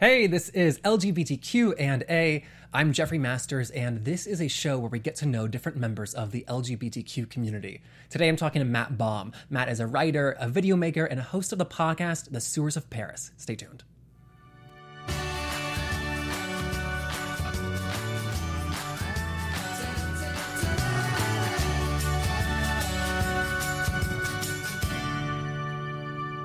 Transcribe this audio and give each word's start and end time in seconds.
Hey, 0.00 0.26
this 0.26 0.48
is 0.48 0.78
LGBTQ 0.78 1.74
and 1.78 2.04
A. 2.08 2.42
I'm 2.72 2.94
Jeffrey 2.94 3.18
Masters, 3.18 3.68
and 3.68 4.02
this 4.02 4.26
is 4.26 4.40
a 4.40 4.48
show 4.48 4.78
where 4.78 4.88
we 4.88 4.98
get 4.98 5.14
to 5.16 5.26
know 5.26 5.46
different 5.46 5.76
members 5.76 6.14
of 6.14 6.30
the 6.30 6.42
LGBTQ 6.48 7.28
community. 7.28 7.82
Today 8.08 8.26
I'm 8.26 8.36
talking 8.36 8.60
to 8.60 8.64
Matt 8.64 8.96
Baum. 8.96 9.32
Matt 9.50 9.68
is 9.68 9.78
a 9.78 9.86
writer, 9.86 10.38
a 10.40 10.48
video 10.48 10.74
maker, 10.74 11.04
and 11.04 11.20
a 11.20 11.22
host 11.22 11.52
of 11.52 11.58
the 11.58 11.66
podcast, 11.66 12.32
The 12.32 12.40
Sewers 12.40 12.78
of 12.78 12.88
Paris. 12.88 13.32
Stay 13.36 13.56
tuned. 13.56 13.84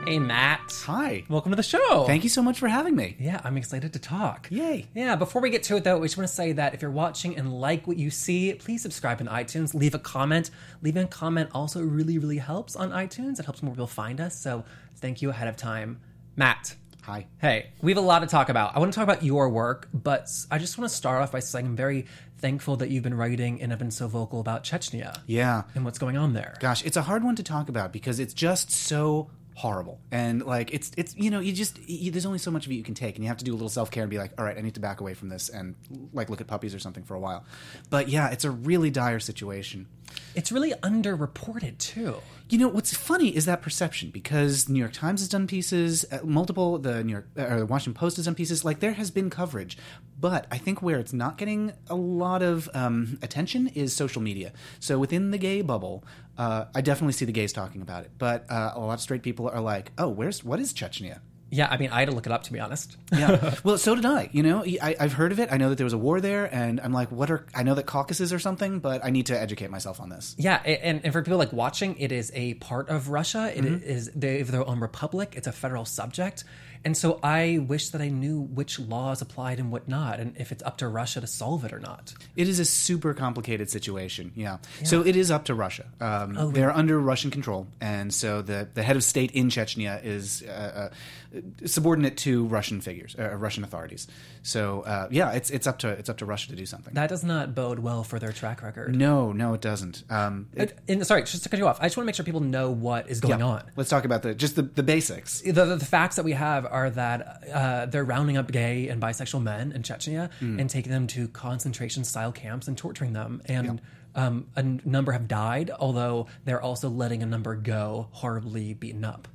Hey, 0.08 0.20
Matt. 0.20 0.84
Hi. 0.86 1.24
Welcome 1.30 1.52
to 1.52 1.56
the 1.56 1.64
show. 1.64 2.04
Thank 2.06 2.24
you 2.24 2.30
so 2.30 2.44
much 2.44 2.60
for 2.60 2.68
having 2.68 2.96
me. 2.96 3.16
Yeah, 3.20 3.42
I'm 3.44 3.58
excited 3.58 3.92
to 3.94 4.00
talk. 4.00 4.48
Yay. 4.52 4.86
Yeah, 4.94 5.16
before 5.16 5.42
we 5.42 5.50
get 5.50 5.64
to 5.64 5.78
it 5.78 5.84
though, 5.84 5.98
we 5.98 6.06
just 6.08 6.16
want 6.16 6.30
to 6.30 6.34
say 6.36 6.52
that 6.52 6.76
if 6.76 6.84
you're 6.84 6.92
watching 6.92 7.36
and 7.36 7.52
like 7.52 7.88
what 7.88 7.98
you 7.98 8.12
see, 8.12 8.54
please 8.54 8.84
subscribe 8.84 9.20
on 9.20 9.26
iTunes, 9.28 9.74
leave 9.74 9.96
a 9.96 10.00
comment. 10.00 10.52
Leaving 10.84 11.06
a 11.06 11.08
comment 11.08 11.50
also 11.56 11.82
really, 11.82 12.20
really 12.20 12.38
helps 12.38 12.76
on 12.76 12.92
iTunes. 12.92 13.40
It 13.40 13.46
helps 13.46 13.64
more 13.64 13.74
people 13.74 13.88
find 13.88 14.22
us. 14.22 14.40
So 14.40 14.64
thank 14.98 15.24
you 15.24 15.32
ahead 15.32 15.48
of 15.48 15.58
time. 15.58 16.00
Matt. 16.36 16.76
Hi. 17.02 17.26
Hey, 17.40 17.72
we 17.82 17.92
have 17.92 17.98
a 17.98 18.06
lot 18.06 18.20
to 18.20 18.28
talk 18.28 18.50
about. 18.50 18.76
I 18.76 18.80
want 18.80 18.94
to 18.94 18.96
talk 18.96 19.04
about 19.08 19.24
your 19.24 19.50
work, 19.50 19.90
but 19.92 20.30
I 20.52 20.60
just 20.60 20.78
want 20.78 20.88
to 20.90 20.96
start 20.96 21.24
off 21.24 21.32
by 21.32 21.40
saying 21.40 21.66
I'm 21.66 21.76
very 21.76 22.06
thankful 22.38 22.78
that 22.78 22.90
you've 22.92 23.04
been 23.04 23.14
writing 23.16 23.60
and 23.60 23.72
have 23.72 23.80
been 23.80 23.92
so 23.92 24.08
vocal 24.08 24.40
about 24.40 24.64
Chechnya 24.64 25.18
Yeah. 25.26 25.64
and 25.74 25.84
what's 25.84 25.98
going 25.98 26.16
on 26.18 26.34
there. 26.34 26.56
Gosh, 26.60 26.86
it's 26.86 26.98
a 26.98 27.04
hard 27.04 27.24
one 27.24 27.36
to 27.38 27.44
talk 27.44 27.70
about 27.70 27.92
because 27.92 28.20
it's 28.20 28.34
just 28.36 28.70
so 28.72 29.30
horrible. 29.56 30.00
And 30.12 30.46
like 30.46 30.74
it's 30.74 30.92
it's 30.98 31.16
you 31.16 31.32
know 31.32 31.40
you 31.40 31.54
just 31.54 31.80
you, 31.90 32.12
there's 32.12 32.26
only 32.26 32.40
so 32.40 32.52
much 32.52 32.66
of 32.66 32.72
it 32.72 32.76
you 32.76 32.84
can 32.84 32.94
take 32.94 33.16
and 33.16 33.24
you 33.24 33.30
have 33.30 33.38
to 33.38 33.46
do 33.46 33.52
a 33.52 33.56
little 33.56 33.70
self-care 33.70 34.04
and 34.04 34.10
be 34.10 34.18
like 34.18 34.32
all 34.38 34.46
right 34.46 34.58
i 34.58 34.62
need 34.62 34.76
to 34.76 34.80
back 34.80 35.00
away 35.00 35.14
from 35.14 35.30
this 35.30 35.50
and 35.50 35.76
like 36.14 36.30
look 36.30 36.42
at 36.42 36.48
puppies 36.48 36.76
or 36.76 36.80
something 36.80 37.04
for 37.04 37.16
a 37.16 37.20
while. 37.20 37.46
But 37.90 38.10
yeah 38.10 38.30
it's 38.30 38.46
a 38.46 38.52
really 38.52 38.92
dire 38.92 39.20
situation. 39.20 39.88
It's 40.36 40.52
really 40.52 40.72
underreported 40.74 41.78
too. 41.78 42.18
You 42.48 42.60
know 42.60 42.68
what's 42.68 42.96
funny 42.96 43.36
is 43.36 43.46
that 43.46 43.64
perception 43.64 44.12
because 44.12 44.66
the 44.66 44.74
New 44.74 44.80
York 44.80 44.94
Times 44.94 45.22
has 45.22 45.30
done 45.30 45.48
pieces, 45.48 46.06
uh, 46.12 46.20
multiple 46.24 46.78
the 46.78 47.04
New 47.04 47.14
York 47.14 47.28
or 47.36 47.58
the 47.58 47.66
Washington 47.66 48.00
Post 48.00 48.18
has 48.18 48.26
done 48.26 48.36
pieces. 48.36 48.64
Like 48.64 48.82
there 48.82 48.94
has 48.94 49.10
been 49.10 49.32
coverage, 49.32 49.80
but 50.20 50.46
I 50.52 50.60
think 50.60 50.80
where 50.80 51.00
it's 51.00 51.12
not 51.12 51.40
getting 51.40 51.74
a 51.90 51.96
lot 51.96 52.44
of 52.44 52.70
um, 52.76 53.18
attention 53.24 53.70
is 53.70 53.96
social 53.96 54.22
media. 54.22 54.54
So 54.80 55.00
within 55.00 55.32
the 55.32 55.40
gay 55.40 55.64
bubble, 55.64 56.04
uh, 56.38 56.66
I 56.76 56.82
definitely 56.82 57.14
see 57.14 57.26
the 57.26 57.32
gays 57.32 57.52
talking 57.52 57.82
about 57.82 58.04
it, 58.04 58.12
but 58.20 58.46
uh, 58.52 58.74
a 58.76 58.80
lot 58.80 58.94
of 58.94 59.02
straight 59.02 59.24
people 59.24 59.50
are 59.50 59.62
like, 59.62 59.92
"Oh, 59.98 60.10
where's 60.10 60.44
what 60.44 60.60
is 60.60 60.72
Chechnya?" 60.72 61.22
Yeah, 61.56 61.68
I 61.70 61.78
mean, 61.78 61.90
I 61.90 62.00
had 62.00 62.10
to 62.10 62.16
look 62.16 62.26
it 62.26 62.32
up 62.32 62.44
to 62.44 62.54
be 62.54 62.60
honest. 62.60 62.98
yeah. 63.12 63.56
Well, 63.64 63.78
so 63.78 63.96
did 63.96 64.06
I. 64.06 64.30
You 64.32 64.44
know, 64.44 64.64
I, 64.64 64.96
I've 65.00 65.14
heard 65.14 65.32
of 65.32 65.40
it. 65.40 65.50
I 65.52 65.58
know 65.58 65.70
that 65.70 65.78
there 65.78 65.86
was 65.86 65.94
a 65.94 65.98
war 65.98 66.20
there, 66.20 66.54
and 66.54 66.80
I'm 66.82 66.92
like, 66.92 67.12
what 67.12 67.32
are? 67.32 67.46
I 67.56 67.64
know 67.64 67.74
that 67.76 67.86
Caucasus 67.86 68.34
or 68.34 68.40
something, 68.40 68.80
but 68.80 69.04
I 69.04 69.10
need 69.10 69.28
to 69.28 69.40
educate 69.40 69.70
myself 69.72 70.00
on 70.00 70.10
this. 70.10 70.36
Yeah, 70.38 70.62
and, 70.64 71.02
and 71.04 71.14
for 71.14 71.22
people 71.22 71.38
like 71.38 71.54
watching, 71.54 71.98
it 71.98 72.12
is 72.12 72.32
a 72.36 72.56
part 72.56 72.90
of 72.90 73.10
Russia. 73.10 73.52
It 73.56 73.64
mm-hmm. 73.64 73.84
is 73.84 74.12
they 74.14 74.40
have 74.40 74.52
their 74.52 74.68
own 74.68 74.80
republic. 74.80 75.34
It's 75.38 75.48
a 75.48 75.52
federal 75.52 75.86
subject, 75.86 76.44
and 76.86 76.96
so 76.96 77.20
I 77.24 77.58
wish 77.68 77.90
that 77.90 78.02
I 78.02 78.10
knew 78.10 78.40
which 78.40 78.80
laws 78.80 79.22
applied 79.22 79.60
and 79.60 79.72
what 79.72 79.88
not, 79.88 80.20
and 80.20 80.36
if 80.38 80.52
it's 80.52 80.64
up 80.64 80.78
to 80.78 80.88
Russia 80.88 81.20
to 81.22 81.28
solve 81.28 81.66
it 81.66 81.74
or 81.74 81.80
not. 81.80 82.14
It 82.36 82.48
is 82.48 82.60
a 82.60 82.66
super 82.66 83.14
complicated 83.14 83.70
situation. 83.70 84.32
Yeah. 84.36 84.58
So 84.84 85.02
it 85.04 85.16
is 85.16 85.32
up 85.32 85.46
to 85.46 85.56
Russia. 85.56 85.88
Um, 86.00 86.54
they're 86.54 86.72
under 86.72 87.00
Russian 87.00 87.32
control, 87.32 87.68
and 87.82 88.14
so 88.14 88.42
the 88.42 88.70
the 88.74 88.84
head 88.84 88.96
of 88.96 89.04
state 89.04 89.32
in 89.32 89.50
Chechnya 89.50 90.04
is 90.04 90.44
uh, 90.44 90.90
uh, 91.36 91.40
subordinate 91.66 92.18
to 92.18 92.46
Russian 92.46 92.82
figures, 92.82 93.16
uh, 93.18 93.36
Russian 93.36 93.64
authorities. 93.64 94.08
So 94.44 94.82
uh, 94.82 95.08
yeah, 95.12 95.32
it's 95.32 95.50
it's 95.50 95.68
up 95.68 95.80
to 95.80 95.90
it's 95.90 96.10
up 96.10 96.18
to 96.18 96.26
Russia 96.26 96.50
to 96.50 96.56
do 96.56 96.66
something. 96.66 96.94
That 96.94 97.10
does 97.10 97.24
not 97.24 97.56
bode 97.56 97.80
well 97.80 98.04
for 98.04 98.20
their 98.20 98.32
track 98.32 98.62
record. 98.62 98.96
no, 98.96 99.32
no, 99.32 99.54
it 99.54 99.62
doesn't. 99.62 100.04
Um, 100.10 100.48
it- 100.54 100.78
And 100.88 101.06
sorry, 101.06 101.24
just 101.24 101.44
to 101.44 101.50
cut 101.50 101.58
you 101.58 101.68
off, 101.68 101.80
I 101.82 101.86
just 101.86 101.98
want 101.98 102.06
to 102.06 102.08
make 102.08 102.16
sure 102.16 102.26
people 102.26 102.42
know 102.42 102.70
what 102.70 103.10
is 103.10 103.20
going 103.22 103.40
yeah. 103.40 103.46
on. 103.46 103.64
Let's 103.76 103.90
talk 103.90 104.06
about 104.06 104.22
the 104.22 104.36
just 104.36 104.56
the, 104.56 104.62
the 104.62 104.84
basics. 104.84 105.42
the, 105.42 105.52
the, 105.52 105.76
the 105.78 105.86
facts 105.86 106.16
that 106.18 106.26
we 106.26 106.34
have 106.34 106.66
are 106.76 106.90
that 106.92 107.20
uh, 107.54 107.86
they're 107.92 108.04
rounding 108.16 108.38
up 108.38 108.52
gay 108.52 108.90
and 108.90 109.02
bisexual 109.02 109.42
men 109.42 109.72
in 109.72 109.82
Chechnya 109.82 110.30
and 110.60 110.70
taking 110.70 110.92
them 110.92 111.08
to 111.16 111.28
concentration 111.30 112.04
style 112.04 112.32
camps 112.32 112.68
and 112.68 112.78
torturing 112.78 113.14
them. 113.14 113.42
And 113.46 113.82
um, 114.16 114.48
a 114.56 114.60
n- 114.60 114.82
number 114.86 115.12
have 115.12 115.28
died, 115.28 115.72
although 115.78 116.28
they're 116.46 116.62
also 116.62 116.90
letting 116.90 117.22
a 117.24 117.26
number 117.26 117.56
go 117.56 118.08
horribly 118.12 118.74
beaten 118.74 119.04
up. 119.04 119.28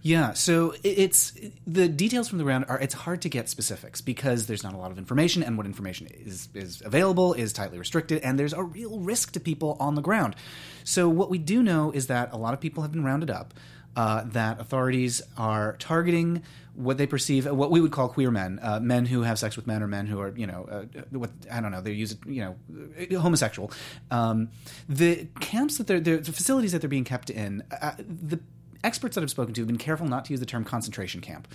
Yeah, 0.00 0.32
so 0.32 0.74
it's 0.82 1.32
the 1.66 1.88
details 1.88 2.28
from 2.28 2.38
the 2.38 2.44
round 2.44 2.64
are 2.68 2.80
it's 2.80 2.94
hard 2.94 3.20
to 3.22 3.28
get 3.28 3.48
specifics 3.50 4.00
because 4.00 4.46
there's 4.46 4.62
not 4.62 4.72
a 4.72 4.78
lot 4.78 4.90
of 4.90 4.96
information 4.98 5.42
and 5.42 5.56
what 5.58 5.66
information 5.66 6.06
is 6.06 6.48
is 6.54 6.80
available 6.84 7.34
is 7.34 7.52
tightly 7.52 7.78
restricted 7.78 8.22
and 8.22 8.38
there's 8.38 8.54
a 8.54 8.62
real 8.62 8.98
risk 9.00 9.32
to 9.32 9.40
people 9.40 9.76
on 9.78 9.94
the 9.94 10.00
ground. 10.02 10.36
So 10.84 11.08
what 11.08 11.28
we 11.30 11.38
do 11.38 11.62
know 11.62 11.90
is 11.90 12.06
that 12.06 12.32
a 12.32 12.38
lot 12.38 12.54
of 12.54 12.60
people 12.60 12.82
have 12.82 12.92
been 12.92 13.04
rounded 13.04 13.30
up. 13.30 13.52
Uh, 13.96 14.22
that 14.32 14.60
authorities 14.60 15.22
are 15.36 15.74
targeting 15.80 16.42
what 16.78 16.96
they 16.96 17.06
perceive 17.06 17.44
what 17.46 17.72
we 17.72 17.80
would 17.80 17.90
call 17.90 18.08
queer 18.08 18.30
men, 18.30 18.60
uh, 18.62 18.78
men 18.78 19.04
who 19.04 19.22
have 19.22 19.38
sex 19.38 19.56
with 19.56 19.66
men 19.66 19.82
or 19.82 19.88
men 19.88 20.06
who 20.06 20.20
are 20.20 20.32
you 20.36 20.46
know 20.46 20.64
uh, 20.70 21.02
what 21.10 21.30
I 21.50 21.60
don't 21.60 21.72
know 21.72 21.80
they 21.80 21.92
use 21.92 22.16
you 22.24 22.56
know 22.70 23.18
homosexual. 23.18 23.72
Um, 24.10 24.50
the 24.88 25.26
camps 25.40 25.78
that 25.78 25.88
they're, 25.88 25.98
they're 25.98 26.18
the 26.18 26.32
facilities 26.32 26.72
that 26.72 26.80
they're 26.80 26.88
being 26.88 27.04
kept 27.04 27.30
in 27.30 27.64
uh, 27.82 27.92
the 27.98 28.38
experts 28.84 29.14
that 29.14 29.22
I've 29.22 29.30
spoken 29.30 29.54
to 29.54 29.60
have 29.60 29.66
been 29.66 29.78
careful 29.78 30.06
not 30.06 30.24
to 30.26 30.32
use 30.32 30.40
the 30.40 30.46
term 30.46 30.64
concentration 30.64 31.20
camp 31.20 31.48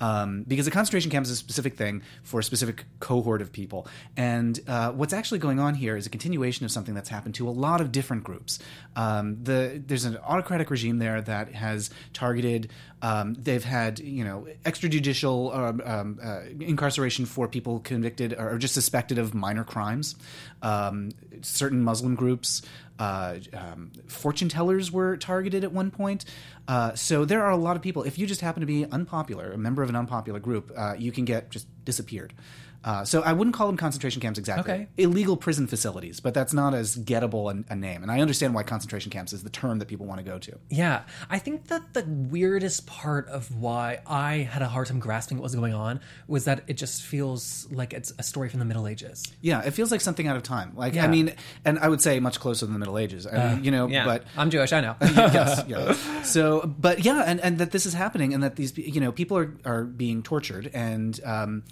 um, 0.00 0.44
because 0.48 0.66
a 0.66 0.70
concentration 0.70 1.10
camp 1.10 1.26
is 1.26 1.30
a 1.30 1.36
specific 1.36 1.76
thing 1.76 2.02
for 2.22 2.40
a 2.40 2.44
specific 2.44 2.84
cohort 3.00 3.42
of 3.42 3.52
people. 3.52 3.86
And 4.16 4.58
uh, 4.66 4.92
what's 4.92 5.12
actually 5.12 5.38
going 5.38 5.60
on 5.60 5.74
here 5.74 5.96
is 5.96 6.06
a 6.06 6.10
continuation 6.10 6.64
of 6.64 6.70
something 6.70 6.94
that's 6.94 7.08
happened 7.08 7.34
to 7.36 7.48
a 7.48 7.50
lot 7.50 7.80
of 7.80 7.92
different 7.92 8.24
groups. 8.24 8.58
Um, 8.96 9.42
the, 9.42 9.82
there's 9.86 10.04
an 10.04 10.16
autocratic 10.18 10.70
regime 10.70 10.98
there 10.98 11.20
that 11.20 11.52
has 11.54 11.90
targeted. 12.12 12.70
Um, 13.02 13.34
they've 13.34 13.64
had 13.64 13.98
you 13.98 14.24
know 14.24 14.46
extrajudicial 14.64 15.54
um, 15.54 15.82
um, 15.84 16.18
uh, 16.22 16.40
incarceration 16.60 17.26
for 17.26 17.48
people 17.48 17.80
convicted 17.80 18.34
or 18.38 18.58
just 18.58 18.74
suspected 18.74 19.18
of 19.18 19.34
minor 19.34 19.64
crimes. 19.64 20.16
Um, 20.62 21.10
certain 21.42 21.82
Muslim 21.82 22.14
groups 22.14 22.62
uh, 23.00 23.38
um, 23.54 23.90
fortune 24.06 24.48
tellers 24.48 24.92
were 24.92 25.16
targeted 25.16 25.64
at 25.64 25.72
one 25.72 25.90
point. 25.90 26.24
Uh, 26.68 26.94
so 26.94 27.24
there 27.24 27.42
are 27.42 27.50
a 27.50 27.56
lot 27.56 27.74
of 27.74 27.82
people. 27.82 28.02
If 28.02 28.18
you 28.18 28.26
just 28.26 28.42
happen 28.42 28.60
to 28.60 28.66
be 28.66 28.84
unpopular, 28.84 29.50
a 29.52 29.58
member 29.58 29.82
of 29.82 29.88
an 29.88 29.96
unpopular 29.96 30.38
group, 30.38 30.70
uh, 30.76 30.94
you 30.98 31.10
can 31.10 31.24
get 31.24 31.50
just 31.50 31.66
disappeared. 31.84 32.34
Uh, 32.82 33.04
so 33.04 33.22
I 33.22 33.32
wouldn't 33.32 33.54
call 33.54 33.66
them 33.66 33.76
concentration 33.76 34.22
camps 34.22 34.38
exactly. 34.38 34.72
Okay. 34.72 34.88
Illegal 34.96 35.36
prison 35.36 35.66
facilities, 35.66 36.20
but 36.20 36.32
that's 36.32 36.52
not 36.54 36.74
as 36.74 36.96
gettable 36.96 37.50
a, 37.52 37.72
a 37.72 37.76
name. 37.76 38.02
And 38.02 38.10
I 38.10 38.20
understand 38.20 38.54
why 38.54 38.62
concentration 38.62 39.10
camps 39.10 39.32
is 39.32 39.42
the 39.42 39.50
term 39.50 39.78
that 39.80 39.88
people 39.88 40.06
want 40.06 40.18
to 40.18 40.24
go 40.24 40.38
to. 40.38 40.58
Yeah, 40.70 41.02
I 41.28 41.38
think 41.38 41.66
that 41.68 41.92
the 41.92 42.04
weirdest 42.06 42.86
part 42.86 43.28
of 43.28 43.54
why 43.54 44.00
I 44.06 44.36
had 44.38 44.62
a 44.62 44.68
hard 44.68 44.86
time 44.86 44.98
grasping 44.98 45.38
what 45.38 45.42
was 45.42 45.54
going 45.54 45.74
on 45.74 46.00
was 46.26 46.44
that 46.44 46.64
it 46.68 46.74
just 46.74 47.02
feels 47.02 47.66
like 47.70 47.92
it's 47.92 48.12
a 48.18 48.22
story 48.22 48.48
from 48.48 48.60
the 48.60 48.64
Middle 48.64 48.86
Ages. 48.86 49.30
Yeah, 49.42 49.60
it 49.62 49.72
feels 49.72 49.90
like 49.90 50.00
something 50.00 50.26
out 50.26 50.36
of 50.36 50.42
time. 50.42 50.72
Like 50.74 50.94
Yeah. 50.94 51.04
I 51.04 51.08
mean, 51.08 51.34
and 51.64 51.78
I 51.78 51.88
would 51.88 52.00
say 52.00 52.18
much 52.20 52.40
closer 52.40 52.64
than 52.64 52.72
the 52.72 52.78
Middle 52.78 52.98
Ages. 52.98 53.26
I 53.26 53.54
mean, 53.54 53.64
you 53.64 53.70
know, 53.70 53.88
Yeah, 53.88 54.04
but 54.06 54.24
I'm 54.36 54.48
Jewish, 54.50 54.72
I 54.72 54.80
know. 54.80 54.96
yes, 55.02 55.64
yeah. 55.68 56.22
So, 56.22 56.66
but 56.78 57.04
yeah, 57.04 57.24
and, 57.26 57.40
and 57.40 57.58
that 57.58 57.72
this 57.72 57.84
is 57.84 57.92
happening, 57.94 58.32
and 58.34 58.42
that 58.42 58.56
these 58.56 58.76
you 58.78 59.00
know 59.00 59.12
people 59.12 59.36
are 59.36 59.54
are 59.64 59.84
being 59.84 60.22
tortured, 60.22 60.70
and 60.72 61.18
um, 61.24 61.64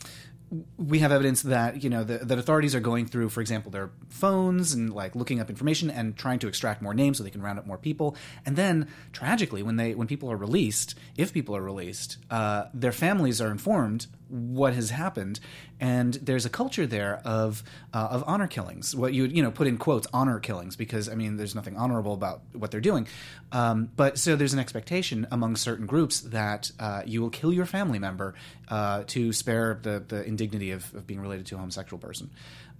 we 0.77 1.01
have 1.01 1.13
evidence 1.13 1.43
that 1.43 1.83
you 1.83 1.91
know 1.91 2.05
the, 2.05 2.19
that 2.19 2.39
authorities 2.39 2.75
are 2.75 2.81
going 2.81 3.07
through, 3.07 3.29
for 3.29 3.41
example, 3.41 3.71
their 3.71 3.91
phones 4.09 4.73
and 4.73 4.93
like 4.93 5.15
looking 5.15 5.41
up 5.41 5.51
information 5.51 5.91
and 5.91 6.17
trying 6.17 6.39
to 6.39 6.49
extract 6.49 6.81
more 6.81 6.95
names 6.95 7.19
so 7.19 7.25
they 7.25 7.31
can 7.31 7.43
round 7.43 7.59
up 7.59 7.67
more 7.67 7.79
people. 7.79 8.17
And 8.47 8.57
then, 8.57 8.89
tragically, 9.13 9.63
when 9.63 9.77
they 9.77 9.95
when 9.95 10.07
people 10.07 10.31
are 10.31 10.37
released, 10.37 10.95
if 11.17 11.33
people 11.33 11.55
are 11.57 11.63
released, 11.63 12.19
uh, 12.31 12.65
their 12.73 12.93
families 12.93 13.41
are 13.41 13.51
informed 13.51 14.07
what 14.29 14.75
has 14.75 14.91
happened, 14.91 15.41
and 15.81 16.15
there's 16.15 16.45
a 16.45 16.51
culture 16.51 16.87
there 16.87 17.21
of 17.25 17.63
uh, 17.93 18.09
of 18.11 18.25
honor 18.27 18.47
killings. 18.47 18.95
What 18.95 19.15
you 19.15 19.25
you 19.25 19.43
know 19.43 19.51
put 19.51 19.67
in 19.67 19.79
quotes 19.79 20.07
honor 20.13 20.41
killings 20.41 20.77
because 20.77 21.09
I 21.09 21.15
mean 21.15 21.37
there's 21.37 21.55
nothing 21.55 21.77
honorable 21.77 22.15
about 22.15 22.43
what 22.53 22.71
they're 22.71 22.81
doing, 22.81 23.07
um, 23.53 23.91
but 23.97 24.19
so 24.19 24.37
there's 24.37 24.55
an 24.55 24.61
expectation 24.61 25.27
among 25.31 25.57
certain 25.57 25.87
groups 25.87 26.21
that 26.21 26.71
uh, 26.79 27.03
you 27.07 27.21
will 27.21 27.31
kill 27.31 27.53
your 27.53 27.67
family 27.67 27.99
member 27.99 28.35
uh, 28.69 29.05
to 29.09 29.33
spare 29.33 29.79
the 29.83 30.03
the 30.07 30.25
indignity 30.25 30.71
of, 30.71 30.95
of 30.95 31.07
being 31.07 31.21
related 31.21 31.47
to 31.47 31.55
a 31.55 31.59
homosexual 31.59 32.01
person. 32.01 32.31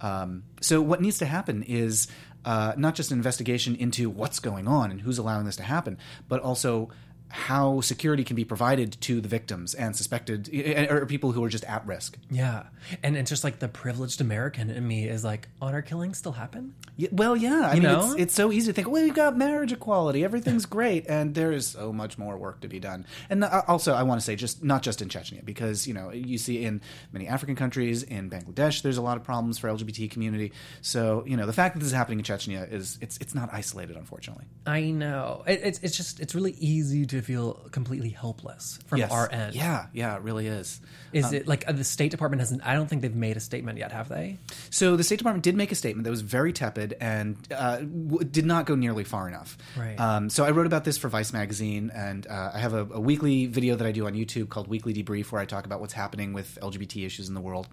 Um, 0.01 0.43
so 0.61 0.81
what 0.81 1.01
needs 1.01 1.17
to 1.17 1.25
happen 1.25 1.63
is 1.63 2.07
uh, 2.45 2.73
not 2.77 2.95
just 2.95 3.11
an 3.11 3.17
investigation 3.17 3.75
into 3.75 4.09
what's 4.09 4.39
going 4.39 4.67
on 4.67 4.91
and 4.91 5.01
who's 5.01 5.17
allowing 5.17 5.45
this 5.45 5.57
to 5.57 5.63
happen, 5.63 5.97
but 6.27 6.41
also 6.41 6.89
how 7.29 7.79
security 7.81 8.23
can 8.23 8.35
be 8.35 8.43
provided 8.43 8.99
to 9.01 9.21
the 9.21 9.27
victims 9.27 9.73
and 9.73 9.95
suspected 9.95 10.49
or 10.89 11.05
people 11.05 11.31
who 11.31 11.43
are 11.43 11.49
just 11.49 11.63
at 11.65 11.85
risk. 11.85 12.17
Yeah. 12.29 12.63
And 13.03 13.15
it's 13.15 13.29
just 13.29 13.43
like 13.43 13.59
the 13.59 13.67
privileged 13.67 14.19
American 14.19 14.69
in 14.69 14.87
me 14.87 15.07
is 15.07 15.23
like, 15.23 15.47
honor 15.61 15.81
killings 15.81 16.17
still 16.17 16.31
happen? 16.31 16.73
Yeah, 16.97 17.09
well, 17.11 17.37
yeah. 17.37 17.69
I 17.71 17.75
You 17.75 17.81
mean, 17.81 17.91
know? 17.91 18.11
it's, 18.11 18.21
it's 18.21 18.33
so 18.33 18.51
easy 18.51 18.71
to 18.71 18.73
think, 18.73 18.89
well, 18.89 19.03
we've 19.03 19.13
got 19.13 19.37
marriage 19.37 19.71
equality, 19.71 20.23
everything's 20.23 20.65
great, 20.77 21.05
and 21.07 21.35
there 21.35 21.51
is 21.51 21.67
so 21.67 21.93
much 21.93 22.17
more 22.17 22.37
work 22.37 22.61
to 22.61 22.67
be 22.67 22.79
done. 22.79 23.05
And 23.29 23.43
uh, 23.43 23.61
also, 23.67 23.93
I 23.93 24.03
want 24.03 24.19
to 24.19 24.25
say, 24.25 24.35
just 24.35 24.63
not 24.63 24.81
just 24.81 25.01
in 25.01 25.07
Chechnya, 25.09 25.45
because 25.45 25.87
you 25.87 25.93
know, 25.93 26.11
you 26.11 26.37
see 26.37 26.63
in 26.65 26.81
many 27.11 27.27
African 27.27 27.55
countries, 27.55 28.03
in 28.03 28.29
Bangladesh, 28.29 28.81
there's 28.81 28.97
a 28.97 29.01
lot 29.01 29.17
of 29.17 29.23
problems 29.23 29.57
for 29.59 29.69
LGBT 29.69 30.09
community. 30.09 30.51
So, 30.81 31.23
you 31.27 31.37
know, 31.37 31.45
the 31.45 31.53
fact 31.53 31.75
that 31.75 31.79
this 31.79 31.87
is 31.87 31.93
happening 31.93 32.19
in 32.19 32.25
Chechnya 32.25 32.71
is 32.71 32.97
it's 33.01 33.17
it's 33.17 33.35
not 33.35 33.49
isolated, 33.53 33.95
unfortunately. 33.95 34.45
I 34.65 34.91
know. 34.91 35.43
It, 35.47 35.61
it's, 35.63 35.79
it's 35.79 35.97
just, 35.97 36.19
it's 36.19 36.35
really 36.35 36.53
easy 36.59 37.05
to 37.07 37.18
feel 37.21 37.53
completely 37.71 38.09
helpless 38.09 38.79
from 38.87 38.99
Yes. 38.99 39.11
our 39.11 39.31
end. 39.31 39.55
Yeah, 39.55 39.87
yeah, 39.93 40.15
it 40.15 40.21
really 40.23 40.47
is. 40.47 40.79
Is 41.13 41.33
it 41.33 41.47
like 41.47 41.67
uh, 41.67 41.71
the 41.71 41.83
State 41.83 42.11
Department 42.11 42.39
hasn't, 42.41 42.65
I 42.65 42.73
don't 42.73 42.87
think 42.87 43.01
they've 43.01 43.15
made 43.15 43.35
a 43.37 43.39
statement 43.39 43.77
yet, 43.77 43.91
have 43.91 44.09
they? 44.09 44.37
So 44.69 44.95
the 44.95 45.03
State 45.03 45.17
Department 45.17 45.43
did 45.43 45.55
make 45.55 45.71
a 45.71 45.75
statement 45.75 46.03
that 46.03 46.11
was 46.11 46.21
very 46.21 46.53
tepid 46.53 46.95
and 47.01 47.35
uh, 47.51 47.77
w- 47.77 48.23
did 48.23 48.45
not 48.45 48.65
go 48.65 48.75
nearly 48.75 49.03
far 49.03 49.27
enough. 49.27 49.57
Right. 49.77 49.99
Um, 49.99 50.29
so 50.29 50.45
I 50.45 50.51
wrote 50.51 50.67
about 50.67 50.83
this 50.83 50.97
for 50.97 51.07
Vice 51.09 51.33
magazine, 51.33 51.91
and 51.93 52.27
uh, 52.27 52.51
I 52.53 52.59
have 52.59 52.73
a, 52.73 52.87
a 52.91 52.99
weekly 52.99 53.47
video 53.47 53.75
that 53.75 53.87
I 53.87 53.91
do 53.91 54.05
on 54.05 54.13
YouTube 54.13 54.49
called 54.49 54.67
Weekly 54.67 54.93
Debrief, 54.93 55.31
where 55.31 55.41
I 55.41 55.45
talk 55.45 55.65
about 55.65 55.79
what's 55.81 55.93
happening 55.93 56.33
with 56.33 56.57
LGBT 56.61 57.05
issues 57.05 57.27
in 57.27 57.33
the 57.33 57.41
world. 57.41 57.67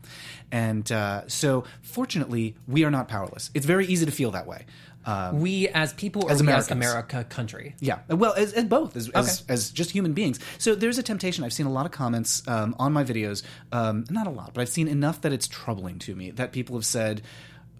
And 0.50 0.90
uh, 0.90 1.28
so, 1.28 1.64
fortunately, 1.82 2.56
we 2.66 2.84
are 2.84 2.90
not 2.90 3.08
powerless. 3.08 3.50
It's 3.54 3.66
very 3.66 3.87
easy 3.87 4.06
to 4.06 4.12
feel 4.12 4.31
that 4.32 4.46
way. 4.46 4.66
Uh, 5.06 5.30
we 5.32 5.68
as 5.68 5.92
people 5.92 6.28
As 6.28 6.42
we 6.42 6.48
as 6.52 6.70
America 6.70 7.24
country? 7.24 7.76
yeah, 7.78 8.00
well, 8.08 8.34
as, 8.34 8.52
as 8.52 8.64
both, 8.64 8.96
as, 8.96 9.08
as, 9.10 9.40
Okay. 9.42 9.52
as 9.54 9.70
just 9.70 9.92
human 9.92 10.12
beings. 10.14 10.40
So 10.58 10.74
there's 10.74 10.98
a 10.98 11.02
temptation. 11.02 11.44
I've 11.44 11.52
seen 11.52 11.66
a 11.66 11.72
lot 11.72 11.86
of 11.86 11.92
comments 11.92 12.42
um, 12.48 12.74
on 12.78 12.92
my 12.92 13.04
videos, 13.04 13.44
um, 13.70 14.04
not 14.10 14.26
a 14.26 14.30
lot, 14.30 14.52
but 14.52 14.62
I've 14.62 14.68
seen 14.68 14.88
enough 14.88 15.20
that 15.20 15.32
it's 15.32 15.46
troubling 15.46 16.00
to 16.00 16.14
me 16.16 16.32
that 16.32 16.50
people 16.50 16.74
have 16.76 16.84
said, 16.84 17.22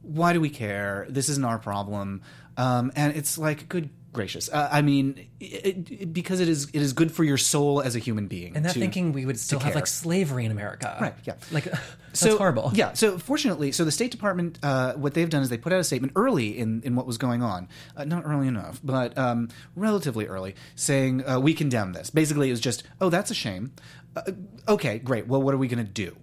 "Why 0.02 0.32
do 0.32 0.40
we 0.40 0.50
care? 0.50 1.05
This 1.08 1.28
isn't 1.28 1.44
our 1.44 1.58
problem." 1.58 2.23
Um, 2.56 2.90
and 2.96 3.14
it's 3.17 3.37
like, 3.37 3.69
good 3.69 3.90
gracious. 4.17 4.49
Uh, 4.49 4.69
I 4.73 4.83
mean, 4.83 5.29
it, 5.39 5.91
it, 5.91 6.13
because 6.13 6.41
it 6.41 6.49
is 6.49 6.69
it 6.71 6.83
is 6.83 6.93
good 6.93 7.13
for 7.13 7.23
your 7.23 7.37
soul 7.37 7.81
as 7.81 7.95
a 7.95 8.01
human 8.01 8.27
being. 8.27 8.57
And 8.57 8.65
that 8.65 8.73
to- 8.73 8.81
thinking 8.81 9.13
we 9.13 9.25
would 9.25 9.39
still 9.39 9.61
have 9.61 9.69
care. 9.73 9.77
like 9.77 9.87
slavery 9.87 10.45
in 10.45 10.51
America. 10.51 10.97
Right, 11.01 11.15
yeah. 11.25 11.35
Like, 11.53 11.65
that's 11.65 12.21
so 12.21 12.37
horrible. 12.37 12.73
Yeah. 12.75 12.95
So 12.95 13.19
fortunately, 13.19 13.71
so 13.71 13.85
the 13.85 13.93
State 13.93 14.11
Department, 14.11 14.59
uh, 14.63 14.95
what 14.95 15.15
they've 15.15 15.31
done 15.31 15.43
is 15.43 15.51
they 15.51 15.59
put 15.59 15.73
out 15.73 15.79
a 15.79 15.85
statement 15.85 16.15
early 16.17 16.59
in, 16.59 16.83
in 16.83 16.97
what 16.97 17.07
was 17.07 17.19
going 17.19 17.43
on, 17.43 17.69
uh, 17.97 18.05
not 18.05 18.25
early 18.27 18.49
enough, 18.49 18.81
but 18.83 19.17
um, 19.17 19.49
relatively 19.77 20.27
early, 20.27 20.57
saying 20.75 21.29
uh, 21.29 21.39
we 21.39 21.55
condemn 21.55 21.93
this. 21.93 22.11
Basically, 22.11 22.49
it 22.49 22.53
was 22.53 22.61
just, 22.61 22.83
oh, 23.01 23.11
that's 23.11 23.31
a 23.31 23.35
shame. 23.35 23.73
Uh, 24.17 24.33
okay, 24.67 24.99
great. 24.99 25.29
Well, 25.29 25.43
what 25.43 25.55
are 25.55 25.59
we 25.59 25.69
going 25.69 25.85
to 25.85 25.93
do? 25.93 26.17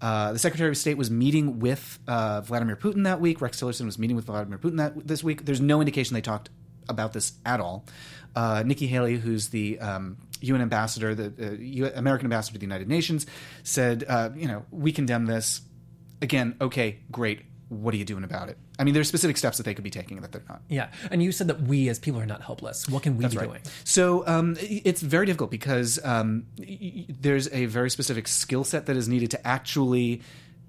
Uh, 0.00 0.32
the 0.32 0.38
Secretary 0.38 0.70
of 0.70 0.78
State 0.78 0.96
was 0.96 1.10
meeting 1.10 1.58
with 1.58 1.98
uh, 2.08 2.40
Vladimir 2.40 2.76
Putin 2.76 3.04
that 3.04 3.20
week. 3.20 3.40
Rex 3.40 3.60
Tillerson 3.60 3.84
was 3.84 3.98
meeting 3.98 4.16
with 4.16 4.26
Vladimir 4.26 4.58
Putin 4.58 4.78
that 4.78 5.06
this 5.06 5.22
week. 5.22 5.44
There's 5.44 5.60
no 5.60 5.80
indication 5.80 6.14
they 6.14 6.22
talked 6.22 6.48
about 6.88 7.12
this 7.12 7.32
at 7.44 7.60
all. 7.60 7.84
Uh, 8.34 8.62
Nikki 8.64 8.86
Haley, 8.86 9.16
who's 9.16 9.48
the 9.48 9.78
um, 9.80 10.16
UN 10.40 10.60
ambassador, 10.62 11.14
the 11.14 11.32
uh, 11.48 11.50
U- 11.52 11.90
American 11.94 12.26
ambassador 12.26 12.54
to 12.54 12.58
the 12.58 12.64
United 12.66 12.88
Nations, 12.88 13.26
said, 13.64 14.04
uh, 14.08 14.30
you 14.36 14.46
know, 14.48 14.64
we 14.70 14.92
condemn 14.92 15.26
this. 15.26 15.60
Again, 16.22 16.56
okay, 16.60 16.98
great. 17.10 17.42
What 17.70 17.94
are 17.94 17.96
you 17.96 18.04
doing 18.04 18.24
about 18.24 18.48
it? 18.48 18.58
I 18.80 18.84
mean, 18.84 18.94
there's 18.94 19.06
specific 19.08 19.36
steps 19.36 19.56
that 19.58 19.62
they 19.64 19.74
could 19.74 19.84
be 19.84 19.90
taking 19.90 20.20
that 20.22 20.32
they're 20.32 20.42
not. 20.48 20.62
Yeah. 20.68 20.90
And 21.10 21.22
you 21.22 21.30
said 21.32 21.46
that 21.48 21.60
we 21.62 21.88
as 21.88 21.98
people 22.00 22.20
are 22.20 22.26
not 22.26 22.42
helpless. 22.42 22.88
What 22.88 23.02
can 23.04 23.16
we 23.16 23.26
be 23.26 23.36
Right. 23.36 23.46
doing? 23.46 23.60
So 23.84 24.26
um, 24.26 24.56
it's 24.60 25.00
very 25.02 25.26
difficult 25.26 25.50
because 25.52 25.98
um, 26.04 26.46
there's 27.20 27.48
a 27.52 27.66
very 27.66 27.90
specific 27.90 28.26
skill 28.26 28.64
set 28.64 28.86
that 28.86 28.96
is 28.96 29.08
needed 29.08 29.30
to 29.32 29.46
actually 29.46 30.20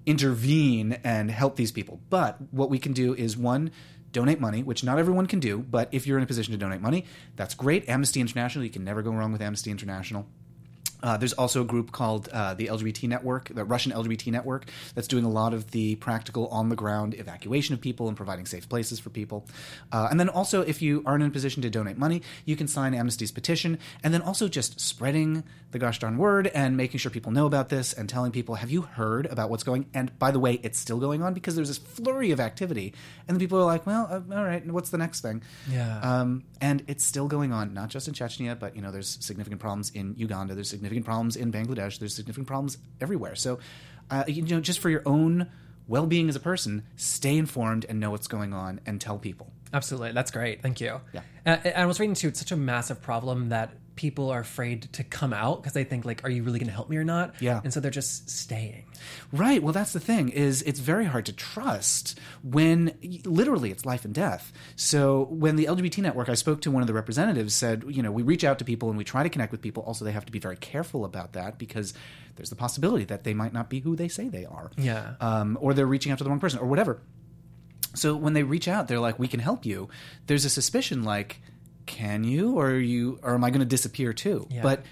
intervene 0.05 0.93
and 1.03 1.31
help 1.31 1.55
these 1.55 1.71
people. 1.71 1.99
But 2.09 2.37
what 2.51 2.69
we 2.69 2.77
can 2.79 2.93
do 2.93 3.13
is 3.15 3.37
one, 3.37 3.71
donate 4.11 4.39
money, 4.39 4.63
which 4.63 4.83
not 4.83 4.99
everyone 4.99 5.25
can 5.25 5.39
do. 5.39 5.59
But 5.59 5.89
if 5.91 6.07
you're 6.07 6.17
in 6.17 6.23
a 6.23 6.27
position 6.27 6.51
to 6.51 6.57
donate 6.57 6.81
money, 6.81 7.05
that's 7.35 7.53
great. 7.53 7.87
Amnesty 7.87 8.21
International, 8.21 8.63
you 8.63 8.71
can 8.71 8.83
never 8.83 9.01
go 9.01 9.11
wrong 9.11 9.31
with 9.31 9.41
Amnesty 9.41 9.71
International. 9.71 10.25
Uh, 11.03 11.17
there's 11.17 11.33
also 11.33 11.61
a 11.61 11.65
group 11.65 11.91
called 11.91 12.29
uh, 12.29 12.53
the 12.53 12.67
LGBT 12.67 13.07
Network, 13.07 13.49
the 13.53 13.63
Russian 13.63 13.91
LGBT 13.91 14.31
Network, 14.31 14.65
that's 14.93 15.07
doing 15.07 15.25
a 15.25 15.29
lot 15.29 15.53
of 15.53 15.71
the 15.71 15.95
practical 15.95 16.47
on 16.47 16.69
the 16.69 16.75
ground 16.75 17.15
evacuation 17.15 17.73
of 17.73 17.81
people 17.81 18.07
and 18.07 18.15
providing 18.15 18.45
safe 18.45 18.69
places 18.69 18.99
for 18.99 19.09
people. 19.09 19.47
Uh, 19.91 20.07
and 20.11 20.19
then 20.19 20.29
also, 20.29 20.61
if 20.61 20.81
you 20.81 21.01
aren't 21.05 21.23
in 21.23 21.29
a 21.29 21.33
position 21.33 21.61
to 21.63 21.69
donate 21.69 21.97
money, 21.97 22.21
you 22.45 22.55
can 22.55 22.67
sign 22.67 22.93
Amnesty's 22.93 23.31
petition. 23.31 23.79
And 24.03 24.13
then 24.13 24.21
also 24.21 24.47
just 24.47 24.79
spreading 24.79 25.43
the 25.71 25.79
gosh 25.79 25.99
darn 25.99 26.17
word 26.17 26.47
and 26.47 26.77
making 26.77 26.99
sure 26.99 27.11
people 27.11 27.31
know 27.31 27.45
about 27.45 27.69
this 27.69 27.93
and 27.93 28.07
telling 28.07 28.31
people, 28.31 28.55
have 28.55 28.69
you 28.69 28.81
heard 28.81 29.25
about 29.27 29.49
what's 29.49 29.63
going 29.63 29.85
And 29.93 30.17
by 30.19 30.31
the 30.31 30.39
way, 30.39 30.59
it's 30.63 30.77
still 30.77 30.99
going 30.99 31.23
on 31.23 31.33
because 31.33 31.55
there's 31.55 31.69
this 31.69 31.77
flurry 31.77 32.31
of 32.31 32.39
activity. 32.39 32.93
And 33.27 33.35
the 33.35 33.39
people 33.39 33.57
are 33.59 33.65
like, 33.65 33.85
well, 33.85 34.07
uh, 34.09 34.35
all 34.35 34.43
right, 34.43 34.65
what's 34.65 34.89
the 34.89 34.97
next 34.97 35.21
thing? 35.21 35.41
Yeah. 35.69 35.99
Um, 35.99 36.43
and 36.59 36.83
it's 36.87 37.03
still 37.03 37.27
going 37.27 37.51
on, 37.51 37.73
not 37.73 37.89
just 37.89 38.07
in 38.07 38.13
Chechnya, 38.13 38.59
but 38.59 38.75
you 38.75 38.81
know, 38.81 38.91
there's 38.91 39.17
significant 39.21 39.61
problems 39.61 39.91
in 39.91 40.15
Uganda. 40.17 40.55
There's 40.55 40.69
significant 40.69 41.05
problems 41.05 41.35
in 41.35 41.51
Bangladesh. 41.51 41.99
There's 41.99 42.15
significant 42.15 42.47
problems 42.47 42.77
everywhere. 42.99 43.35
So, 43.35 43.59
uh, 44.09 44.25
you 44.27 44.43
know, 44.43 44.59
just 44.59 44.79
for 44.79 44.89
your 44.89 45.03
own 45.05 45.49
well-being 45.87 46.29
as 46.29 46.35
a 46.35 46.39
person, 46.39 46.83
stay 46.95 47.37
informed 47.37 47.85
and 47.89 47.99
know 47.99 48.11
what's 48.11 48.27
going 48.27 48.53
on, 48.53 48.79
and 48.85 49.01
tell 49.01 49.17
people. 49.17 49.51
Absolutely. 49.73 50.11
That's 50.11 50.31
great. 50.31 50.61
Thank 50.61 50.79
you. 50.79 51.01
Yeah. 51.13 51.21
Uh, 51.45 51.57
and 51.63 51.75
I 51.75 51.85
was 51.85 51.99
reading 51.99 52.15
too, 52.15 52.27
it's 52.27 52.39
such 52.39 52.51
a 52.51 52.57
massive 52.57 53.01
problem 53.01 53.49
that 53.49 53.71
people 53.95 54.29
are 54.29 54.39
afraid 54.39 54.91
to 54.93 55.03
come 55.03 55.33
out 55.33 55.61
because 55.61 55.73
they 55.73 55.83
think 55.83 56.05
like, 56.05 56.23
are 56.23 56.29
you 56.29 56.43
really 56.43 56.59
going 56.59 56.67
to 56.67 56.73
help 56.73 56.89
me 56.89 56.97
or 56.97 57.03
not? 57.03 57.35
Yeah. 57.39 57.61
And 57.63 57.73
so 57.73 57.79
they're 57.79 57.91
just 57.91 58.29
staying. 58.29 58.85
Right. 59.31 59.61
Well, 59.61 59.73
that's 59.73 59.93
the 59.93 59.99
thing 59.99 60.29
is 60.29 60.61
it's 60.63 60.79
very 60.79 61.05
hard 61.05 61.25
to 61.27 61.33
trust 61.33 62.19
when 62.43 62.93
literally 63.25 63.71
it's 63.71 63.85
life 63.85 64.05
and 64.05 64.13
death. 64.13 64.51
So 64.75 65.25
when 65.29 65.55
the 65.55 65.65
LGBT 65.65 65.99
network, 65.99 66.29
I 66.29 66.35
spoke 66.35 66.61
to 66.61 66.71
one 66.71 66.81
of 66.81 66.87
the 66.87 66.93
representatives, 66.93 67.53
said, 67.53 67.83
you 67.87 68.01
know, 68.01 68.11
we 68.11 68.23
reach 68.23 68.43
out 68.43 68.59
to 68.59 68.65
people 68.65 68.89
and 68.89 68.97
we 68.97 69.03
try 69.03 69.23
to 69.23 69.29
connect 69.29 69.51
with 69.51 69.61
people. 69.61 69.83
Also, 69.83 70.05
they 70.05 70.11
have 70.11 70.25
to 70.25 70.31
be 70.31 70.39
very 70.39 70.57
careful 70.57 71.05
about 71.05 71.33
that 71.33 71.57
because 71.57 71.93
there's 72.35 72.49
the 72.49 72.55
possibility 72.55 73.05
that 73.05 73.23
they 73.23 73.33
might 73.33 73.53
not 73.53 73.69
be 73.69 73.79
who 73.81 73.95
they 73.95 74.07
say 74.07 74.29
they 74.29 74.45
are. 74.45 74.71
Yeah. 74.77 75.13
Um, 75.19 75.57
or 75.61 75.73
they're 75.73 75.85
reaching 75.85 76.11
out 76.11 76.17
to 76.19 76.23
the 76.23 76.29
wrong 76.29 76.39
person 76.39 76.59
or 76.59 76.67
whatever. 76.67 77.01
So 77.93 78.15
when 78.15 78.33
they 78.33 78.43
reach 78.43 78.67
out, 78.67 78.87
they're 78.87 78.99
like, 78.99 79.19
"We 79.19 79.27
can 79.27 79.41
help 79.41 79.65
you." 79.65 79.89
There's 80.27 80.45
a 80.45 80.49
suspicion, 80.49 81.03
like, 81.03 81.41
"Can 81.85 82.23
you, 82.23 82.53
or 82.57 82.71
are 82.71 82.79
you, 82.79 83.19
or 83.23 83.33
am 83.33 83.43
I 83.43 83.49
going 83.49 83.59
to 83.59 83.65
disappear 83.65 84.13
too?" 84.13 84.47
Yeah. 84.49 84.61
But 84.61 84.83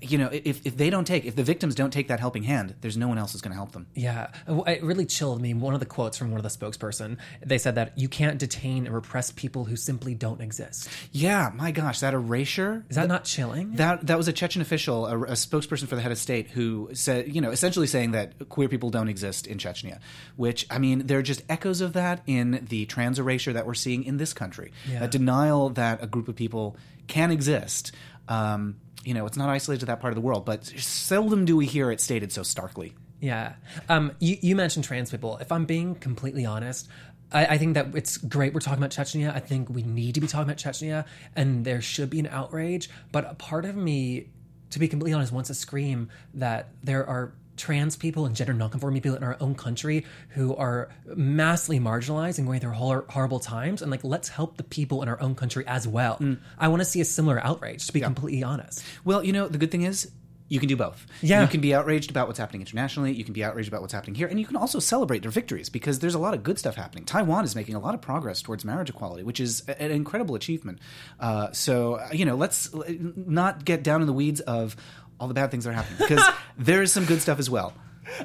you 0.00 0.18
know, 0.18 0.28
if 0.32 0.66
if 0.66 0.76
they 0.76 0.90
don't 0.90 1.06
take, 1.06 1.24
if 1.24 1.36
the 1.36 1.42
victims 1.42 1.74
don't 1.74 1.92
take 1.92 2.08
that 2.08 2.20
helping 2.20 2.42
hand, 2.42 2.74
there's 2.80 2.96
no 2.96 3.08
one 3.08 3.18
else 3.18 3.32
who's 3.32 3.40
going 3.40 3.52
to 3.52 3.56
help 3.56 3.72
them. 3.72 3.86
Yeah, 3.94 4.28
it 4.66 4.82
really 4.82 5.06
chilled 5.06 5.40
me. 5.40 5.54
One 5.54 5.74
of 5.74 5.80
the 5.80 5.86
quotes 5.86 6.16
from 6.16 6.30
one 6.30 6.38
of 6.38 6.42
the 6.42 6.50
spokesperson, 6.50 7.18
they 7.44 7.58
said 7.58 7.74
that 7.76 7.96
you 7.98 8.08
can't 8.08 8.38
detain 8.38 8.86
and 8.86 8.94
repress 8.94 9.30
people 9.30 9.64
who 9.64 9.76
simply 9.76 10.14
don't 10.14 10.40
exist. 10.40 10.88
Yeah, 11.12 11.50
my 11.54 11.70
gosh, 11.70 12.00
that 12.00 12.14
erasure. 12.14 12.84
Is 12.88 12.96
that 12.96 13.08
not 13.08 13.24
chilling? 13.24 13.72
That 13.74 14.06
that 14.06 14.16
was 14.16 14.28
a 14.28 14.32
Chechen 14.32 14.62
official, 14.62 15.06
a, 15.06 15.18
a 15.20 15.32
spokesperson 15.32 15.88
for 15.88 15.96
the 15.96 16.02
head 16.02 16.12
of 16.12 16.18
state, 16.18 16.50
who 16.50 16.90
said, 16.92 17.34
you 17.34 17.40
know, 17.40 17.50
essentially 17.50 17.86
saying 17.86 18.12
that 18.12 18.48
queer 18.48 18.68
people 18.68 18.90
don't 18.90 19.08
exist 19.08 19.46
in 19.46 19.58
Chechnya. 19.58 19.98
Which 20.36 20.66
I 20.70 20.78
mean, 20.78 21.06
there 21.06 21.18
are 21.18 21.22
just 21.22 21.42
echoes 21.48 21.80
of 21.80 21.94
that 21.94 22.22
in 22.26 22.66
the 22.68 22.86
trans 22.86 23.18
erasure 23.18 23.52
that 23.52 23.66
we're 23.66 23.74
seeing 23.74 24.04
in 24.04 24.16
this 24.16 24.32
country. 24.32 24.72
Yeah. 24.90 25.04
A 25.04 25.08
denial 25.08 25.70
that 25.70 26.02
a 26.02 26.06
group 26.06 26.28
of 26.28 26.36
people 26.36 26.76
can 27.06 27.30
exist. 27.30 27.92
Um, 28.28 28.76
you 29.04 29.14
know, 29.14 29.26
it's 29.26 29.36
not 29.36 29.48
isolated 29.48 29.80
to 29.80 29.86
that 29.86 30.00
part 30.00 30.12
of 30.12 30.16
the 30.16 30.20
world, 30.20 30.44
but 30.44 30.66
seldom 30.66 31.44
do 31.44 31.56
we 31.56 31.66
hear 31.66 31.90
it 31.90 32.00
stated 32.00 32.32
so 32.32 32.42
starkly. 32.42 32.94
Yeah. 33.20 33.54
Um, 33.88 34.12
you, 34.20 34.36
you 34.40 34.56
mentioned 34.56 34.84
trans 34.84 35.10
people. 35.10 35.38
If 35.38 35.50
I'm 35.50 35.64
being 35.64 35.94
completely 35.96 36.46
honest, 36.46 36.88
I, 37.32 37.46
I 37.46 37.58
think 37.58 37.74
that 37.74 37.94
it's 37.94 38.16
great 38.16 38.54
we're 38.54 38.60
talking 38.60 38.78
about 38.78 38.90
Chechnya. 38.90 39.34
I 39.34 39.40
think 39.40 39.68
we 39.68 39.82
need 39.82 40.14
to 40.14 40.20
be 40.20 40.26
talking 40.26 40.50
about 40.50 40.58
Chechnya, 40.58 41.04
and 41.34 41.64
there 41.64 41.80
should 41.80 42.10
be 42.10 42.20
an 42.20 42.26
outrage. 42.28 42.88
But 43.12 43.30
a 43.30 43.34
part 43.34 43.64
of 43.64 43.76
me, 43.76 44.28
to 44.70 44.78
be 44.78 44.88
completely 44.88 45.14
honest, 45.14 45.32
wants 45.32 45.48
to 45.48 45.54
scream 45.54 46.10
that 46.34 46.68
there 46.82 47.06
are 47.06 47.32
trans 47.58 47.96
people 47.96 48.26
and 48.26 48.34
gender 48.34 48.54
nonconforming 48.54 49.02
people 49.02 49.16
in 49.16 49.22
our 49.22 49.36
own 49.40 49.54
country 49.54 50.06
who 50.30 50.54
are 50.56 50.88
massively 51.14 51.80
marginalized 51.80 52.38
and 52.38 52.46
going 52.46 52.60
through 52.60 52.70
hor- 52.70 53.04
horrible 53.08 53.40
times. 53.40 53.82
And 53.82 53.90
like, 53.90 54.04
let's 54.04 54.28
help 54.28 54.56
the 54.56 54.64
people 54.64 55.02
in 55.02 55.08
our 55.08 55.20
own 55.20 55.34
country 55.34 55.66
as 55.66 55.86
well. 55.86 56.18
I 56.58 56.68
want 56.68 56.80
to 56.80 56.84
see 56.84 57.00
a 57.00 57.04
similar 57.04 57.44
outrage, 57.44 57.86
to 57.86 57.92
be 57.92 58.00
completely 58.00 58.42
honest. 58.42 58.84
Well, 59.04 59.24
you 59.24 59.32
know, 59.32 59.48
the 59.48 59.58
good 59.58 59.70
thing 59.70 59.82
is 59.82 60.10
you 60.48 60.58
can 60.58 60.68
do 60.68 60.76
both. 60.76 61.06
Yeah. 61.20 61.42
You 61.42 61.48
can 61.48 61.60
be 61.60 61.74
outraged 61.74 62.10
about 62.10 62.26
what's 62.26 62.38
happening 62.38 62.62
internationally, 62.62 63.12
you 63.12 63.24
can 63.24 63.34
be 63.34 63.44
outraged 63.44 63.68
about 63.68 63.82
what's 63.82 63.92
happening 63.92 64.14
here, 64.14 64.26
and 64.26 64.40
you 64.40 64.46
can 64.46 64.56
also 64.56 64.78
celebrate 64.78 65.20
their 65.22 65.30
victories 65.30 65.68
because 65.68 65.98
there's 65.98 66.14
a 66.14 66.18
lot 66.18 66.34
of 66.34 66.42
good 66.42 66.58
stuff 66.58 66.74
happening. 66.74 67.04
Taiwan 67.04 67.44
is 67.44 67.54
making 67.54 67.74
a 67.74 67.78
lot 67.78 67.94
of 67.94 68.00
progress 68.00 68.40
towards 68.40 68.64
marriage 68.64 68.88
equality, 68.88 69.22
which 69.22 69.40
is 69.40 69.60
an 69.68 69.90
incredible 69.90 70.34
achievement. 70.34 70.78
Uh, 71.20 71.52
so, 71.52 72.00
you 72.12 72.24
know, 72.24 72.34
let's 72.34 72.70
not 72.88 73.64
get 73.64 73.82
down 73.82 74.00
in 74.00 74.06
the 74.06 74.12
weeds 74.12 74.40
of 74.40 74.74
all 75.20 75.28
the 75.28 75.34
bad 75.34 75.50
things 75.50 75.64
that 75.64 75.70
are 75.70 75.74
happening 75.74 75.98
because 75.98 76.24
there 76.58 76.82
is 76.82 76.92
some 76.92 77.04
good 77.04 77.20
stuff 77.20 77.38
as 77.38 77.50
well. 77.50 77.74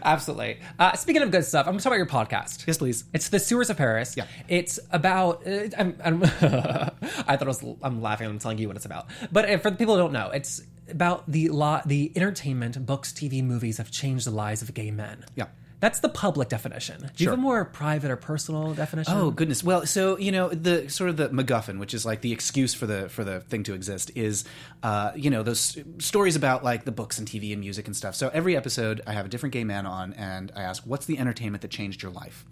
Absolutely. 0.03 0.59
Uh, 0.79 0.93
speaking 0.93 1.21
of 1.21 1.31
good 1.31 1.45
stuff, 1.45 1.65
I'm 1.67 1.73
going 1.73 1.79
to 1.79 1.83
talk 1.83 1.91
about 1.91 1.97
your 1.97 2.05
podcast. 2.05 2.65
Yes, 2.65 2.77
please. 2.77 3.03
It's 3.13 3.29
the 3.29 3.39
Sewers 3.39 3.69
of 3.69 3.77
Paris. 3.77 4.15
Yeah. 4.15 4.27
It's 4.47 4.79
about. 4.91 5.45
Uh, 5.45 5.67
I'm, 5.77 5.97
I'm 6.03 6.23
I 6.23 6.27
thought 6.29 7.41
I 7.41 7.45
was. 7.45 7.63
I'm 7.81 8.01
laughing. 8.01 8.27
I'm 8.27 8.39
telling 8.39 8.57
you 8.57 8.67
what 8.67 8.77
it's 8.77 8.85
about. 8.85 9.07
But 9.31 9.49
uh, 9.49 9.57
for 9.57 9.71
the 9.71 9.75
people 9.77 9.95
who 9.95 10.01
don't 10.01 10.13
know, 10.13 10.29
it's 10.29 10.61
about 10.89 11.29
the 11.29 11.49
law. 11.49 11.81
The 11.85 12.11
entertainment, 12.15 12.85
books, 12.85 13.11
TV, 13.11 13.43
movies 13.43 13.77
have 13.77 13.91
changed 13.91 14.25
the 14.25 14.31
lives 14.31 14.61
of 14.61 14.73
gay 14.73 14.91
men. 14.91 15.25
Yeah. 15.35 15.47
That's 15.83 15.99
the 15.99 16.07
public 16.07 16.47
definition. 16.47 17.01
Do 17.01 17.05
you 17.17 17.25
Sure. 17.25 17.31
have 17.33 17.39
a 17.39 17.41
more 17.41 17.65
private 17.65 18.09
or 18.09 18.15
personal 18.15 18.73
definition? 18.73 19.13
Oh 19.17 19.31
goodness. 19.31 19.65
Well, 19.65 19.85
so 19.85 20.17
you 20.17 20.31
know 20.31 20.47
the 20.47 20.87
sort 20.89 21.09
of 21.09 21.17
the 21.17 21.27
MacGuffin, 21.27 21.77
which 21.77 21.93
is 21.93 22.05
like 22.05 22.21
the 22.21 22.31
excuse 22.31 22.73
for 22.73 22.85
the 22.85 23.09
for 23.09 23.25
the 23.25 23.41
thing 23.41 23.63
to 23.63 23.73
exist, 23.73 24.09
is 24.15 24.45
uh, 24.81 25.11
you 25.13 25.29
know 25.29 25.43
those 25.43 25.77
stories 25.97 26.37
about 26.37 26.63
like 26.63 26.85
the 26.85 26.93
books 26.93 27.19
and 27.19 27.27
TV 27.27 27.51
and 27.51 27.59
music 27.59 27.85
and 27.87 27.97
stuff. 27.97 28.15
So 28.15 28.29
every 28.33 28.55
episode, 28.55 29.01
I 29.05 29.11
have 29.11 29.25
a 29.25 29.27
different 29.27 29.51
gay 29.51 29.65
man 29.65 29.85
on, 29.85 30.13
and 30.13 30.53
I 30.55 30.61
ask, 30.61 30.83
"What's 30.85 31.05
the 31.05 31.19
entertainment 31.19 31.63
that 31.63 31.71
changed 31.71 32.01
your 32.01 32.13
life?" 32.13 32.45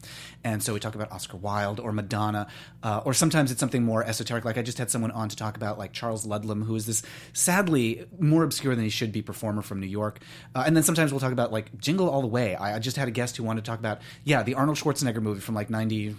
And 0.44 0.62
so 0.62 0.74
we 0.74 0.82
talk 0.82 0.96
about 0.96 1.10
Oscar 1.14 1.38
Wilde 1.38 1.80
or 1.80 1.94
Madonna, 1.94 2.48
uh, 2.84 3.02
or 3.06 3.14
sometimes 3.14 3.50
it's 3.50 3.62
something 3.62 3.84
more 3.84 4.04
esoteric. 4.04 4.44
Like 4.44 4.58
I 4.58 4.62
just 4.62 4.78
had 4.78 4.92
someone 4.92 5.12
on 5.12 5.30
to 5.30 5.38
talk 5.38 5.56
about 5.56 5.78
like 5.78 5.94
Charles 5.94 6.26
Ludlam, 6.26 6.64
who 6.64 6.76
is 6.76 6.86
this 6.86 7.02
sadly 7.32 8.06
more 8.20 8.44
obscure 8.44 8.76
than 8.76 8.84
he 8.84 8.90
should 8.90 9.14
be 9.14 9.22
performer 9.22 9.62
from 9.62 9.80
New 9.80 9.88
York. 9.88 10.20
Uh, 10.54 10.64
and 10.66 10.76
then 10.76 10.84
sometimes 10.84 11.14
we'll 11.14 11.22
talk 11.22 11.32
about 11.32 11.54
like 11.54 11.78
Jingle 11.78 12.10
All 12.10 12.20
the 12.22 12.28
Way. 12.28 12.56
I, 12.56 12.76
I 12.76 12.80
just 12.80 12.98
had 12.98 13.08
a 13.08 13.12
guest 13.22 13.38
who 13.38 13.44
wanted 13.44 13.64
to 13.66 13.70
talk 13.72 13.80
about 13.80 13.98
yeah 14.24 14.42
the 14.44 14.54
Arnold 14.60 14.78
Schwarzenegger 14.78 15.22
movie 15.22 15.42
from 15.48 15.56
like 15.56 15.70
ninety 15.70 16.16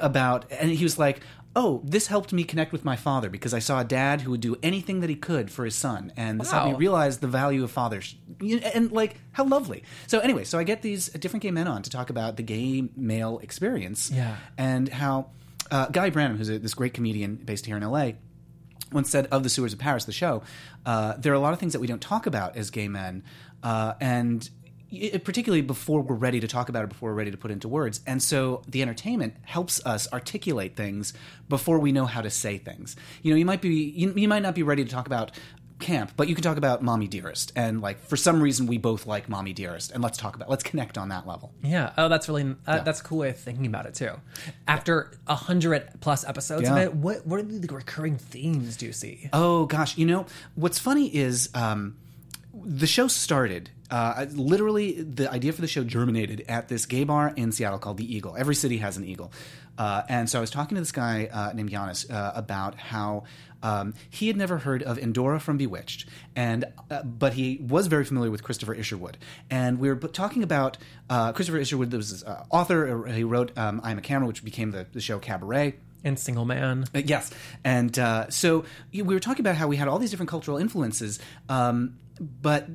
about, 0.00 0.50
and 0.50 0.70
he 0.70 0.84
was 0.84 0.98
like. 0.98 1.20
Oh, 1.56 1.80
this 1.82 2.06
helped 2.06 2.32
me 2.32 2.44
connect 2.44 2.70
with 2.70 2.84
my 2.84 2.94
father 2.94 3.28
because 3.28 3.52
I 3.52 3.58
saw 3.58 3.80
a 3.80 3.84
dad 3.84 4.20
who 4.20 4.30
would 4.30 4.40
do 4.40 4.54
anything 4.62 5.00
that 5.00 5.10
he 5.10 5.16
could 5.16 5.50
for 5.50 5.64
his 5.64 5.74
son, 5.74 6.12
and 6.16 6.40
this 6.40 6.52
helped 6.52 6.74
me 6.74 6.78
realize 6.78 7.18
the 7.18 7.26
value 7.26 7.64
of 7.64 7.72
fathers. 7.72 8.14
And 8.72 8.92
like, 8.92 9.16
how 9.32 9.42
lovely. 9.46 9.82
So 10.06 10.20
anyway, 10.20 10.44
so 10.44 10.60
I 10.60 10.62
get 10.62 10.80
these 10.82 11.08
different 11.08 11.42
gay 11.42 11.50
men 11.50 11.66
on 11.66 11.82
to 11.82 11.90
talk 11.90 12.08
about 12.08 12.36
the 12.36 12.44
gay 12.44 12.88
male 12.96 13.40
experience, 13.40 14.12
Yeah. 14.12 14.36
and 14.56 14.88
how 14.88 15.30
uh, 15.72 15.86
Guy 15.88 16.10
Branum, 16.10 16.36
who's 16.36 16.50
a, 16.50 16.60
this 16.60 16.74
great 16.74 16.94
comedian 16.94 17.34
based 17.34 17.66
here 17.66 17.76
in 17.76 17.82
LA, 17.82 18.12
once 18.92 19.10
said 19.10 19.26
of 19.32 19.42
the 19.42 19.48
sewers 19.50 19.72
of 19.72 19.80
Paris, 19.80 20.04
the 20.04 20.12
show, 20.12 20.44
uh, 20.86 21.14
there 21.18 21.32
are 21.32 21.36
a 21.36 21.40
lot 21.40 21.52
of 21.52 21.58
things 21.58 21.72
that 21.72 21.80
we 21.80 21.88
don't 21.88 22.00
talk 22.00 22.26
about 22.26 22.56
as 22.56 22.70
gay 22.70 22.86
men, 22.86 23.24
uh, 23.64 23.94
and 24.00 24.48
particularly 25.24 25.62
before 25.62 26.02
we're 26.02 26.14
ready 26.14 26.40
to 26.40 26.48
talk 26.48 26.68
about 26.68 26.84
it, 26.84 26.88
before 26.88 27.10
we're 27.10 27.16
ready 27.16 27.30
to 27.30 27.36
put 27.36 27.50
into 27.50 27.68
words. 27.68 28.00
And 28.06 28.22
so 28.22 28.62
the 28.66 28.82
entertainment 28.82 29.34
helps 29.42 29.84
us 29.86 30.12
articulate 30.12 30.76
things 30.76 31.12
before 31.48 31.78
we 31.78 31.92
know 31.92 32.06
how 32.06 32.20
to 32.20 32.30
say 32.30 32.58
things. 32.58 32.96
You 33.22 33.32
know, 33.32 33.36
you 33.36 33.44
might 33.44 33.60
be 33.60 33.68
you, 33.68 34.12
you 34.14 34.28
might 34.28 34.42
not 34.42 34.54
be 34.54 34.62
ready 34.62 34.84
to 34.84 34.90
talk 34.90 35.06
about 35.06 35.32
camp, 35.80 36.12
but 36.16 36.28
you 36.28 36.34
can 36.34 36.44
talk 36.44 36.58
about 36.58 36.82
Mommy 36.82 37.08
Dearest, 37.08 37.52
and 37.56 37.80
like 37.80 37.98
for 38.00 38.16
some 38.16 38.42
reason 38.42 38.66
we 38.66 38.78
both 38.78 39.06
like 39.06 39.28
Mommy 39.28 39.52
Dearest, 39.52 39.90
and 39.90 40.02
let's 40.02 40.18
talk 40.18 40.36
about 40.36 40.48
let's 40.48 40.62
connect 40.62 40.98
on 40.98 41.08
that 41.08 41.26
level. 41.26 41.52
Yeah. 41.62 41.92
Oh, 41.98 42.08
that's 42.08 42.28
really 42.28 42.54
uh, 42.66 42.80
that's 42.80 43.00
a 43.00 43.04
cool 43.04 43.18
way 43.18 43.30
of 43.30 43.38
thinking 43.38 43.66
about 43.66 43.86
it 43.86 43.94
too. 43.94 44.12
After 44.68 45.12
a 45.26 45.34
hundred 45.34 45.88
plus 46.00 46.24
episodes 46.24 46.68
of 46.68 46.76
it, 46.76 46.94
what 46.94 47.26
what 47.26 47.40
are 47.40 47.42
the 47.42 47.74
recurring 47.74 48.18
themes 48.18 48.76
do 48.76 48.86
you 48.86 48.92
see? 48.92 49.28
Oh 49.32 49.66
gosh, 49.66 49.96
you 49.96 50.06
know 50.06 50.26
what's 50.54 50.78
funny 50.78 51.14
is 51.14 51.48
um, 51.54 51.96
the 52.54 52.86
show 52.86 53.08
started. 53.08 53.70
Uh, 53.90 54.26
literally, 54.32 55.02
the 55.02 55.28
idea 55.30 55.52
for 55.52 55.60
the 55.60 55.66
show 55.66 55.82
germinated 55.82 56.44
at 56.48 56.68
this 56.68 56.86
gay 56.86 57.02
bar 57.04 57.32
in 57.36 57.50
Seattle 57.50 57.78
called 57.80 57.96
the 57.96 58.14
Eagle. 58.16 58.36
Every 58.38 58.54
city 58.54 58.78
has 58.78 58.96
an 58.96 59.04
Eagle, 59.04 59.32
uh, 59.78 60.02
and 60.08 60.30
so 60.30 60.38
I 60.38 60.40
was 60.40 60.50
talking 60.50 60.76
to 60.76 60.80
this 60.80 60.92
guy 60.92 61.28
uh, 61.32 61.52
named 61.54 61.70
Giannis 61.70 62.08
uh, 62.08 62.30
about 62.36 62.76
how 62.76 63.24
um, 63.64 63.94
he 64.08 64.28
had 64.28 64.36
never 64.36 64.58
heard 64.58 64.84
of 64.84 64.96
Endora 64.96 65.40
from 65.40 65.56
Bewitched, 65.58 66.08
and 66.36 66.66
uh, 66.88 67.02
but 67.02 67.32
he 67.32 67.58
was 67.60 67.88
very 67.88 68.04
familiar 68.04 68.30
with 68.30 68.44
Christopher 68.44 68.74
Isherwood, 68.74 69.18
and 69.50 69.80
we 69.80 69.88
were 69.88 69.96
talking 69.96 70.44
about 70.44 70.78
uh, 71.08 71.32
Christopher 71.32 71.58
Isherwood. 71.58 71.90
There 71.90 71.98
was 71.98 72.10
this 72.12 72.22
uh, 72.22 72.44
author. 72.50 73.06
He 73.08 73.24
wrote 73.24 73.50
um, 73.58 73.80
"I'm 73.82 73.98
a 73.98 74.02
Camera," 74.02 74.28
which 74.28 74.44
became 74.44 74.70
the, 74.70 74.86
the 74.92 75.00
show 75.00 75.18
Cabaret. 75.18 75.74
And 76.02 76.18
Single 76.18 76.46
Man. 76.46 76.86
Yes, 76.94 77.30
and 77.62 77.98
uh, 77.98 78.30
so 78.30 78.64
you- 78.90 79.04
we 79.04 79.12
were 79.12 79.20
talking 79.20 79.42
about 79.42 79.56
how 79.56 79.68
we 79.68 79.76
had 79.76 79.86
all 79.86 79.98
these 79.98 80.10
different 80.10 80.30
cultural 80.30 80.56
influences, 80.56 81.18
um, 81.50 81.98
but 82.20 82.66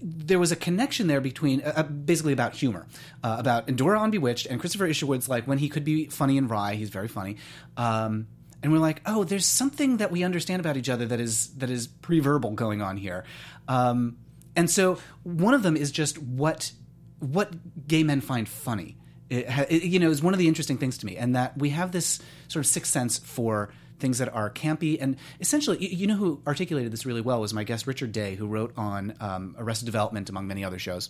there 0.00 0.38
was 0.38 0.52
a 0.52 0.56
connection 0.56 1.06
there 1.06 1.20
between 1.20 1.62
uh, 1.62 1.72
uh, 1.76 1.82
basically 1.84 2.32
about 2.32 2.54
humor, 2.54 2.86
uh, 3.22 3.36
about 3.38 3.68
Endora 3.68 3.98
on 3.98 4.10
Bewitched 4.10 4.46
and 4.46 4.60
Christopher 4.60 4.86
Isherwood's 4.86 5.28
like 5.28 5.46
when 5.46 5.58
he 5.58 5.68
could 5.68 5.84
be 5.84 6.06
funny 6.06 6.38
and 6.38 6.50
wry, 6.50 6.74
he's 6.74 6.90
very 6.90 7.08
funny. 7.08 7.36
Um, 7.76 8.26
and 8.62 8.72
we're 8.72 8.78
like, 8.78 9.00
oh, 9.06 9.24
there's 9.24 9.46
something 9.46 9.96
that 9.96 10.12
we 10.12 10.22
understand 10.22 10.60
about 10.60 10.76
each 10.76 10.88
other 10.88 11.06
that 11.06 11.20
is 11.20 11.48
that 11.54 11.70
is 11.70 11.86
pre-verbal 11.86 12.52
going 12.52 12.80
on 12.82 12.96
here, 12.96 13.24
um, 13.66 14.18
and 14.54 14.70
so 14.70 14.98
one 15.24 15.54
of 15.54 15.62
them 15.62 15.76
is 15.76 15.90
just 15.90 16.18
what 16.18 16.72
what 17.18 17.52
gay 17.88 18.02
men 18.02 18.20
find 18.20 18.48
funny 18.48 18.96
it, 19.32 19.46
it, 19.70 19.82
you 19.84 19.98
know, 19.98 20.10
is 20.10 20.22
one 20.22 20.34
of 20.34 20.38
the 20.38 20.46
interesting 20.46 20.76
things 20.76 20.98
to 20.98 21.06
me, 21.06 21.16
and 21.16 21.34
that 21.34 21.56
we 21.56 21.70
have 21.70 21.92
this 21.92 22.20
sort 22.48 22.64
of 22.64 22.66
sixth 22.66 22.92
sense 22.92 23.18
for 23.18 23.72
things 24.02 24.18
that 24.18 24.28
are 24.34 24.50
campy 24.50 24.98
and 25.00 25.16
essentially, 25.40 25.78
you, 25.78 25.88
you 25.88 26.06
know, 26.06 26.16
who 26.16 26.42
articulated 26.46 26.92
this 26.92 27.06
really 27.06 27.22
well 27.22 27.40
was 27.40 27.54
my 27.54 27.64
guest 27.64 27.86
Richard 27.86 28.12
Day, 28.12 28.34
who 28.34 28.46
wrote 28.46 28.74
on 28.76 29.14
um, 29.20 29.54
Arrested 29.58 29.86
Development 29.86 30.28
among 30.28 30.46
many 30.46 30.62
other 30.62 30.78
shows. 30.78 31.08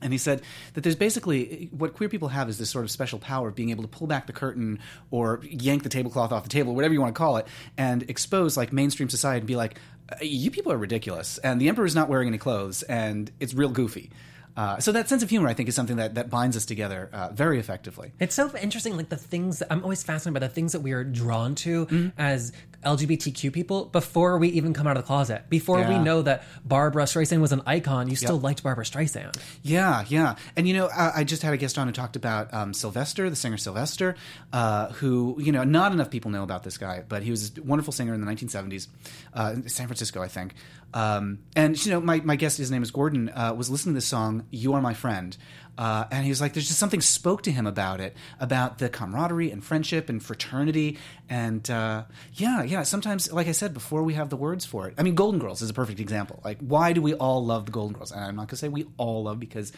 And 0.00 0.12
he 0.12 0.18
said 0.18 0.42
that 0.74 0.82
there's 0.82 0.96
basically 0.96 1.68
what 1.70 1.94
queer 1.94 2.08
people 2.08 2.28
have 2.28 2.48
is 2.48 2.58
this 2.58 2.70
sort 2.70 2.84
of 2.84 2.90
special 2.90 3.20
power 3.20 3.48
of 3.48 3.54
being 3.54 3.70
able 3.70 3.82
to 3.82 3.88
pull 3.88 4.08
back 4.08 4.26
the 4.26 4.32
curtain 4.32 4.80
or 5.12 5.40
yank 5.44 5.84
the 5.84 5.88
tablecloth 5.88 6.32
off 6.32 6.42
the 6.42 6.48
table, 6.48 6.74
whatever 6.74 6.92
you 6.92 7.00
want 7.00 7.14
to 7.14 7.18
call 7.18 7.36
it, 7.36 7.46
and 7.78 8.02
expose 8.10 8.56
like 8.56 8.72
mainstream 8.72 9.08
society 9.08 9.38
and 9.38 9.46
be 9.46 9.54
like, 9.54 9.78
"Uh, 10.10 10.16
you 10.20 10.50
people 10.50 10.72
are 10.72 10.76
ridiculous, 10.76 11.38
and 11.38 11.60
the 11.60 11.68
emperor's 11.68 11.94
not 11.94 12.08
wearing 12.08 12.26
any 12.26 12.38
clothes, 12.38 12.82
and 12.82 13.30
it's 13.38 13.54
real 13.54 13.68
goofy. 13.70 14.10
Uh, 14.56 14.78
so 14.78 14.92
that 14.92 15.08
sense 15.08 15.22
of 15.22 15.30
humor, 15.30 15.48
I 15.48 15.54
think, 15.54 15.68
is 15.68 15.74
something 15.74 15.96
that, 15.96 16.14
that 16.14 16.28
binds 16.30 16.56
us 16.56 16.64
together 16.66 17.08
uh, 17.12 17.30
very 17.32 17.58
effectively. 17.58 18.12
It's 18.20 18.34
so 18.34 18.54
interesting, 18.56 18.96
like 18.96 19.08
the 19.08 19.16
things 19.16 19.62
I'm 19.70 19.82
always 19.82 20.02
fascinated 20.02 20.34
by 20.40 20.46
the 20.46 20.52
things 20.52 20.72
that 20.72 20.80
we 20.80 20.92
are 20.92 21.04
drawn 21.04 21.54
to 21.56 21.86
Mm-hmm. 21.86 22.08
as 22.18 22.52
LGBTQ 22.84 23.52
people 23.52 23.86
before 23.86 24.38
we 24.38 24.48
even 24.48 24.74
come 24.74 24.86
out 24.86 24.96
of 24.96 25.02
the 25.02 25.06
closet. 25.06 25.44
Before 25.48 25.82
we 25.88 25.98
know 25.98 26.22
that 26.22 26.44
Barbra 26.64 27.04
Streisand 27.04 27.40
was 27.40 27.52
an 27.52 27.62
icon, 27.66 28.08
you 28.08 28.16
still 28.16 28.38
liked 28.38 28.62
Barbra 28.62 28.84
Streisand. 28.84 29.36
Yeah, 29.62 30.04
yeah. 30.08 30.36
And, 30.56 30.66
you 30.66 30.74
know, 30.74 30.88
I, 30.88 31.20
I 31.20 31.24
just 31.24 31.42
had 31.42 31.54
a 31.54 31.56
guest 31.56 31.78
on 31.78 31.86
who 31.86 31.92
talked 31.92 32.16
about 32.16 32.52
um, 32.52 32.74
Sylvester, 32.74 33.30
the 33.30 33.36
singer 33.36 33.56
Sylvester, 33.56 34.16
uh, 34.52 34.88
who, 34.92 35.36
you 35.40 35.52
know, 35.52 35.64
not 35.64 35.92
enough 35.92 36.10
people 36.10 36.30
know 36.30 36.42
about 36.42 36.64
this 36.64 36.76
guy, 36.76 37.02
but 37.08 37.22
he 37.22 37.30
was 37.30 37.56
a 37.56 37.62
wonderful 37.62 37.92
singer 37.92 38.14
in 38.14 38.20
the 38.20 38.26
1970s, 38.30 38.88
uh, 39.34 39.52
in 39.54 39.68
San 39.68 39.86
Francisco, 39.86 40.22
I 40.22 40.28
think. 40.28 40.54
Um, 40.94 41.38
and, 41.56 41.82
you 41.84 41.92
know, 41.92 42.00
my, 42.00 42.20
my 42.20 42.36
guest, 42.36 42.58
his 42.58 42.70
name 42.70 42.82
is 42.82 42.90
Gordon, 42.90 43.30
uh, 43.30 43.54
was 43.56 43.70
listening 43.70 43.94
to 43.94 43.98
this 43.98 44.06
song, 44.06 44.46
You 44.50 44.74
Are 44.74 44.82
My 44.82 44.94
Friend. 44.94 45.36
Uh, 45.78 46.04
and 46.10 46.24
he 46.24 46.30
was 46.30 46.40
like, 46.40 46.52
there's 46.52 46.66
just 46.66 46.78
something 46.78 47.00
spoke 47.00 47.42
to 47.42 47.50
him 47.50 47.66
about 47.66 48.00
it, 48.00 48.14
about 48.38 48.78
the 48.78 48.88
camaraderie 48.88 49.50
and 49.50 49.64
friendship 49.64 50.08
and 50.08 50.22
fraternity. 50.22 50.98
And 51.28 51.68
uh, 51.70 52.04
yeah, 52.34 52.62
yeah, 52.62 52.82
sometimes, 52.82 53.32
like 53.32 53.48
I 53.48 53.52
said, 53.52 53.72
before 53.72 54.02
we 54.02 54.14
have 54.14 54.28
the 54.28 54.36
words 54.36 54.66
for 54.66 54.86
it. 54.86 54.94
I 54.98 55.02
mean, 55.02 55.14
Golden 55.14 55.40
Girls 55.40 55.62
is 55.62 55.70
a 55.70 55.74
perfect 55.74 55.98
example. 55.98 56.40
Like, 56.44 56.58
why 56.60 56.92
do 56.92 57.00
we 57.00 57.14
all 57.14 57.44
love 57.44 57.66
the 57.66 57.72
Golden 57.72 57.96
Girls? 57.96 58.12
And 58.12 58.20
I'm 58.20 58.36
not 58.36 58.42
going 58.42 58.48
to 58.48 58.56
say 58.56 58.68
we 58.68 58.86
all 58.98 59.24
love 59.24 59.40
because 59.40 59.72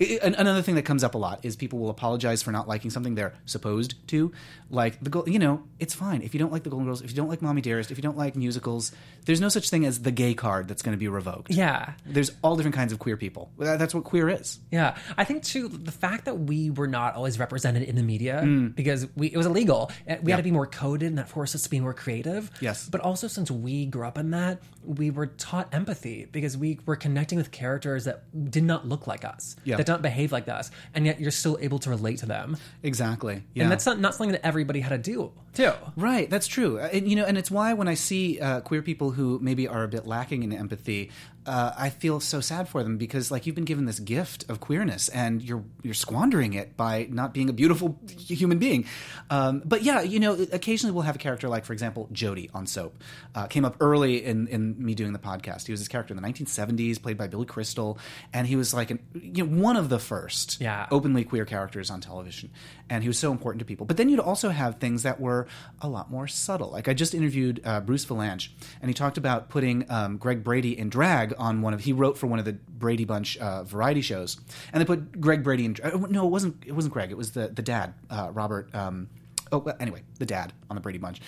I- 0.00 0.18
I- 0.22 0.26
another 0.38 0.62
thing 0.62 0.74
that 0.76 0.82
comes 0.84 1.02
up 1.02 1.14
a 1.14 1.18
lot 1.18 1.40
is 1.42 1.56
people 1.56 1.78
will 1.78 1.90
apologize 1.90 2.42
for 2.42 2.52
not 2.52 2.68
liking 2.68 2.90
something 2.90 3.14
they're 3.14 3.34
supposed 3.46 3.94
to. 4.08 4.32
Like 4.70 4.98
the, 5.02 5.22
you 5.26 5.38
know, 5.38 5.62
it's 5.78 5.94
fine 5.94 6.22
if 6.22 6.34
you 6.34 6.40
don't 6.40 6.52
like 6.52 6.62
the 6.62 6.70
Golden 6.70 6.86
Girls, 6.86 7.00
if 7.02 7.10
you 7.10 7.16
don't 7.16 7.28
like 7.28 7.40
Mommy 7.42 7.60
Dearest, 7.62 7.90
if 7.90 7.98
you 7.98 8.02
don't 8.02 8.16
like 8.16 8.36
musicals. 8.36 8.92
There's 9.24 9.40
no 9.40 9.48
such 9.48 9.68
thing 9.70 9.84
as 9.84 10.00
the 10.00 10.10
gay 10.10 10.34
card 10.34 10.68
that's 10.68 10.82
going 10.82 10.92
to 10.94 10.98
be 10.98 11.08
revoked. 11.08 11.50
Yeah. 11.50 11.92
There's 12.06 12.30
all 12.42 12.56
different 12.56 12.74
kinds 12.76 12.92
of 12.92 12.98
queer 12.98 13.16
people. 13.16 13.50
That's 13.58 13.94
what 13.94 14.04
queer 14.04 14.28
is. 14.28 14.58
Yeah, 14.70 14.96
I 15.16 15.24
think 15.24 15.42
too 15.42 15.68
the 15.68 15.92
fact 15.92 16.24
that 16.26 16.38
we 16.38 16.70
were 16.70 16.86
not 16.86 17.14
always 17.14 17.38
represented 17.38 17.82
in 17.82 17.94
the 17.96 18.02
media 18.02 18.40
Mm. 18.44 18.74
because 18.74 19.06
we 19.16 19.28
it 19.28 19.36
was 19.36 19.46
illegal. 19.46 19.90
Uh, 20.08 20.16
We 20.22 20.30
had 20.32 20.36
to 20.38 20.42
be 20.42 20.50
more 20.50 20.66
coded, 20.66 21.08
and 21.08 21.18
that 21.18 21.28
forced 21.28 21.54
us 21.54 21.62
to 21.62 21.70
be 21.70 21.80
more 21.80 21.94
creative. 21.94 22.50
Yes. 22.60 22.88
but 22.88 23.00
also 23.00 23.26
since 23.28 23.50
we 23.50 23.86
grew 23.86 24.06
up 24.06 24.18
in 24.18 24.30
that, 24.30 24.60
we 24.84 25.10
were 25.10 25.26
taught 25.26 25.68
empathy 25.72 26.26
because 26.30 26.56
we 26.56 26.78
were 26.86 26.96
connecting 26.96 27.36
with 27.38 27.50
characters 27.50 28.04
that 28.04 28.24
did 28.50 28.62
not 28.64 28.86
look 28.88 29.06
like 29.06 29.24
us, 29.24 29.56
Yeah. 29.64 29.76
that 29.76 29.86
don't 29.88 30.02
behave 30.02 30.30
like 30.30 30.48
us, 30.48 30.70
and 30.94 31.04
yet 31.06 31.20
you're 31.20 31.30
still 31.30 31.58
able 31.60 31.78
to 31.80 31.90
relate 31.90 32.18
to 32.18 32.26
them. 32.26 32.56
Exactly. 32.82 33.42
Yeah. 33.54 33.64
And 33.64 33.72
that's 33.72 33.86
not, 33.86 33.98
not 33.98 34.14
something 34.14 34.32
that 34.32 34.46
everybody 34.46 34.80
had 34.80 34.90
to 34.90 34.98
do 34.98 35.32
too. 35.58 35.72
Right, 35.96 36.28
that's 36.30 36.46
true, 36.46 36.78
Uh, 36.78 36.88
and 36.92 37.08
you 37.08 37.16
know, 37.16 37.24
and 37.24 37.36
it's 37.36 37.50
why 37.50 37.72
when 37.74 37.88
I 37.88 37.94
see 37.94 38.40
uh, 38.40 38.60
queer 38.60 38.82
people 38.82 39.10
who 39.10 39.38
maybe 39.42 39.66
are 39.68 39.84
a 39.84 39.88
bit 39.88 40.06
lacking 40.06 40.42
in 40.42 40.52
empathy, 40.52 41.10
uh, 41.46 41.72
I 41.78 41.88
feel 41.88 42.20
so 42.20 42.40
sad 42.40 42.68
for 42.68 42.82
them 42.82 42.98
because, 42.98 43.30
like, 43.30 43.46
you've 43.46 43.54
been 43.54 43.64
given 43.64 43.86
this 43.86 44.00
gift 44.00 44.44
of 44.50 44.60
queerness, 44.60 45.08
and 45.08 45.42
you're 45.42 45.64
you're 45.82 45.94
squandering 45.94 46.52
it 46.52 46.76
by 46.76 47.06
not 47.10 47.32
being 47.32 47.48
a 47.48 47.54
beautiful 47.54 47.98
human 48.18 48.58
being. 48.58 48.84
Um, 49.30 49.62
but 49.64 49.82
yeah, 49.82 50.02
you 50.02 50.20
know, 50.20 50.34
occasionally 50.52 50.92
we'll 50.92 51.04
have 51.08 51.16
a 51.16 51.18
character 51.18 51.48
like, 51.48 51.64
for 51.64 51.72
example, 51.72 52.08
Jodie 52.12 52.50
on 52.54 52.66
Soap, 52.66 53.02
uh, 53.34 53.46
came 53.46 53.64
up 53.64 53.76
early 53.80 54.22
in 54.24 54.46
in 54.48 54.76
me 54.84 54.94
doing 54.94 55.12
the 55.14 55.18
podcast. 55.18 55.66
He 55.66 55.72
was 55.72 55.80
this 55.80 55.88
character 55.88 56.12
in 56.14 56.20
the 56.22 56.28
1970s, 56.28 57.00
played 57.02 57.16
by 57.16 57.28
Billy 57.28 57.46
Crystal, 57.46 57.98
and 58.34 58.46
he 58.46 58.56
was 58.56 58.74
like, 58.74 58.90
an, 58.90 58.98
you 59.14 59.46
know, 59.46 59.62
one 59.62 59.76
of 59.76 59.88
the 59.88 59.98
first 59.98 60.60
Yeah. 60.60 60.86
openly 60.90 61.24
queer 61.24 61.46
characters 61.46 61.90
on 61.90 62.00
television, 62.02 62.50
and 62.90 63.02
he 63.02 63.08
was 63.08 63.18
so 63.18 63.32
important 63.32 63.60
to 63.60 63.64
people. 63.64 63.86
But 63.86 63.96
then 63.96 64.08
you'd 64.10 64.20
also 64.20 64.50
have 64.50 64.76
things 64.78 65.02
that 65.04 65.18
were 65.18 65.46
a 65.80 65.88
lot 65.88 66.10
more 66.10 66.26
subtle. 66.26 66.70
Like 66.70 66.88
I 66.88 66.94
just 66.94 67.14
interviewed 67.14 67.60
uh, 67.64 67.80
Bruce 67.80 68.04
Vilanch, 68.04 68.48
and 68.80 68.88
he 68.88 68.94
talked 68.94 69.18
about 69.18 69.48
putting 69.48 69.90
um, 69.90 70.16
Greg 70.16 70.42
Brady 70.42 70.78
in 70.78 70.88
drag 70.88 71.34
on 71.38 71.62
one 71.62 71.74
of. 71.74 71.80
He 71.80 71.92
wrote 71.92 72.18
for 72.18 72.26
one 72.26 72.38
of 72.38 72.44
the 72.44 72.52
Brady 72.52 73.04
Bunch 73.04 73.36
uh, 73.38 73.64
variety 73.64 74.00
shows, 74.00 74.38
and 74.72 74.80
they 74.80 74.84
put 74.84 75.20
Greg 75.20 75.42
Brady 75.42 75.64
in. 75.64 75.76
Uh, 75.82 76.06
no, 76.08 76.26
it 76.26 76.30
wasn't. 76.30 76.62
It 76.66 76.72
wasn't 76.72 76.94
Greg. 76.94 77.10
It 77.10 77.16
was 77.16 77.32
the 77.32 77.48
the 77.48 77.62
dad, 77.62 77.94
uh, 78.10 78.30
Robert. 78.32 78.74
Um, 78.74 79.08
oh, 79.52 79.58
well, 79.58 79.76
anyway, 79.80 80.02
the 80.18 80.26
dad 80.26 80.52
on 80.70 80.74
the 80.76 80.80
Brady 80.80 80.98
Bunch, 80.98 81.20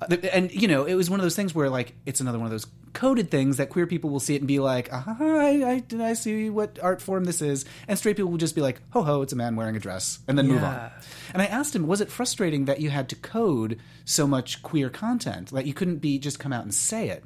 uh, 0.00 0.06
the- 0.06 0.34
and 0.34 0.52
you 0.52 0.68
know, 0.68 0.84
it 0.84 0.94
was 0.94 1.08
one 1.10 1.20
of 1.20 1.24
those 1.24 1.36
things 1.36 1.54
where 1.54 1.68
like 1.70 1.94
it's 2.06 2.20
another 2.20 2.38
one 2.38 2.46
of 2.46 2.50
those 2.50 2.66
coded 2.94 3.30
things 3.30 3.58
that 3.58 3.68
queer 3.70 3.86
people 3.86 4.10
will 4.10 4.20
see 4.20 4.34
it 4.34 4.38
and 4.38 4.48
be 4.48 4.58
like, 4.58 4.88
ah, 4.92 5.16
I, 5.20 5.82
I, 5.92 6.02
I 6.02 6.12
see 6.14 6.50
what 6.50 6.78
art 6.82 7.00
form 7.02 7.24
this 7.24 7.42
is, 7.42 7.64
and 7.86 7.98
straight 7.98 8.16
people 8.16 8.30
will 8.30 8.38
just 8.38 8.54
be 8.54 8.60
like, 8.60 8.80
ho 8.90 9.02
ho, 9.02 9.22
it's 9.22 9.32
a 9.32 9.36
man 9.36 9.56
wearing 9.56 9.76
a 9.76 9.80
dress, 9.80 10.18
and 10.26 10.36
then 10.38 10.48
move 10.48 10.62
on. 10.64 10.90
And 11.32 11.42
I 11.42 11.46
asked 11.46 11.76
him, 11.76 11.86
was 11.86 12.00
it 12.00 12.10
frustrating 12.10 12.64
that 12.64 12.80
you 12.80 12.90
had 12.90 13.08
to 13.10 13.16
code 13.16 13.78
so 14.04 14.26
much 14.26 14.62
queer 14.62 14.88
content 14.90 15.50
that 15.52 15.66
you 15.66 15.74
couldn't 15.74 15.98
be 15.98 16.18
just 16.18 16.38
come 16.38 16.52
out 16.52 16.64
and 16.64 16.72
say 16.74 17.08
it? 17.10 17.24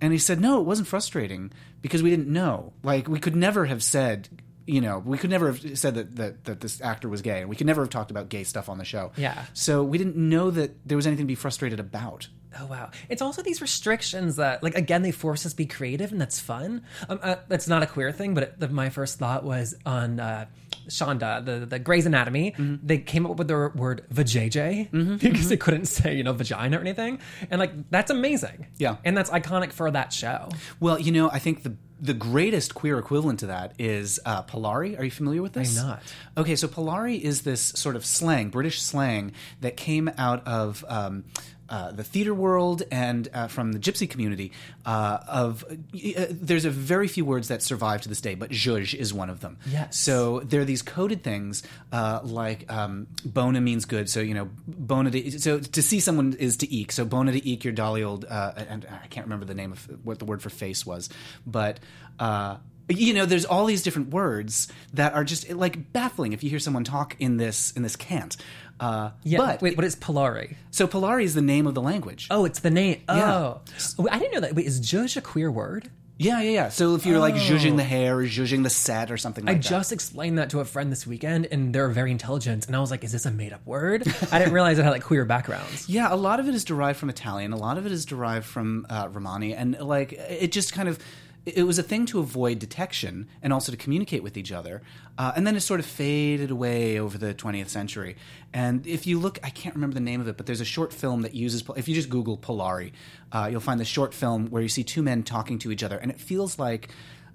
And 0.00 0.12
he 0.12 0.18
said, 0.18 0.40
no, 0.40 0.60
it 0.60 0.64
wasn't 0.66 0.88
frustrating 0.88 1.52
because 1.80 2.02
we 2.02 2.10
didn't 2.10 2.26
know. 2.28 2.72
Like 2.82 3.06
we 3.08 3.20
could 3.20 3.36
never 3.36 3.66
have 3.66 3.82
said. 3.82 4.28
You 4.66 4.80
know, 4.80 4.98
we 4.98 5.18
could 5.18 5.28
never 5.28 5.52
have 5.52 5.78
said 5.78 5.94
that, 5.96 6.16
that 6.16 6.44
that 6.44 6.60
this 6.60 6.80
actor 6.80 7.08
was 7.08 7.20
gay, 7.20 7.40
and 7.40 7.50
we 7.50 7.56
could 7.56 7.66
never 7.66 7.82
have 7.82 7.90
talked 7.90 8.10
about 8.10 8.30
gay 8.30 8.44
stuff 8.44 8.68
on 8.68 8.78
the 8.78 8.84
show. 8.84 9.12
Yeah. 9.16 9.44
So 9.52 9.82
we 9.82 9.98
didn't 9.98 10.16
know 10.16 10.50
that 10.50 10.88
there 10.88 10.96
was 10.96 11.06
anything 11.06 11.26
to 11.26 11.28
be 11.28 11.34
frustrated 11.34 11.80
about. 11.80 12.28
Oh 12.58 12.66
wow! 12.66 12.90
It's 13.08 13.20
also 13.20 13.42
these 13.42 13.60
restrictions 13.60 14.36
that, 14.36 14.62
like, 14.62 14.76
again, 14.76 15.02
they 15.02 15.10
force 15.10 15.44
us 15.44 15.52
to 15.52 15.56
be 15.56 15.66
creative, 15.66 16.12
and 16.12 16.20
that's 16.20 16.38
fun. 16.38 16.82
Um, 17.08 17.18
uh, 17.20 17.36
that's 17.48 17.66
not 17.66 17.82
a 17.82 17.86
queer 17.86 18.12
thing, 18.12 18.32
but 18.32 18.42
it, 18.44 18.60
the, 18.60 18.68
my 18.68 18.90
first 18.90 19.18
thought 19.18 19.44
was 19.44 19.74
on 19.84 20.20
uh, 20.20 20.46
Shonda, 20.88 21.44
the 21.44 21.66
the 21.66 21.78
Grey's 21.78 22.06
Anatomy. 22.06 22.52
Mm-hmm. 22.52 22.86
They 22.86 22.98
came 22.98 23.26
up 23.26 23.36
with 23.36 23.48
the 23.48 23.70
word 23.74 24.04
vajayjay 24.12 25.18
because 25.20 25.48
they 25.48 25.56
couldn't 25.56 25.86
say 25.86 26.14
you 26.16 26.24
know 26.24 26.32
vagina 26.32 26.78
or 26.78 26.80
anything, 26.80 27.18
and 27.50 27.58
like 27.58 27.72
that's 27.90 28.10
amazing. 28.10 28.66
Yeah. 28.78 28.96
and 29.04 29.16
that's 29.16 29.30
iconic 29.30 29.72
for 29.72 29.90
that 29.90 30.12
show. 30.12 30.48
Well, 30.80 30.98
you 30.98 31.12
know, 31.12 31.30
I 31.30 31.38
think 31.38 31.62
the 31.62 31.76
the 32.00 32.14
greatest 32.14 32.74
queer 32.74 32.98
equivalent 32.98 33.40
to 33.40 33.46
that 33.46 33.72
is 33.78 34.20
uh, 34.26 34.42
Polari. 34.42 34.98
Are 34.98 35.04
you 35.04 35.10
familiar 35.10 35.40
with 35.40 35.52
this? 35.54 35.78
I'm 35.78 35.86
not. 35.86 36.02
Okay, 36.36 36.56
so 36.56 36.68
Polari 36.68 37.18
is 37.20 37.42
this 37.42 37.62
sort 37.62 37.96
of 37.96 38.04
slang, 38.04 38.50
British 38.50 38.82
slang, 38.82 39.32
that 39.60 39.76
came 39.76 40.10
out 40.18 40.46
of. 40.46 40.84
Um, 40.88 41.24
uh, 41.68 41.92
the 41.92 42.04
theater 42.04 42.34
world 42.34 42.82
and 42.90 43.28
uh, 43.32 43.48
from 43.48 43.72
the 43.72 43.78
gypsy 43.78 44.08
community, 44.08 44.52
uh, 44.84 45.18
of 45.26 45.64
uh, 45.70 46.26
there's 46.30 46.64
a 46.64 46.70
very 46.70 47.08
few 47.08 47.24
words 47.24 47.48
that 47.48 47.62
survive 47.62 48.02
to 48.02 48.08
this 48.08 48.20
day, 48.20 48.34
but 48.34 48.50
zhuzh 48.50 48.94
is 48.94 49.14
one 49.14 49.30
of 49.30 49.40
them. 49.40 49.58
Yes. 49.66 49.98
So 49.98 50.40
there 50.40 50.60
are 50.60 50.64
these 50.64 50.82
coded 50.82 51.22
things 51.22 51.62
uh, 51.92 52.20
like 52.22 52.70
um, 52.72 53.06
bona 53.24 53.60
means 53.60 53.84
good. 53.84 54.08
So 54.10 54.20
you 54.20 54.34
know 54.34 54.50
bona. 54.66 55.10
To, 55.10 55.38
so 55.38 55.58
to 55.58 55.82
see 55.82 56.00
someone 56.00 56.34
is 56.38 56.58
to 56.58 56.72
eek. 56.72 56.92
So 56.92 57.04
bona 57.04 57.32
to 57.32 57.46
eek 57.46 57.64
your 57.64 57.72
dolly 57.72 58.02
old. 58.02 58.24
Uh, 58.24 58.52
and 58.56 58.86
I 58.90 59.06
can't 59.08 59.26
remember 59.26 59.46
the 59.46 59.54
name 59.54 59.72
of 59.72 59.88
what 60.04 60.18
the 60.18 60.24
word 60.24 60.42
for 60.42 60.50
face 60.50 60.84
was, 60.84 61.08
but. 61.46 61.80
Uh, 62.18 62.58
you 62.88 63.14
know, 63.14 63.24
there's 63.24 63.46
all 63.46 63.64
these 63.64 63.82
different 63.82 64.10
words 64.10 64.68
that 64.92 65.14
are 65.14 65.24
just 65.24 65.50
like 65.50 65.92
baffling 65.92 66.32
if 66.32 66.44
you 66.44 66.50
hear 66.50 66.58
someone 66.58 66.84
talk 66.84 67.16
in 67.18 67.38
this 67.38 67.70
in 67.72 67.82
this 67.82 67.96
cant. 67.96 68.36
Uh, 68.80 69.10
Yeah. 69.22 69.38
but 69.38 69.62
wait, 69.62 69.76
what 69.76 69.84
is 69.84 69.94
Polari? 69.96 70.56
so 70.70 70.86
Polari 70.86 71.24
is 71.24 71.34
the 71.34 71.42
name 71.42 71.66
of 71.66 71.74
the 71.74 71.82
language. 71.82 72.26
Oh, 72.30 72.44
it's 72.44 72.60
the 72.60 72.70
name. 72.70 73.02
Yeah. 73.08 73.34
Oh, 73.34 73.60
Wait, 73.98 74.12
I 74.12 74.18
didn't 74.18 74.34
know 74.34 74.40
that. 74.40 74.54
Wait, 74.54 74.66
is 74.66 74.80
zhuzh 74.80 75.16
a 75.16 75.20
queer 75.20 75.50
word? 75.50 75.90
Yeah, 76.16 76.40
yeah, 76.42 76.50
yeah. 76.50 76.68
So 76.68 76.94
if 76.94 77.04
you're 77.06 77.18
like 77.18 77.34
zhuzhing 77.34 77.76
the 77.76 77.82
hair 77.82 78.16
or 78.18 78.22
zhuzhing 78.24 78.62
the 78.62 78.70
set 78.70 79.10
or 79.10 79.16
something 79.16 79.44
like 79.44 79.56
that. 79.56 79.58
I 79.58 79.62
that. 79.62 79.68
just 79.78 79.92
explained 79.92 80.38
that 80.38 80.50
to 80.50 80.60
a 80.60 80.64
friend 80.64 80.92
this 80.92 81.06
weekend, 81.08 81.46
and 81.50 81.74
they're 81.74 81.88
very 81.88 82.12
intelligent. 82.12 82.68
And 82.68 82.76
I 82.76 82.78
was 82.78 82.92
like, 82.92 83.02
"Is 83.02 83.10
this 83.10 83.26
a 83.26 83.32
made-up 83.32 83.66
word?" 83.66 84.04
I 84.30 84.38
didn't 84.38 84.54
realize 84.54 84.78
it 84.78 84.84
had 84.84 84.90
like 84.90 85.02
queer 85.02 85.24
backgrounds. 85.24 85.88
Yeah, 85.94 86.12
a 86.12 86.14
lot 86.14 86.38
of 86.38 86.48
it 86.48 86.54
is 86.54 86.64
derived 86.64 87.00
from 87.00 87.10
Italian. 87.10 87.52
A 87.52 87.56
lot 87.56 87.78
of 87.78 87.84
it 87.86 87.90
is 87.90 88.04
derived 88.04 88.46
from 88.46 88.86
uh, 88.88 89.08
Romani, 89.10 89.54
and 89.54 89.76
like 89.80 90.12
it 90.12 90.52
just 90.52 90.72
kind 90.72 90.88
of 90.88 91.00
it 91.46 91.64
was 91.64 91.78
a 91.78 91.82
thing 91.82 92.06
to 92.06 92.20
avoid 92.20 92.58
detection 92.58 93.28
and 93.42 93.52
also 93.52 93.70
to 93.70 93.76
communicate 93.76 94.22
with 94.22 94.36
each 94.36 94.50
other. 94.50 94.82
Uh, 95.18 95.32
and 95.36 95.46
then 95.46 95.54
it 95.56 95.60
sort 95.60 95.78
of 95.78 95.86
faded 95.86 96.50
away 96.50 96.98
over 96.98 97.18
the 97.18 97.34
20th 97.34 97.68
century. 97.68 98.16
And 98.52 98.86
if 98.86 99.06
you 99.06 99.18
look, 99.18 99.38
I 99.42 99.50
can't 99.50 99.74
remember 99.74 99.94
the 99.94 100.00
name 100.00 100.20
of 100.20 100.28
it, 100.28 100.36
but 100.36 100.46
there's 100.46 100.62
a 100.62 100.64
short 100.64 100.92
film 100.92 101.22
that 101.22 101.34
uses. 101.34 101.62
If 101.76 101.86
you 101.86 101.94
just 101.94 102.08
Google 102.08 102.38
Polari, 102.38 102.92
uh, 103.32 103.48
you'll 103.50 103.60
find 103.60 103.78
the 103.78 103.84
short 103.84 104.14
film 104.14 104.46
where 104.46 104.62
you 104.62 104.68
see 104.68 104.84
two 104.84 105.02
men 105.02 105.22
talking 105.22 105.58
to 105.60 105.70
each 105.70 105.82
other, 105.82 105.98
and 105.98 106.10
it 106.10 106.18
feels 106.18 106.58
like 106.58 106.88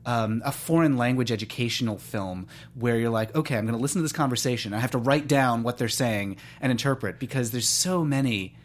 um, 0.05 0.41
a 0.43 0.51
foreign 0.51 0.97
language 0.97 1.31
educational 1.31 1.97
film 1.97 2.47
where 2.73 2.97
you're 2.97 3.09
like, 3.09 3.35
okay, 3.35 3.57
I'm 3.57 3.65
going 3.65 3.77
to 3.77 3.81
listen 3.81 3.99
to 3.99 4.03
this 4.03 4.11
conversation. 4.11 4.73
I 4.73 4.79
have 4.79 4.91
to 4.91 4.97
write 4.97 5.27
down 5.27 5.63
what 5.63 5.77
they're 5.77 5.87
saying 5.87 6.37
and 6.61 6.71
interpret 6.71 7.19
because 7.19 7.51
there's 7.51 7.69
so 7.69 8.03
many. 8.03 8.55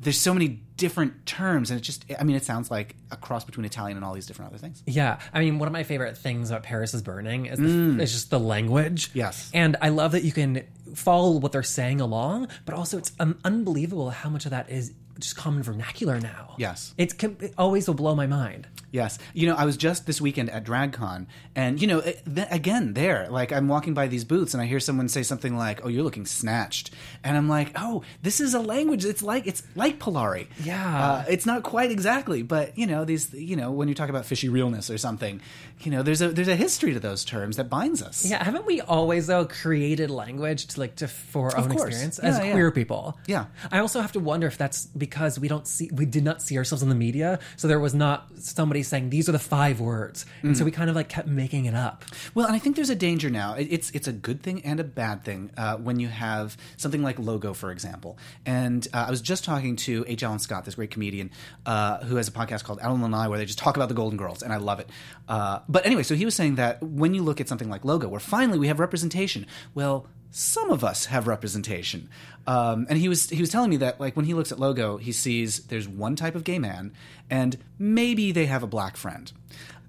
There's 0.00 0.18
so 0.18 0.32
many 0.32 0.60
different 0.76 1.26
terms, 1.26 1.70
and 1.70 1.78
it 1.78 1.82
just, 1.82 2.06
I 2.18 2.24
mean, 2.24 2.34
it 2.34 2.44
sounds 2.44 2.70
like 2.70 2.96
a 3.10 3.16
cross 3.16 3.44
between 3.44 3.66
Italian 3.66 3.98
and 3.98 4.04
all 4.04 4.14
these 4.14 4.26
different 4.26 4.50
other 4.50 4.58
things. 4.58 4.82
Yeah, 4.86 5.18
I 5.32 5.40
mean, 5.40 5.58
one 5.58 5.66
of 5.68 5.72
my 5.72 5.82
favorite 5.82 6.16
things 6.16 6.50
about 6.50 6.62
Paris 6.62 6.94
is 6.94 7.02
Burning 7.02 7.46
is, 7.46 7.58
the, 7.58 8.02
is 8.02 8.12
just 8.12 8.30
the 8.30 8.40
language. 8.40 9.10
Yes. 9.12 9.50
and 9.52 9.76
I 9.82 9.90
love 9.90 10.12
that 10.12 10.24
you 10.24 10.32
can 10.32 10.64
follow 10.94 11.38
what 11.38 11.52
they're 11.52 11.62
saying 11.62 12.00
along, 12.00 12.48
but 12.64 12.74
also 12.74 12.96
it's 12.98 13.12
um, 13.20 13.38
unbelievable 13.44 14.10
how 14.10 14.30
much 14.30 14.46
of 14.46 14.52
that 14.52 14.70
is 14.70 14.92
just 15.18 15.36
common 15.36 15.62
vernacular 15.62 16.18
now. 16.18 16.54
Yes. 16.56 16.94
it's 16.96 17.14
it 17.22 17.54
always 17.58 17.86
will 17.86 17.94
blow 17.94 18.14
my 18.14 18.26
mind. 18.26 18.66
Yes. 18.92 19.18
You 19.34 19.46
know, 19.46 19.54
I 19.54 19.64
was 19.64 19.76
just 19.76 20.06
this 20.06 20.20
weekend 20.20 20.50
at 20.50 20.64
DragCon, 20.64 21.26
and, 21.54 21.80
you 21.80 21.86
know, 21.86 21.98
it, 22.00 22.22
th- 22.32 22.48
again, 22.50 22.94
there, 22.94 23.28
like, 23.30 23.52
I'm 23.52 23.68
walking 23.68 23.94
by 23.94 24.06
these 24.06 24.24
booths 24.24 24.54
and 24.54 24.62
I 24.62 24.66
hear 24.66 24.80
someone 24.80 25.08
say 25.08 25.22
something 25.22 25.56
like, 25.56 25.84
oh, 25.84 25.88
you're 25.88 26.02
looking 26.02 26.26
snatched. 26.26 26.90
And 27.22 27.36
I'm 27.36 27.48
like, 27.48 27.72
oh, 27.76 28.02
this 28.22 28.40
is 28.40 28.54
a 28.54 28.60
language. 28.60 29.04
It's 29.04 29.22
like, 29.22 29.46
it's 29.46 29.62
like 29.74 29.98
Polari. 29.98 30.48
Yeah. 30.62 31.04
Uh, 31.04 31.24
it's 31.28 31.46
not 31.46 31.62
quite 31.62 31.90
exactly, 31.90 32.42
but, 32.42 32.76
you 32.76 32.86
know, 32.86 33.04
these, 33.04 33.32
you 33.34 33.56
know, 33.56 33.70
when 33.70 33.88
you 33.88 33.94
talk 33.94 34.08
about 34.08 34.26
fishy 34.26 34.48
realness 34.48 34.90
or 34.90 34.98
something, 34.98 35.40
you 35.80 35.90
know, 35.90 36.02
there's 36.02 36.22
a, 36.22 36.28
there's 36.28 36.48
a 36.48 36.56
history 36.56 36.92
to 36.92 37.00
those 37.00 37.24
terms 37.24 37.56
that 37.56 37.70
binds 37.70 38.02
us. 38.02 38.24
Yeah, 38.24 38.42
haven't 38.42 38.66
we 38.66 38.80
always 38.80 39.26
though 39.26 39.44
created 39.46 40.10
language 40.10 40.66
to 40.68 40.80
like 40.80 40.96
to 40.96 41.08
for 41.08 41.50
our 41.54 41.58
own 41.58 41.70
course. 41.70 41.88
experience 41.88 42.20
Yeah, 42.22 42.28
as 42.28 42.38
yeah. 42.38 42.52
queer 42.52 42.70
people? 42.70 43.18
Yeah. 43.26 43.46
I 43.70 43.78
also 43.78 44.00
have 44.00 44.12
to 44.12 44.20
wonder 44.20 44.46
if 44.46 44.58
that's 44.58 44.86
because 44.86 45.38
we 45.38 45.48
don't 45.48 45.66
see 45.66 45.90
we 45.92 46.06
did 46.06 46.24
not 46.24 46.42
see 46.42 46.58
ourselves 46.58 46.82
in 46.82 46.88
the 46.88 46.94
media, 46.94 47.38
so 47.56 47.68
there 47.68 47.80
was 47.80 47.94
not 47.94 48.28
somebody 48.38 48.79
saying 48.88 49.10
these 49.10 49.28
are 49.28 49.32
the 49.32 49.38
five 49.38 49.80
words, 49.80 50.26
and 50.42 50.52
Mm. 50.54 50.56
so 50.58 50.64
we 50.64 50.70
kind 50.70 50.88
of 50.90 50.96
like 50.96 51.08
kept 51.08 51.28
making 51.28 51.64
it 51.66 51.74
up. 51.74 52.04
Well, 52.34 52.46
and 52.46 52.54
I 52.54 52.58
think 52.58 52.76
there's 52.76 52.90
a 52.90 52.94
danger 52.94 53.30
now. 53.30 53.54
It's 53.54 53.90
it's 53.90 54.08
a 54.08 54.12
good 54.12 54.42
thing 54.42 54.62
and 54.64 54.80
a 54.80 54.84
bad 54.84 55.24
thing 55.24 55.50
uh, 55.56 55.76
when 55.76 55.98
you 56.00 56.08
have 56.08 56.56
something 56.76 57.02
like 57.02 57.18
Logo, 57.18 57.52
for 57.54 57.70
example. 57.70 58.18
And 58.46 58.86
uh, 58.92 59.04
I 59.08 59.10
was 59.10 59.20
just 59.20 59.44
talking 59.44 59.76
to 59.76 60.04
H. 60.08 60.22
Alan 60.22 60.38
Scott, 60.38 60.64
this 60.64 60.74
great 60.76 60.90
comedian, 60.90 61.30
uh, 61.66 61.98
who 62.04 62.16
has 62.16 62.28
a 62.28 62.32
podcast 62.32 62.64
called 62.64 62.78
Alan 62.80 63.02
and 63.02 63.14
I, 63.14 63.28
where 63.28 63.38
they 63.38 63.44
just 63.46 63.58
talk 63.58 63.76
about 63.76 63.88
the 63.88 63.94
Golden 63.94 64.16
Girls, 64.16 64.42
and 64.42 64.52
I 64.52 64.56
love 64.56 64.80
it. 64.80 64.88
Uh, 65.28 65.60
but 65.68 65.84
anyway, 65.86 66.02
so 66.02 66.14
he 66.14 66.24
was 66.24 66.34
saying 66.34 66.56
that 66.56 66.82
when 66.82 67.14
you 67.14 67.22
look 67.22 67.40
at 67.40 67.48
something 67.48 67.68
like 67.70 67.84
Logo, 67.84 68.08
where 68.08 68.20
finally 68.20 68.58
we 68.58 68.66
have 68.68 68.80
representation, 68.80 69.46
well. 69.74 70.06
Some 70.30 70.70
of 70.70 70.84
us 70.84 71.06
have 71.06 71.26
representation, 71.26 72.08
um, 72.46 72.86
and 72.88 72.98
he 72.98 73.08
was 73.08 73.30
he 73.30 73.40
was 73.40 73.50
telling 73.50 73.70
me 73.70 73.76
that 73.78 73.98
like 74.00 74.16
when 74.16 74.26
he 74.26 74.34
looks 74.34 74.52
at 74.52 74.60
Logo, 74.60 74.96
he 74.96 75.12
sees 75.12 75.64
there's 75.66 75.88
one 75.88 76.14
type 76.14 76.34
of 76.34 76.44
gay 76.44 76.58
man, 76.58 76.92
and 77.28 77.58
maybe 77.78 78.30
they 78.30 78.46
have 78.46 78.62
a 78.62 78.68
black 78.68 78.96
friend. 78.96 79.32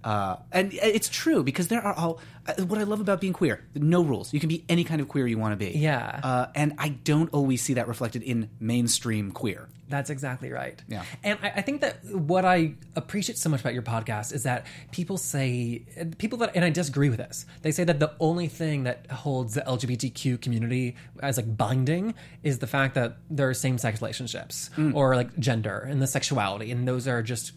Uh, 0.03 0.37
and 0.51 0.73
it's 0.73 1.09
true 1.09 1.43
because 1.43 1.67
there 1.67 1.81
are 1.81 1.93
all. 1.93 2.19
uh, 2.47 2.53
What 2.63 2.79
I 2.79 2.83
love 2.83 2.99
about 3.01 3.21
being 3.21 3.33
queer, 3.33 3.63
no 3.75 4.01
rules. 4.03 4.33
You 4.33 4.39
can 4.39 4.49
be 4.49 4.63
any 4.67 4.83
kind 4.83 4.99
of 5.01 5.07
queer 5.07 5.27
you 5.27 5.37
want 5.37 5.51
to 5.53 5.57
be. 5.65 5.77
Yeah. 5.77 6.19
Uh, 6.23 6.47
and 6.55 6.73
I 6.79 6.89
don't 6.89 7.29
always 7.33 7.61
see 7.61 7.75
that 7.75 7.87
reflected 7.87 8.23
in 8.23 8.49
mainstream 8.59 9.31
queer. 9.31 9.69
That's 9.89 10.09
exactly 10.09 10.49
right. 10.51 10.81
Yeah. 10.87 11.03
And 11.21 11.37
I, 11.43 11.49
I 11.57 11.61
think 11.61 11.81
that 11.81 11.97
what 12.05 12.45
I 12.45 12.75
appreciate 12.95 13.37
so 13.37 13.49
much 13.49 13.59
about 13.59 13.73
your 13.73 13.83
podcast 13.83 14.33
is 14.33 14.43
that 14.43 14.65
people 14.91 15.17
say, 15.17 15.83
people 16.17 16.37
that, 16.39 16.55
and 16.55 16.63
I 16.63 16.69
disagree 16.69 17.09
with 17.09 17.17
this, 17.19 17.45
they 17.61 17.71
say 17.71 17.83
that 17.83 17.99
the 17.99 18.13
only 18.21 18.47
thing 18.47 18.83
that 18.85 19.05
holds 19.11 19.53
the 19.53 19.61
LGBTQ 19.61 20.39
community 20.41 20.95
as 21.21 21.35
like 21.35 21.57
binding 21.57 22.13
is 22.41 22.59
the 22.59 22.67
fact 22.67 22.95
that 22.95 23.17
there 23.29 23.49
are 23.49 23.53
same 23.53 23.77
sex 23.77 24.01
relationships 24.01 24.69
Mm. 24.77 24.95
or 24.95 25.15
like 25.17 25.37
gender 25.39 25.79
and 25.79 26.01
the 26.01 26.07
sexuality. 26.07 26.71
And 26.71 26.87
those 26.87 27.05
are 27.07 27.21
just 27.21 27.51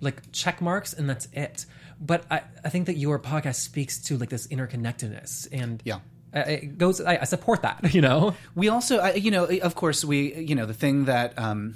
like 0.00 0.30
check 0.32 0.60
marks 0.62 0.92
and 0.92 1.10
that's 1.10 1.26
it. 1.32 1.66
But 2.00 2.24
I, 2.30 2.42
I 2.64 2.68
think 2.70 2.86
that 2.86 2.96
your 2.96 3.18
podcast 3.18 3.56
speaks 3.56 3.98
to 4.04 4.16
like 4.16 4.30
this 4.30 4.46
interconnectedness 4.46 5.48
and 5.52 5.82
Yeah. 5.84 5.98
it 6.32 6.78
goes, 6.78 7.00
I, 7.00 7.18
I 7.18 7.24
support 7.24 7.62
that, 7.62 7.92
you 7.94 8.00
know? 8.00 8.34
We 8.54 8.68
also, 8.68 8.98
I, 8.98 9.12
you 9.14 9.30
know, 9.30 9.44
of 9.44 9.74
course, 9.74 10.04
we, 10.04 10.34
you 10.34 10.54
know, 10.54 10.64
the 10.66 10.74
thing 10.74 11.04
that 11.04 11.38
um, 11.38 11.74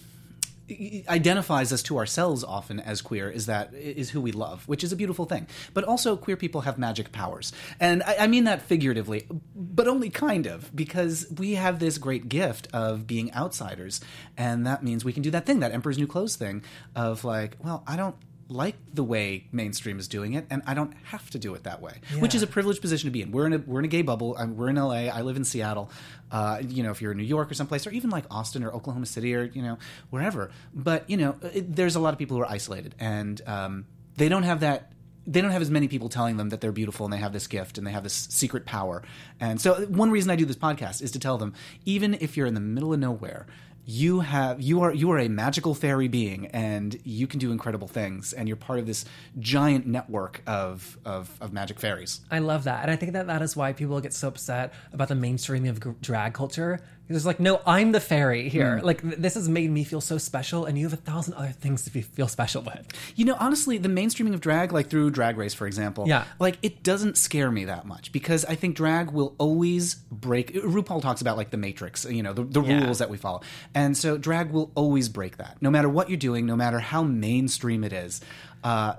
identifies 1.08 1.72
us 1.72 1.82
to 1.84 1.98
ourselves 1.98 2.42
often 2.42 2.80
as 2.80 3.02
queer 3.02 3.28
is 3.30 3.46
that 3.46 3.74
is 3.74 4.10
who 4.10 4.20
we 4.20 4.32
love, 4.32 4.66
which 4.66 4.82
is 4.82 4.92
a 4.92 4.96
beautiful 4.96 5.24
thing. 5.26 5.46
But 5.74 5.84
also, 5.84 6.16
queer 6.16 6.36
people 6.36 6.62
have 6.62 6.78
magic 6.78 7.12
powers, 7.12 7.52
and 7.80 8.02
I, 8.02 8.16
I 8.20 8.26
mean 8.26 8.44
that 8.44 8.62
figuratively, 8.62 9.26
but 9.54 9.88
only 9.88 10.08
kind 10.10 10.46
of, 10.46 10.74
because 10.74 11.26
we 11.36 11.56
have 11.56 11.78
this 11.80 11.98
great 11.98 12.28
gift 12.28 12.68
of 12.72 13.06
being 13.06 13.32
outsiders, 13.34 14.00
and 14.36 14.66
that 14.66 14.82
means 14.82 15.04
we 15.04 15.12
can 15.12 15.22
do 15.22 15.30
that 15.32 15.44
thing, 15.46 15.60
that 15.60 15.72
Emperor's 15.72 15.98
New 15.98 16.06
Clothes 16.06 16.36
thing, 16.36 16.62
of 16.96 17.24
like, 17.24 17.56
well, 17.62 17.82
I 17.86 17.96
don't 17.96 18.16
like 18.48 18.76
the 18.92 19.04
way 19.04 19.46
mainstream 19.52 19.98
is 19.98 20.08
doing 20.08 20.34
it, 20.34 20.46
and 20.50 20.62
I 20.66 20.74
don't 20.74 20.92
have 21.04 21.30
to 21.30 21.38
do 21.38 21.54
it 21.54 21.64
that 21.64 21.80
way, 21.80 22.00
which 22.18 22.34
is 22.34 22.42
a 22.42 22.46
privileged 22.46 22.80
position 22.80 23.08
to 23.08 23.10
be 23.10 23.22
in. 23.22 23.32
We're 23.32 23.46
in 23.46 23.52
a 23.52 23.58
we're 23.58 23.78
in 23.78 23.84
a 23.84 23.88
gay 23.88 24.02
bubble. 24.02 24.36
I'm, 24.38 24.56
we're 24.56 24.68
in 24.68 24.76
LA. 24.76 25.06
I 25.08 25.22
live 25.22 25.36
in 25.36 25.44
Seattle. 25.44 25.90
Uh, 26.30 26.60
you 26.66 26.82
know, 26.82 26.90
if 26.90 27.00
you're 27.00 27.12
in 27.12 27.18
New 27.18 27.24
York 27.24 27.50
or 27.50 27.54
someplace, 27.54 27.86
or 27.86 27.90
even 27.90 28.10
like 28.10 28.24
Austin 28.30 28.64
or 28.64 28.72
Oklahoma 28.72 29.06
City 29.06 29.34
or 29.34 29.44
you 29.44 29.62
know 29.62 29.78
wherever. 30.10 30.50
But 30.74 31.08
you 31.08 31.16
know, 31.16 31.36
it, 31.42 31.74
there's 31.74 31.96
a 31.96 32.00
lot 32.00 32.12
of 32.12 32.18
people 32.18 32.36
who 32.36 32.42
are 32.42 32.50
isolated, 32.50 32.94
and 32.98 33.40
um, 33.46 33.86
they 34.16 34.28
don't 34.28 34.44
have 34.44 34.60
that 34.60 34.92
they 35.26 35.40
don't 35.40 35.50
have 35.50 35.62
as 35.62 35.70
many 35.70 35.88
people 35.88 36.08
telling 36.08 36.36
them 36.36 36.50
that 36.50 36.60
they're 36.60 36.72
beautiful 36.72 37.06
and 37.06 37.12
they 37.12 37.18
have 37.18 37.32
this 37.32 37.46
gift 37.46 37.78
and 37.78 37.86
they 37.86 37.92
have 37.92 38.02
this 38.02 38.12
secret 38.30 38.66
power. 38.66 39.02
And 39.40 39.60
so 39.60 39.86
one 39.86 40.10
reason 40.10 40.30
I 40.30 40.36
do 40.36 40.44
this 40.44 40.56
podcast 40.56 41.02
is 41.02 41.12
to 41.12 41.18
tell 41.18 41.38
them 41.38 41.54
even 41.84 42.14
if 42.20 42.36
you're 42.36 42.46
in 42.46 42.54
the 42.54 42.60
middle 42.60 42.92
of 42.92 43.00
nowhere, 43.00 43.46
you 43.86 44.20
have 44.20 44.60
you 44.60 44.82
are 44.82 44.92
you 44.92 45.10
are 45.10 45.18
a 45.18 45.28
magical 45.28 45.74
fairy 45.74 46.08
being 46.08 46.46
and 46.48 46.98
you 47.04 47.26
can 47.26 47.38
do 47.38 47.52
incredible 47.52 47.88
things 47.88 48.32
and 48.32 48.48
you're 48.48 48.56
part 48.56 48.78
of 48.78 48.86
this 48.86 49.04
giant 49.38 49.86
network 49.86 50.42
of 50.46 50.98
of, 51.04 51.36
of 51.40 51.52
magic 51.52 51.78
fairies. 51.78 52.20
I 52.30 52.38
love 52.38 52.64
that, 52.64 52.82
and 52.82 52.90
I 52.90 52.96
think 52.96 53.12
that 53.12 53.26
that 53.26 53.42
is 53.42 53.56
why 53.56 53.72
people 53.72 54.00
get 54.00 54.14
so 54.14 54.28
upset 54.28 54.72
about 54.92 55.08
the 55.08 55.14
mainstreaming 55.14 55.68
of 55.68 55.82
g- 55.82 55.90
drag 56.00 56.34
culture. 56.34 56.80
It's 57.06 57.26
like, 57.26 57.38
no, 57.38 57.60
I'm 57.66 57.92
the 57.92 58.00
fairy 58.00 58.48
here. 58.48 58.80
Like 58.82 59.02
th- 59.02 59.16
this 59.18 59.34
has 59.34 59.46
made 59.46 59.70
me 59.70 59.84
feel 59.84 60.00
so 60.00 60.16
special, 60.16 60.64
and 60.64 60.78
you 60.78 60.86
have 60.86 60.94
a 60.94 61.02
thousand 61.02 61.34
other 61.34 61.50
things 61.52 61.82
to 61.82 61.90
be, 61.90 62.00
feel 62.00 62.28
special 62.28 62.62
with. 62.62 62.86
You 63.14 63.26
know, 63.26 63.36
honestly, 63.38 63.76
the 63.76 63.90
mainstreaming 63.90 64.32
of 64.32 64.40
drag, 64.40 64.72
like 64.72 64.88
through 64.88 65.10
Drag 65.10 65.36
Race, 65.36 65.52
for 65.52 65.66
example, 65.66 66.06
Yeah. 66.08 66.24
like 66.38 66.56
it 66.62 66.82
doesn't 66.82 67.18
scare 67.18 67.50
me 67.50 67.66
that 67.66 67.84
much 67.86 68.10
because 68.10 68.46
I 68.46 68.54
think 68.54 68.74
drag 68.74 69.10
will 69.10 69.34
always 69.36 69.96
break. 70.10 70.54
RuPaul 70.54 71.02
talks 71.02 71.20
about 71.20 71.36
like 71.36 71.50
the 71.50 71.58
Matrix, 71.58 72.06
you 72.06 72.22
know, 72.22 72.32
the, 72.32 72.44
the 72.44 72.62
Yeah. 72.62 72.84
rules 72.84 73.00
that 73.00 73.10
we 73.10 73.18
follow, 73.18 73.42
and 73.74 73.94
so 73.96 74.16
drag 74.16 74.50
will 74.50 74.70
always 74.74 75.10
break 75.10 75.36
that, 75.36 75.58
no 75.60 75.70
matter 75.70 75.90
what 75.90 76.08
you're 76.08 76.16
doing, 76.16 76.46
no 76.46 76.56
matter 76.56 76.78
how 76.78 77.02
mainstream 77.02 77.84
it 77.84 77.92
is. 77.92 78.22
Uh, 78.62 78.94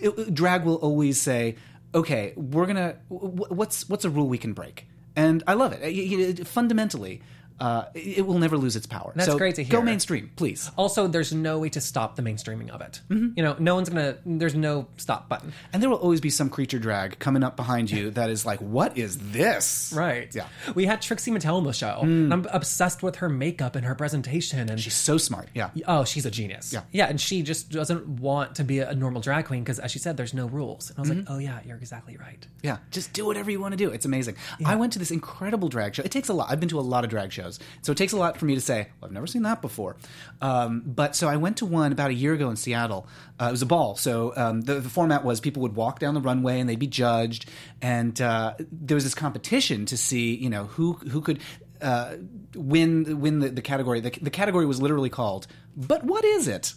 it- 0.00 0.32
drag 0.34 0.64
will 0.64 0.76
always 0.76 1.20
say, 1.20 1.56
"Okay, 1.94 2.32
we're 2.34 2.64
gonna. 2.66 2.94
wh- 3.08 3.52
What's 3.52 3.88
what's 3.90 4.06
a 4.06 4.10
rule 4.10 4.26
we 4.26 4.38
can 4.38 4.54
break?" 4.54 4.86
And 5.14 5.42
I 5.46 5.52
love 5.52 5.74
it. 5.74 5.82
It- 5.82 6.40
it- 6.40 6.46
fundamentally. 6.46 7.20
Uh, 7.62 7.84
it 7.94 8.26
will 8.26 8.38
never 8.40 8.58
lose 8.58 8.74
its 8.74 8.86
power. 8.86 9.12
That's 9.14 9.28
so 9.30 9.38
great 9.38 9.54
to 9.54 9.62
hear. 9.62 9.78
Go 9.78 9.82
mainstream, 9.82 10.30
please. 10.34 10.70
Also, 10.76 11.06
there's 11.06 11.32
no 11.32 11.60
way 11.60 11.68
to 11.68 11.80
stop 11.80 12.16
the 12.16 12.22
mainstreaming 12.22 12.70
of 12.70 12.80
it. 12.80 13.00
You 13.08 13.42
know, 13.42 13.54
no 13.58 13.76
one's 13.76 13.88
gonna. 13.88 14.16
There's 14.26 14.54
no 14.56 14.88
stop 14.96 15.28
button. 15.28 15.52
And 15.72 15.80
there 15.82 15.88
will 15.88 15.98
always 15.98 16.20
be 16.20 16.30
some 16.30 16.50
creature 16.50 16.80
drag 16.80 17.18
coming 17.20 17.44
up 17.44 17.54
behind 17.56 17.90
you 17.90 18.10
that 18.10 18.30
is 18.30 18.44
like, 18.44 18.58
what 18.58 18.98
is 18.98 19.16
this? 19.30 19.92
Right. 19.94 20.34
Yeah. 20.34 20.46
We 20.74 20.86
had 20.86 21.00
Trixie 21.02 21.30
Mattel 21.30 21.54
on 21.58 21.64
the 21.64 21.72
show. 21.72 22.00
And 22.02 22.32
I'm 22.32 22.46
obsessed 22.52 23.02
with 23.02 23.16
her 23.16 23.28
makeup 23.28 23.76
and 23.76 23.86
her 23.86 23.94
presentation. 23.94 24.68
And 24.68 24.80
She's 24.80 24.94
so 24.94 25.16
smart. 25.18 25.48
Yeah. 25.54 25.70
Oh, 25.86 26.04
she's 26.04 26.26
a 26.26 26.30
genius. 26.32 26.72
Yeah. 26.72 26.82
Yeah, 26.90 27.06
and 27.06 27.20
she 27.20 27.42
just 27.42 27.70
doesn't 27.70 28.06
want 28.08 28.56
to 28.56 28.64
be 28.64 28.80
a 28.80 28.94
normal 28.94 29.20
drag 29.20 29.44
queen 29.46 29.62
because, 29.62 29.78
as 29.78 29.90
she 29.92 29.98
said, 30.00 30.16
there's 30.16 30.34
no 30.34 30.46
rules. 30.46 30.90
And 30.90 30.98
I 30.98 31.00
was 31.02 31.10
Mm-hmm. 31.10 31.18
like, 31.20 31.30
oh, 31.30 31.38
yeah, 31.38 31.60
you're 31.64 31.76
exactly 31.76 32.16
right. 32.16 32.44
Yeah. 32.62 32.78
Just 32.90 33.12
do 33.12 33.24
whatever 33.26 33.50
you 33.50 33.60
want 33.60 33.72
to 33.72 33.76
do. 33.76 33.90
It's 33.90 34.04
amazing. 34.06 34.34
I 34.64 34.74
went 34.76 34.94
to 34.94 34.98
this 34.98 35.10
incredible 35.12 35.68
drag 35.68 35.94
show. 35.94 36.02
It 36.02 36.10
takes 36.10 36.28
a 36.28 36.34
lot. 36.34 36.50
I've 36.50 36.58
been 36.58 36.70
to 36.70 36.80
a 36.80 36.80
lot 36.80 37.04
of 37.04 37.10
drag 37.10 37.30
shows. 37.32 37.51
So 37.82 37.92
it 37.92 37.98
takes 37.98 38.12
a 38.12 38.16
lot 38.16 38.38
for 38.38 38.44
me 38.44 38.54
to 38.54 38.60
say, 38.60 38.88
well, 39.00 39.08
I've 39.08 39.12
never 39.12 39.26
seen 39.26 39.42
that 39.42 39.62
before. 39.62 39.96
Um, 40.40 40.82
but 40.84 41.16
so 41.16 41.28
I 41.28 41.36
went 41.36 41.56
to 41.58 41.66
one 41.66 41.92
about 41.92 42.10
a 42.10 42.14
year 42.14 42.32
ago 42.34 42.50
in 42.50 42.56
Seattle. 42.56 43.06
Uh, 43.40 43.46
it 43.46 43.50
was 43.50 43.62
a 43.62 43.66
ball. 43.66 43.96
So 43.96 44.32
um, 44.36 44.62
the, 44.62 44.74
the 44.74 44.88
format 44.88 45.24
was 45.24 45.40
people 45.40 45.62
would 45.62 45.74
walk 45.74 45.98
down 45.98 46.14
the 46.14 46.20
runway 46.20 46.60
and 46.60 46.68
they'd 46.68 46.78
be 46.78 46.86
judged. 46.86 47.48
And 47.80 48.20
uh, 48.20 48.54
there 48.70 48.94
was 48.94 49.04
this 49.04 49.14
competition 49.14 49.86
to 49.86 49.96
see, 49.96 50.34
you 50.34 50.50
know, 50.50 50.64
who, 50.64 50.94
who 50.94 51.20
could. 51.20 51.40
Uh, 51.80 52.16
win 52.54 53.20
win 53.20 53.40
the, 53.40 53.48
the 53.48 53.60
category. 53.62 53.98
The, 53.98 54.10
the 54.22 54.30
category 54.30 54.66
was 54.66 54.80
literally 54.80 55.10
called, 55.10 55.48
but 55.76 56.04
what 56.04 56.24
is 56.24 56.46
it? 56.46 56.74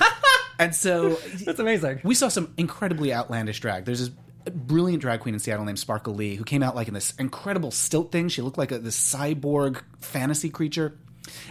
and 0.58 0.74
so 0.74 1.10
That's 1.44 1.60
amazing. 1.60 2.00
we 2.02 2.16
saw 2.16 2.26
some 2.26 2.52
incredibly 2.56 3.12
outlandish 3.14 3.60
drag. 3.60 3.84
There's 3.84 4.00
this 4.00 4.10
brilliant 4.50 5.02
drag 5.02 5.20
queen 5.20 5.34
in 5.34 5.40
Seattle 5.40 5.64
named 5.64 5.78
Sparkle 5.78 6.14
Lee 6.14 6.36
who 6.36 6.44
came 6.44 6.62
out 6.62 6.76
like 6.76 6.88
in 6.88 6.94
this 6.94 7.14
incredible 7.18 7.70
stilt 7.70 8.12
thing. 8.12 8.28
She 8.28 8.42
looked 8.42 8.58
like 8.58 8.72
a, 8.72 8.78
this 8.78 8.98
cyborg 8.98 9.82
fantasy 10.00 10.50
creature. 10.50 10.98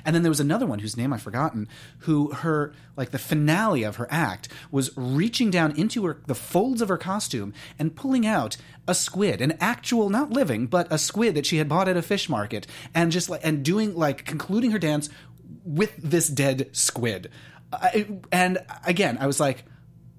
And 0.05 0.15
then 0.15 0.23
there 0.23 0.31
was 0.31 0.39
another 0.39 0.65
one 0.65 0.79
whose 0.79 0.97
name 0.97 1.13
I've 1.13 1.21
forgotten, 1.21 1.67
who 1.99 2.31
her 2.31 2.73
like 2.95 3.11
the 3.11 3.19
finale 3.19 3.83
of 3.83 3.97
her 3.97 4.07
act 4.09 4.49
was 4.71 4.91
reaching 4.95 5.51
down 5.51 5.77
into 5.77 6.05
her 6.05 6.21
the 6.25 6.35
folds 6.35 6.81
of 6.81 6.89
her 6.89 6.97
costume 6.97 7.53
and 7.77 7.95
pulling 7.95 8.25
out 8.25 8.57
a 8.87 8.95
squid, 8.95 9.41
an 9.41 9.55
actual 9.59 10.09
not 10.09 10.31
living, 10.31 10.65
but 10.67 10.87
a 10.91 10.97
squid 10.97 11.35
that 11.35 11.45
she 11.45 11.57
had 11.57 11.69
bought 11.69 11.87
at 11.87 11.97
a 11.97 12.01
fish 12.01 12.27
market, 12.27 12.65
and 12.95 13.11
just 13.11 13.29
like 13.29 13.41
and 13.43 13.63
doing 13.63 13.95
like 13.95 14.25
concluding 14.25 14.71
her 14.71 14.79
dance 14.79 15.09
with 15.63 15.95
this 15.97 16.27
dead 16.27 16.69
squid. 16.71 17.29
I, 17.71 18.07
and 18.31 18.59
again, 18.85 19.17
I 19.19 19.27
was 19.27 19.39
like, 19.39 19.65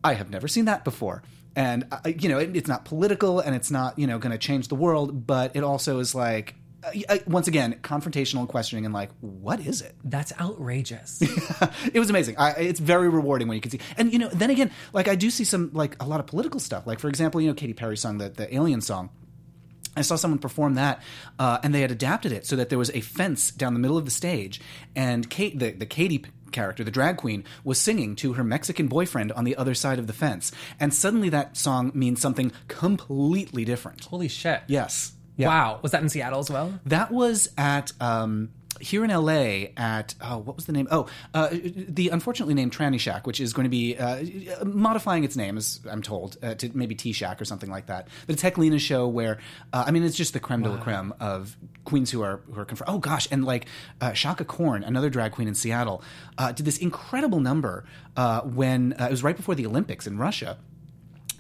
I 0.05 0.15
have 0.15 0.31
never 0.31 0.47
seen 0.47 0.67
that 0.67 0.85
before. 0.85 1.23
And 1.59 1.87
I, 1.91 2.15
you 2.17 2.29
know, 2.29 2.39
it, 2.39 2.55
it's 2.57 2.69
not 2.69 2.85
political, 2.85 3.41
and 3.41 3.53
it's 3.53 3.69
not 3.69 3.99
you 3.99 4.07
know 4.07 4.19
going 4.21 4.31
to 4.31 4.39
change 4.39 4.69
the 4.69 4.77
world, 4.77 5.27
but 5.27 5.57
it 5.57 5.65
also 5.65 5.99
is 5.99 6.15
like, 6.15 6.55
uh, 6.85 6.91
uh, 7.09 7.19
once 7.27 7.49
again, 7.49 7.81
confrontational 7.83 8.39
and 8.39 8.49
questioning, 8.49 8.85
and 8.85 8.95
like, 8.95 9.11
what 9.21 9.59
is 9.59 9.83
it? 9.83 9.97
That's 10.05 10.33
outrageous. 10.39 11.21
it 11.93 11.99
was 11.99 12.11
amazing. 12.11 12.37
I, 12.39 12.53
it's 12.53 12.79
very 12.79 13.09
rewarding 13.09 13.49
when 13.49 13.57
you 13.57 13.61
can 13.61 13.73
see, 13.73 13.81
and 13.97 14.13
you 14.13 14.21
know, 14.21 14.29
then 14.29 14.51
again, 14.51 14.71
like 14.93 15.09
I 15.09 15.17
do 15.17 15.31
see 15.31 15.43
some 15.43 15.71
like 15.73 16.01
a 16.01 16.07
lot 16.07 16.21
of 16.21 16.29
political 16.29 16.61
stuff. 16.61 16.87
Like 16.87 17.01
for 17.01 17.09
example, 17.09 17.41
you 17.41 17.49
know, 17.49 17.55
Katy 17.55 17.73
Perry 17.75 17.97
sung 17.97 18.19
the 18.19 18.29
the 18.29 18.55
Alien 18.55 18.81
song. 18.81 19.11
I 19.97 20.03
saw 20.03 20.15
someone 20.15 20.39
perform 20.39 20.75
that, 20.75 21.03
uh, 21.41 21.59
and 21.65 21.75
they 21.75 21.81
had 21.81 21.91
adapted 21.91 22.31
it 22.31 22.47
so 22.47 22.55
that 22.55 22.69
there 22.69 22.79
was 22.79 22.91
a 22.91 23.01
fence 23.01 23.51
down 23.51 23.75
the 23.75 23.81
middle 23.81 23.99
of 23.99 24.05
the 24.05 24.13
stage, 24.13 24.61
and 24.95 25.29
Kate, 25.29 25.59
the 25.59 25.73
the 25.73 25.87
Katie 25.87 26.25
character, 26.53 26.85
the 26.85 26.91
drag 26.91 27.17
queen, 27.17 27.45
was 27.65 27.79
singing 27.79 28.17
to 28.17 28.35
her 28.35 28.45
Mexican 28.45 28.89
boyfriend 28.89 29.33
on 29.33 29.45
the 29.45 29.57
other 29.57 29.75
side 29.75 29.99
of 29.99 30.07
the 30.07 30.13
fence, 30.13 30.53
and 30.81 30.93
suddenly 30.93 31.29
that 31.31 31.57
song 31.57 31.91
means 31.95 32.21
something 32.21 32.53
completely 32.69 33.65
different. 33.65 34.05
Holy 34.05 34.29
shit. 34.29 34.63
Yes. 34.67 35.13
Yeah. 35.37 35.49
Wow. 35.49 35.79
Was 35.83 35.93
that 35.93 36.03
in 36.03 36.09
Seattle 36.09 36.41
as 36.41 36.51
well? 36.51 36.79
That 36.87 37.13
was 37.13 37.49
at 37.57 37.93
um, 38.01 38.51
here 38.81 39.05
in 39.05 39.11
LA 39.11 39.69
at 39.77 40.15
oh, 40.21 40.39
what 40.39 40.57
was 40.57 40.67
the 40.67 40.73
name? 40.73 40.89
Oh, 40.91 41.07
uh, 41.35 41.49
the 41.53 42.09
unfortunately 42.09 42.55
named 42.55 42.73
Tranny 42.73 42.99
Shack, 42.99 43.27
which 43.27 43.41
is 43.41 43.53
going 43.53 43.65
to 43.65 43.71
be 43.71 43.97
uh, 43.97 44.25
modifying 44.65 45.25
its 45.25 45.37
name, 45.37 45.57
as 45.57 45.81
I'm 45.91 46.03
told, 46.03 46.37
uh, 46.43 46.55
to 46.55 46.71
maybe 46.77 46.95
T 46.95 47.13
Shack 47.13 47.41
or 47.41 47.45
something 47.45 47.71
like 47.71 47.87
that. 47.87 48.09
But 48.27 48.35
it's 48.35 48.43
show 48.83 49.09
where 49.09 49.39
uh, 49.73 49.85
I 49.87 49.91
mean 49.91 50.03
it's 50.03 50.17
just 50.17 50.33
the 50.33 50.41
creme 50.41 50.63
de 50.63 50.71
la 50.71 50.79
creme 50.79 51.15
of 51.21 51.57
queens 51.85 52.11
who 52.11 52.23
are 52.23 52.41
who 52.53 52.61
are 52.61 52.65
confirmed. 52.65 52.91
Oh 52.91 52.99
gosh, 52.99 53.29
and 53.31 53.45
like 53.45 53.67
uh, 54.01 54.13
Shaka 54.13 54.45
Corn, 54.45 54.83
another 54.85 55.11
drag 55.11 55.33
queen 55.33 55.49
in 55.49 55.55
Seattle, 55.55 56.03
uh, 56.37 56.53
did 56.53 56.67
this 56.67 56.79
incredible 56.79 57.41
number 57.41 57.85
uh, 58.17 58.43
when 58.43 58.95
uh, 59.01 59.07
it 59.07 59.11
was 59.11 59.23
right 59.23 59.37
before 59.37 59.55
the 59.55 59.67
Olympics 59.67 60.07
in 60.07 60.19
Russia 60.19 60.59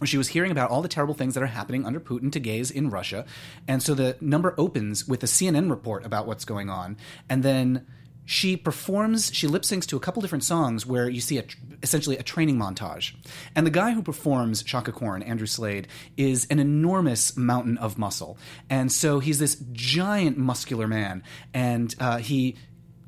she 0.04 0.18
was 0.18 0.28
hearing 0.28 0.50
about 0.50 0.70
all 0.70 0.82
the 0.82 0.88
terrible 0.88 1.14
things 1.14 1.34
that 1.34 1.42
are 1.42 1.46
happening 1.46 1.84
under 1.84 2.00
Putin 2.00 2.30
to 2.32 2.40
gays 2.40 2.70
in 2.70 2.90
Russia. 2.90 3.26
And 3.66 3.82
so 3.82 3.94
the 3.94 4.16
number 4.20 4.54
opens 4.58 5.06
with 5.08 5.22
a 5.22 5.26
CNN 5.26 5.70
report 5.70 6.04
about 6.06 6.26
what's 6.26 6.44
going 6.44 6.70
on. 6.70 6.96
And 7.28 7.42
then 7.42 7.87
she 8.28 8.58
performs, 8.58 9.32
she 9.32 9.46
lip 9.46 9.62
syncs 9.62 9.87
to 9.87 9.96
a 9.96 10.00
couple 10.00 10.20
different 10.20 10.44
songs 10.44 10.84
where 10.84 11.08
you 11.08 11.18
see 11.18 11.38
a, 11.38 11.44
essentially 11.82 12.18
a 12.18 12.22
training 12.22 12.58
montage. 12.58 13.14
And 13.56 13.66
the 13.66 13.70
guy 13.70 13.92
who 13.92 14.02
performs 14.02 14.62
Shaka 14.66 14.92
Korn, 14.92 15.22
Andrew 15.22 15.46
Slade, 15.46 15.88
is 16.18 16.46
an 16.50 16.58
enormous 16.58 17.38
mountain 17.38 17.78
of 17.78 17.96
muscle. 17.96 18.37
And 18.68 18.92
so 18.92 19.18
he's 19.18 19.38
this 19.38 19.56
giant 19.72 20.37
muscular 20.37 20.87
man. 20.87 21.22
And 21.54 21.94
uh, 21.98 22.18
he 22.18 22.56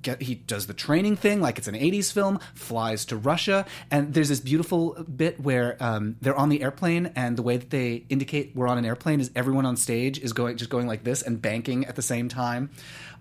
get, 0.02 0.22
he 0.22 0.36
does 0.36 0.66
the 0.66 0.74
training 0.74 1.16
thing 1.16 1.40
like 1.40 1.58
it's 1.58 1.68
an 1.68 1.74
80s 1.74 2.12
film 2.12 2.38
flies 2.54 3.04
to 3.06 3.16
russia. 3.16 3.66
And 3.90 4.14
there's 4.14 4.28
this 4.28 4.40
beautiful 4.40 4.94
bit 5.04 5.40
where 5.40 5.76
um, 5.80 6.16
they're 6.20 6.36
on 6.36 6.48
the 6.48 6.62
airplane 6.62 7.12
and 7.16 7.36
the 7.36 7.42
way 7.42 7.56
that 7.56 7.70
they 7.70 8.04
indicate 8.08 8.52
we're 8.54 8.68
on 8.68 8.78
an 8.78 8.84
airplane 8.84 9.20
is 9.20 9.30
everyone 9.34 9.66
on 9.66 9.76
stage 9.76 10.18
is 10.18 10.32
going 10.32 10.56
just 10.56 10.70
going 10.70 10.86
like 10.86 11.04
this 11.04 11.22
and 11.22 11.40
banking 11.40 11.84
at 11.86 11.96
the 11.96 12.02
same 12.02 12.28
time. 12.28 12.70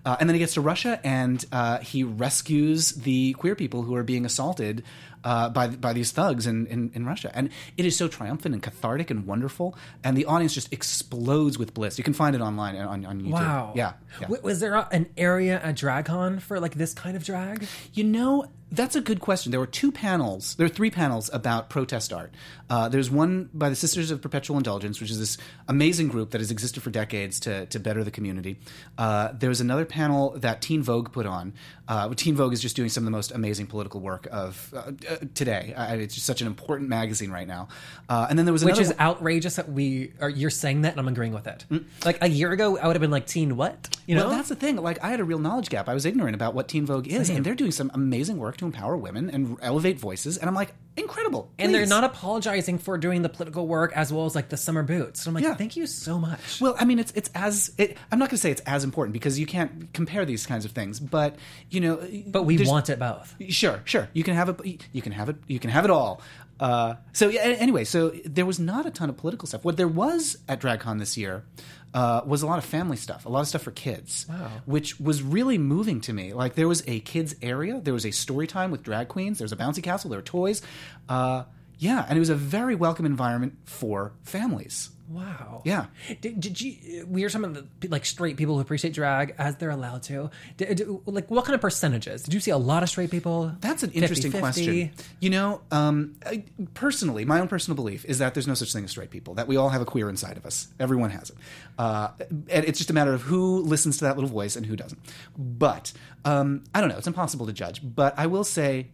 Uh, 0.04 0.16
and 0.18 0.28
then 0.28 0.34
he 0.34 0.38
gets 0.38 0.54
to 0.54 0.60
russia 0.60 0.98
and 1.04 1.44
uh, 1.52 1.78
he 1.78 2.02
rescues 2.02 2.92
the 2.92 3.34
queer 3.34 3.54
people 3.54 3.82
who 3.82 3.94
are 3.94 4.02
being 4.02 4.24
assaulted 4.24 4.82
uh, 5.24 5.48
by 5.48 5.68
by 5.68 5.92
these 5.92 6.10
thugs 6.12 6.46
in, 6.46 6.66
in, 6.66 6.90
in 6.94 7.06
Russia, 7.06 7.30
and 7.34 7.50
it 7.76 7.84
is 7.84 7.96
so 7.96 8.08
triumphant 8.08 8.54
and 8.54 8.62
cathartic 8.62 9.10
and 9.10 9.26
wonderful, 9.26 9.76
and 10.04 10.16
the 10.16 10.24
audience 10.24 10.54
just 10.54 10.72
explodes 10.72 11.58
with 11.58 11.74
bliss. 11.74 11.98
You 11.98 12.04
can 12.04 12.14
find 12.14 12.34
it 12.34 12.40
online 12.40 12.76
on, 12.76 13.04
on 13.04 13.20
YouTube. 13.20 13.30
Wow. 13.32 13.72
yeah, 13.74 13.92
yeah. 14.20 14.26
W- 14.28 14.42
was 14.42 14.60
there 14.60 14.74
a, 14.74 14.88
an 14.92 15.06
area 15.16 15.60
at 15.62 15.76
DragCon 15.76 16.40
for 16.40 16.60
like 16.60 16.74
this 16.74 16.94
kind 16.94 17.16
of 17.16 17.24
drag? 17.24 17.66
You 17.92 18.04
know, 18.04 18.46
that's 18.72 18.94
a 18.94 19.00
good 19.00 19.20
question. 19.20 19.50
There 19.50 19.60
were 19.60 19.66
two 19.66 19.90
panels. 19.90 20.54
There 20.54 20.64
are 20.64 20.70
three 20.70 20.90
panels 20.90 21.28
about 21.32 21.70
protest 21.70 22.12
art. 22.12 22.32
Uh, 22.68 22.88
there's 22.88 23.10
one 23.10 23.50
by 23.52 23.68
the 23.68 23.74
Sisters 23.74 24.10
of 24.12 24.22
Perpetual 24.22 24.56
Indulgence, 24.56 25.00
which 25.00 25.10
is 25.10 25.18
this 25.18 25.38
amazing 25.66 26.08
group 26.08 26.30
that 26.30 26.40
has 26.40 26.50
existed 26.52 26.82
for 26.82 26.90
decades 26.90 27.40
to, 27.40 27.66
to 27.66 27.80
better 27.80 28.04
the 28.04 28.12
community. 28.12 28.58
Uh, 28.96 29.32
there 29.32 29.48
was 29.48 29.60
another 29.60 29.84
panel 29.84 30.30
that 30.38 30.62
Teen 30.62 30.82
Vogue 30.82 31.10
put 31.10 31.26
on. 31.26 31.52
Uh, 31.88 32.14
Teen 32.14 32.36
Vogue 32.36 32.52
is 32.52 32.60
just 32.60 32.76
doing 32.76 32.88
some 32.88 33.02
of 33.02 33.06
the 33.06 33.10
most 33.10 33.32
amazing 33.32 33.66
political 33.66 34.00
work 34.00 34.28
of 34.30 34.72
uh, 35.10 35.16
today. 35.34 35.74
Uh, 35.76 35.94
it's 35.96 36.14
just 36.14 36.26
such 36.26 36.40
an 36.40 36.46
important 36.46 36.88
magazine 36.88 37.30
right 37.30 37.46
now. 37.48 37.68
Uh, 38.08 38.26
and 38.30 38.38
then 38.38 38.46
there 38.46 38.52
was 38.52 38.62
another 38.62 38.78
Which 38.80 38.82
is 38.90 38.92
one- 38.96 39.00
outrageous 39.00 39.56
that 39.56 39.70
we 39.70 40.12
are. 40.20 40.28
You're 40.28 40.50
saying 40.50 40.82
that, 40.82 40.92
and 40.92 41.00
I'm 41.00 41.08
agreeing 41.08 41.32
with 41.32 41.46
it. 41.46 41.64
Like 42.04 42.18
a 42.22 42.28
year 42.28 42.52
ago, 42.52 42.78
I 42.78 42.86
would 42.86 42.96
have 42.96 43.00
been 43.00 43.10
like, 43.10 43.26
"Teen 43.26 43.56
what?" 43.56 43.96
You 44.06 44.14
know? 44.14 44.28
Well, 44.28 44.36
that's 44.36 44.48
the 44.48 44.56
thing. 44.56 44.76
Like, 44.76 45.02
I 45.04 45.10
had 45.10 45.20
a 45.20 45.24
real 45.24 45.38
knowledge 45.38 45.68
gap. 45.68 45.88
I 45.88 45.94
was 45.94 46.06
ignorant 46.06 46.34
about 46.34 46.54
what 46.54 46.68
Teen 46.68 46.86
Vogue 46.86 47.08
is, 47.08 47.26
Same. 47.28 47.36
and 47.38 47.46
they're 47.46 47.54
doing 47.54 47.70
some 47.72 47.90
amazing 47.94 48.38
work 48.38 48.56
to 48.58 48.64
empower 48.64 48.96
women 48.96 49.30
and 49.30 49.56
elevate 49.62 49.98
voices. 49.98 50.36
And 50.38 50.48
I'm 50.48 50.54
like, 50.54 50.74
incredible. 50.96 51.50
and 51.58 51.74
they're 51.74 51.86
not 51.86 52.04
apologizing 52.04 52.78
for 52.78 52.98
doing 52.98 53.22
the 53.22 53.28
political 53.28 53.66
work 53.66 53.92
as 53.94 54.12
well 54.12 54.26
as 54.26 54.34
like 54.34 54.48
the 54.48 54.56
summer 54.56 54.82
boots. 54.82 55.22
So 55.22 55.28
I'm 55.30 55.34
like, 55.34 55.44
Yeah. 55.44 55.54
thank 55.54 55.76
you 55.76 55.86
so 55.86 56.18
much. 56.18 56.60
Well, 56.60 56.74
I 56.78 56.84
mean, 56.84 56.98
it's 56.98 57.12
it's 57.12 57.30
as 57.34 57.72
it, 57.78 57.96
I'm 58.12 58.18
not 58.18 58.26
going 58.28 58.36
to 58.36 58.42
say 58.42 58.50
it's 58.50 58.60
as 58.62 58.84
important 58.84 59.12
because 59.12 59.38
you 59.38 59.46
can't 59.46 59.92
compare 59.92 60.24
these 60.24 60.46
kinds 60.46 60.64
of 60.64 60.72
things, 60.72 61.00
but 61.00 61.36
you 61.70 61.80
know, 61.80 62.06
but 62.26 62.42
we 62.44 62.62
want 62.66 62.90
it 62.90 62.98
both. 62.98 63.34
Sure, 63.48 63.80
sure. 63.84 64.08
You 64.12 64.24
can 64.24 64.34
have 64.34 64.48
it. 64.48 64.80
You 64.92 65.02
can 65.02 65.12
have 65.12 65.28
it. 65.28 65.36
You 65.46 65.58
can 65.58 65.70
have 65.70 65.84
it 65.84 65.90
all. 65.90 66.20
Uh, 66.60 66.94
so 67.14 67.28
yeah, 67.30 67.40
anyway, 67.40 67.84
so 67.84 68.10
there 68.24 68.44
was 68.46 68.60
not 68.60 68.84
a 68.86 68.90
ton 68.90 69.08
of 69.08 69.16
political 69.16 69.48
stuff. 69.48 69.64
What 69.64 69.76
there 69.78 69.88
was 69.88 70.36
at 70.46 70.60
DragCon 70.60 70.98
this 70.98 71.16
year 71.16 71.42
uh, 71.94 72.20
was 72.26 72.42
a 72.42 72.46
lot 72.46 72.58
of 72.58 72.64
family 72.66 72.98
stuff, 72.98 73.24
a 73.24 73.30
lot 73.30 73.40
of 73.40 73.48
stuff 73.48 73.62
for 73.62 73.70
kids, 73.70 74.26
Wow. 74.28 74.50
which 74.66 75.00
was 75.00 75.22
really 75.22 75.56
moving 75.58 76.00
to 76.02 76.12
me. 76.12 76.34
Like 76.34 76.54
there 76.56 76.68
was 76.68 76.84
a 76.86 77.00
kids 77.00 77.34
area, 77.40 77.80
there 77.80 77.94
was 77.94 78.04
a 78.04 78.10
story 78.10 78.46
time 78.46 78.70
with 78.70 78.82
drag 78.82 79.08
queens, 79.08 79.38
there 79.38 79.44
was 79.46 79.52
a 79.52 79.56
bouncy 79.56 79.82
castle, 79.82 80.10
there 80.10 80.18
were 80.18 80.22
toys. 80.22 80.60
Uh, 81.08 81.44
yeah, 81.78 82.04
and 82.08 82.18
it 82.18 82.20
was 82.20 82.28
a 82.28 82.34
very 82.34 82.74
welcome 82.74 83.06
environment 83.06 83.56
for 83.64 84.12
families. 84.22 84.90
Wow. 85.10 85.62
Yeah. 85.64 85.86
Did, 86.20 86.38
did 86.40 86.60
you? 86.60 87.04
We 87.08 87.24
are 87.24 87.28
some 87.28 87.44
of 87.44 87.54
the 87.80 87.88
like 87.88 88.04
straight 88.06 88.36
people 88.36 88.54
who 88.54 88.60
appreciate 88.60 88.94
drag 88.94 89.34
as 89.38 89.56
they're 89.56 89.70
allowed 89.70 90.04
to. 90.04 90.30
Did, 90.56 90.76
did- 90.76 90.88
like 91.06 91.28
what 91.30 91.44
kind 91.44 91.54
of 91.56 91.60
percentages? 91.60 92.22
Did 92.22 92.32
you 92.32 92.38
see 92.38 92.52
a 92.52 92.56
lot 92.56 92.84
of 92.84 92.88
straight 92.88 93.10
people? 93.10 93.52
That's 93.60 93.82
an 93.82 93.90
interesting 93.90 94.30
50-50? 94.30 94.38
question. 94.38 94.92
You 95.18 95.30
know, 95.30 95.62
um, 95.72 96.14
I, 96.24 96.44
personally, 96.74 97.24
my 97.24 97.40
own 97.40 97.48
personal 97.48 97.74
belief 97.74 98.04
is 98.04 98.18
that 98.18 98.34
there's 98.34 98.46
no 98.46 98.54
such 98.54 98.72
thing 98.72 98.84
as 98.84 98.90
straight 98.92 99.10
people. 99.10 99.34
That 99.34 99.48
we 99.48 99.56
all 99.56 99.70
have 99.70 99.82
a 99.82 99.86
queer 99.86 100.08
inside 100.08 100.36
of 100.36 100.46
us. 100.46 100.68
Everyone 100.78 101.10
has 101.10 101.30
it, 101.30 101.36
uh, 101.78 102.10
and 102.30 102.64
it's 102.64 102.78
just 102.78 102.90
a 102.90 102.94
matter 102.94 103.12
of 103.12 103.22
who 103.22 103.62
listens 103.62 103.98
to 103.98 104.04
that 104.04 104.16
little 104.16 104.30
voice 104.30 104.54
and 104.54 104.64
who 104.64 104.76
doesn't. 104.76 105.00
But 105.36 105.92
um, 106.24 106.62
I 106.72 106.80
don't 106.80 106.88
know. 106.88 106.98
It's 106.98 107.08
impossible 107.08 107.46
to 107.46 107.52
judge. 107.52 107.80
But 107.82 108.14
I 108.16 108.26
will 108.26 108.44
say. 108.44 108.86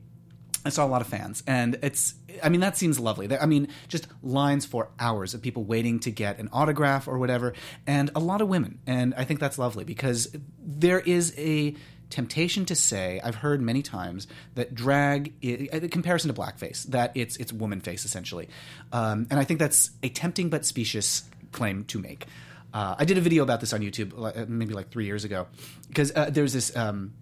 I 0.66 0.70
saw 0.70 0.84
a 0.84 0.88
lot 0.88 1.00
of 1.00 1.06
fans, 1.08 1.42
and 1.46 1.78
it's. 1.82 2.14
I 2.42 2.50
mean, 2.50 2.60
that 2.60 2.76
seems 2.76 3.00
lovely. 3.00 3.34
I 3.38 3.46
mean, 3.46 3.68
just 3.88 4.06
lines 4.22 4.66
for 4.66 4.90
hours 5.00 5.32
of 5.32 5.40
people 5.40 5.64
waiting 5.64 6.00
to 6.00 6.10
get 6.10 6.38
an 6.38 6.50
autograph 6.52 7.08
or 7.08 7.18
whatever, 7.18 7.54
and 7.86 8.10
a 8.14 8.20
lot 8.20 8.40
of 8.42 8.48
women, 8.48 8.78
and 8.86 9.14
I 9.16 9.24
think 9.24 9.40
that's 9.40 9.58
lovely 9.58 9.84
because 9.84 10.34
there 10.60 11.00
is 11.00 11.32
a 11.38 11.74
temptation 12.10 12.64
to 12.66 12.74
say 12.74 13.20
I've 13.24 13.34
heard 13.36 13.60
many 13.60 13.82
times 13.82 14.28
that 14.54 14.74
drag, 14.74 15.32
i- 15.42 15.46
in 15.72 15.88
comparison 15.88 16.32
to 16.32 16.40
blackface, 16.40 16.84
that 16.88 17.12
it's 17.14 17.36
it's 17.38 17.52
woman 17.52 17.80
face 17.80 18.04
essentially, 18.04 18.48
um, 18.92 19.26
and 19.30 19.40
I 19.40 19.44
think 19.44 19.58
that's 19.60 19.90
a 20.02 20.08
tempting 20.10 20.50
but 20.50 20.64
specious 20.66 21.24
claim 21.52 21.84
to 21.84 21.98
make. 21.98 22.26
Uh, 22.74 22.94
I 22.98 23.06
did 23.06 23.16
a 23.16 23.22
video 23.22 23.42
about 23.42 23.60
this 23.60 23.72
on 23.72 23.80
YouTube 23.80 24.12
uh, 24.14 24.44
maybe 24.46 24.74
like 24.74 24.90
three 24.90 25.06
years 25.06 25.24
ago 25.24 25.46
because 25.88 26.12
uh, 26.14 26.28
there's 26.30 26.52
this. 26.52 26.76
Um, 26.76 27.14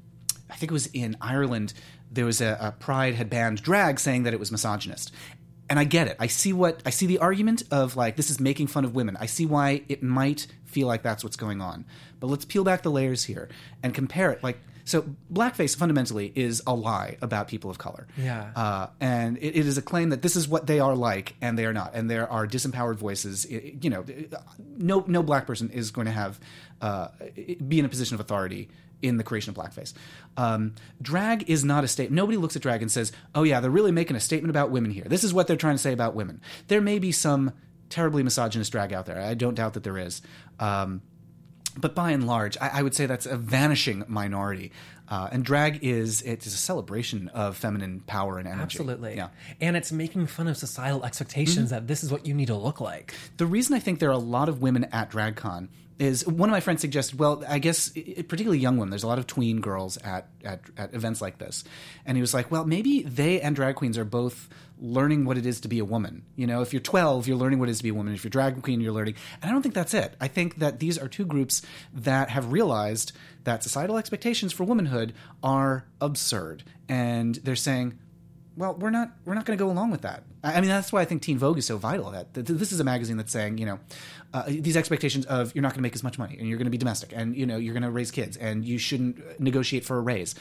I 0.51 0.57
think 0.57 0.71
it 0.71 0.75
was 0.75 0.87
in 0.89 1.17
Ireland. 1.21 1.73
There 2.11 2.25
was 2.25 2.41
a, 2.41 2.57
a 2.61 2.73
Pride 2.73 3.15
had 3.15 3.29
banned 3.31 3.63
drag, 3.63 3.99
saying 3.99 4.23
that 4.25 4.33
it 4.33 4.39
was 4.41 4.51
misogynist. 4.53 5.13
And 5.71 5.79
I 5.79 5.85
get 5.85 6.09
it. 6.09 6.17
I 6.21 6.27
see 6.27 6.53
what 6.53 6.83
I 6.85 6.91
see 6.91 7.07
the 7.07 7.19
argument 7.19 7.63
of 7.71 7.97
like 7.97 8.17
this 8.17 8.31
is 8.31 8.39
making 8.39 8.67
fun 8.67 8.85
of 8.85 8.95
women. 8.95 9.17
I 9.19 9.27
see 9.27 9.47
why 9.47 9.83
it 9.89 10.03
might 10.03 10.47
feel 10.65 10.87
like 10.87 11.03
that's 11.03 11.25
what's 11.25 11.37
going 11.37 11.61
on. 11.63 11.87
But 12.21 12.27
let's 12.29 12.45
peel 12.45 12.65
back 12.65 12.83
the 12.83 12.91
layers 12.91 13.25
here 13.25 13.49
and 13.83 13.95
compare 13.95 14.31
it. 14.31 14.43
Like 14.43 14.59
so, 14.87 15.07
blackface 15.33 15.75
fundamentally 15.75 16.31
is 16.35 16.63
a 16.67 16.75
lie 16.75 17.17
about 17.23 17.49
people 17.49 17.71
of 17.71 17.79
color. 17.79 18.07
Yeah. 18.19 18.51
Uh, 18.55 18.89
and 19.01 19.39
it, 19.39 19.57
it 19.57 19.67
is 19.67 19.79
a 19.79 19.83
claim 19.83 20.11
that 20.11 20.21
this 20.21 20.37
is 20.37 20.47
what 20.47 20.67
they 20.67 20.79
are 20.81 20.95
like, 20.95 21.35
and 21.41 21.59
they 21.59 21.65
are 21.65 21.73
not. 21.73 21.93
And 21.95 22.11
there 22.11 22.31
are 22.31 22.47
disempowered 22.47 22.97
voices. 22.97 23.47
I- 23.51 23.73
You 23.81 23.89
know, 23.89 24.05
no 24.77 25.03
no 25.07 25.23
black 25.23 25.47
person 25.47 25.71
is 25.71 25.91
going 25.91 26.05
to 26.07 26.13
have 26.13 26.39
uh, 26.83 27.09
be 27.67 27.79
in 27.79 27.87
a 27.87 27.89
position 27.89 28.15
of 28.15 28.21
authority 28.21 28.69
in 29.05 29.17
the 29.19 29.25
creation 29.25 29.51
of 29.51 29.57
blackface. 29.57 29.93
Um, 30.37 30.75
drag 31.01 31.49
is 31.49 31.65
not 31.65 31.85
a 31.85 31.89
state. 31.89 32.11
Nobody 32.11 32.39
looks 32.39 32.57
at 32.57 32.63
drag 32.63 32.83
and 32.83 32.91
says, 32.91 33.13
"Oh 33.35 33.43
yeah, 33.43 33.61
they're 33.61 33.71
really 33.71 33.93
making 33.93 34.17
a 34.17 34.21
statement 34.21 34.51
about 34.51 34.71
women 34.71 34.91
here. 34.91 35.05
This 35.05 35.25
is 35.25 35.35
what 35.35 35.47
they're 35.47 35.57
trying 35.57 35.75
to 35.75 35.83
say 35.83 35.93
about 35.93 36.15
women." 36.15 36.41
There 36.69 36.81
may 36.81 36.99
be 36.99 37.13
some 37.13 37.53
terribly 37.91 38.23
misogynist 38.23 38.73
drag 38.73 38.93
out 38.93 39.07
there. 39.07 39.21
I 39.21 39.35
don't 39.35 39.55
doubt 39.55 39.75
that 39.75 39.85
there 39.85 39.99
is. 39.99 40.23
Um, 40.59 41.03
but 41.77 41.95
by 41.95 42.13
and 42.13 42.27
large, 42.27 42.57
I, 42.61 42.71
I 42.75 42.83
would 42.83 42.95
say 42.95 43.07
that's 43.07 43.27
a 43.27 43.37
vanishing 43.37 44.05
minority. 44.09 44.73
Uh, 45.09 45.29
and 45.33 45.45
drag 45.45 45.85
is 45.85 46.23
it 46.23 46.47
is 46.47 46.55
a 46.55 46.57
celebration 46.57 47.29
of 47.29 47.57
feminine 47.57 48.01
power 48.01 48.39
and 48.39 48.49
energy. 48.49 48.63
Absolutely. 48.63 49.17
Yeah. 49.17 49.29
And 49.61 49.77
it's 49.77 49.93
making 49.93 50.27
fun 50.27 50.49
of 50.49 50.57
societal 50.57 51.05
expectations 51.05 51.71
that 51.71 51.87
this 51.87 52.03
is 52.03 52.11
what 52.11 52.27
you 52.27 52.35
need 52.35 52.47
to 52.47 52.57
look 52.57 52.81
like. 52.81 53.15
The 53.37 53.47
reason 53.47 53.75
I 53.75 53.81
think 53.81 53.99
there 53.99 54.09
are 54.09 54.13
a 54.13 54.19
lot 54.19 54.49
of 54.49 54.63
women 54.63 54.85
at 54.93 55.11
DragCon 55.11 55.69
is 55.99 56.27
one 56.27 56.49
of 56.49 56.53
my 56.53 56.61
friends 56.61 56.81
suggested. 56.81 57.19
Well, 57.19 57.45
I 57.49 57.59
guess 57.59 57.93
i- 57.97 58.23
particularly 58.23 58.59
young 58.59 58.77
women. 58.77 58.91
There's 58.91 59.05
a 59.05 59.09
lot 59.09 59.19
of 59.19 59.27
tween 59.27 59.61
girls 59.61 59.97
at, 59.99 60.29
at 60.45 60.61
at 60.77 60.95
events 60.95 61.21
like 61.21 61.39
this, 61.39 61.65
and 62.05 62.17
he 62.17 62.21
was 62.21 62.35
like, 62.35 62.51
well, 62.51 62.65
maybe 62.65 63.03
they 63.03 63.41
and 63.41 63.55
drag 63.55 63.77
queens 63.77 63.97
are 63.99 64.05
both 64.05 64.49
learning 64.81 65.25
what 65.25 65.39
it 65.39 65.47
is 65.47 65.61
to 65.61 65.69
be 65.69 65.79
a 65.79 65.85
woman. 65.85 66.25
You 66.35 66.49
know, 66.49 66.61
if 66.61 66.73
you're 66.73 66.83
12, 66.83 67.29
you're 67.29 67.37
learning 67.37 67.61
what 67.61 67.69
it 67.69 67.73
is 67.73 67.79
to 67.79 67.85
be 67.85 67.91
a 67.91 67.95
woman. 67.95 68.13
If 68.13 68.25
you're 68.25 68.31
drag 68.31 68.61
queen, 68.61 68.81
you're 68.81 68.93
learning. 68.93 69.15
And 69.41 69.49
I 69.49 69.53
don't 69.53 69.63
think 69.63 69.75
that's 69.75 69.95
it. 69.95 70.15
I 70.21 70.27
think 70.27 70.57
that 70.59 70.81
these 70.81 70.99
are 70.99 71.07
two 71.07 71.25
groups 71.25 71.63
that 71.95 72.29
have 72.31 72.51
realized 72.51 73.13
that 73.45 73.63
societal 73.63 73.97
expectations 73.97 74.53
for 74.53 74.65
womanhood 74.65 75.15
are 75.45 75.87
absurd, 76.01 76.65
and 76.89 77.37
they're 77.37 77.55
saying, 77.57 77.99
well, 78.57 78.75
we're 78.75 78.91
not 78.91 79.11
we're 79.25 79.35
not 79.35 79.45
going 79.45 79.59
to 79.59 79.65
go 79.65 79.71
along 79.71 79.91
with 79.91 80.03
that. 80.03 80.23
I 80.43 80.61
mean, 80.61 80.71
that's 80.71 80.93
why 80.93 81.01
I 81.01 81.05
think 81.05 81.23
Teen 81.23 81.39
Vogue 81.39 81.59
is 81.59 81.67
so 81.67 81.77
vital. 81.77 82.11
That 82.11 82.33
this 82.35 82.71
is 82.71 82.79
a 82.79 82.85
magazine 82.85 83.17
that's 83.17 83.33
saying, 83.33 83.59
you 83.59 83.67
know, 83.67 83.81
uh, 84.33 84.45
these 84.47 84.77
expectations 84.77 85.27
of 85.27 85.55
you're 85.55 85.63
not 85.63 85.71
going 85.71 85.79
to 85.79 85.83
make 85.83 85.95
as 85.95 86.03
much 86.03 86.19
money, 86.19 86.37
and 86.39 86.49
you're 86.49 86.59
going 86.59 86.67
to 86.67 86.71
be 86.71 86.79
domestic, 86.79 87.13
and 87.15 87.37
you 87.37 87.47
know 87.47 87.57
you're 87.57 87.75
going 87.75 87.83
to 87.83 87.91
raise 87.91 88.11
kids, 88.11 88.37
and 88.37 88.65
you 88.65 88.79
shouldn't 88.79 89.41
negotiate 89.41 89.85
for 89.85 89.99
a 89.99 90.01
raise. 90.01 90.35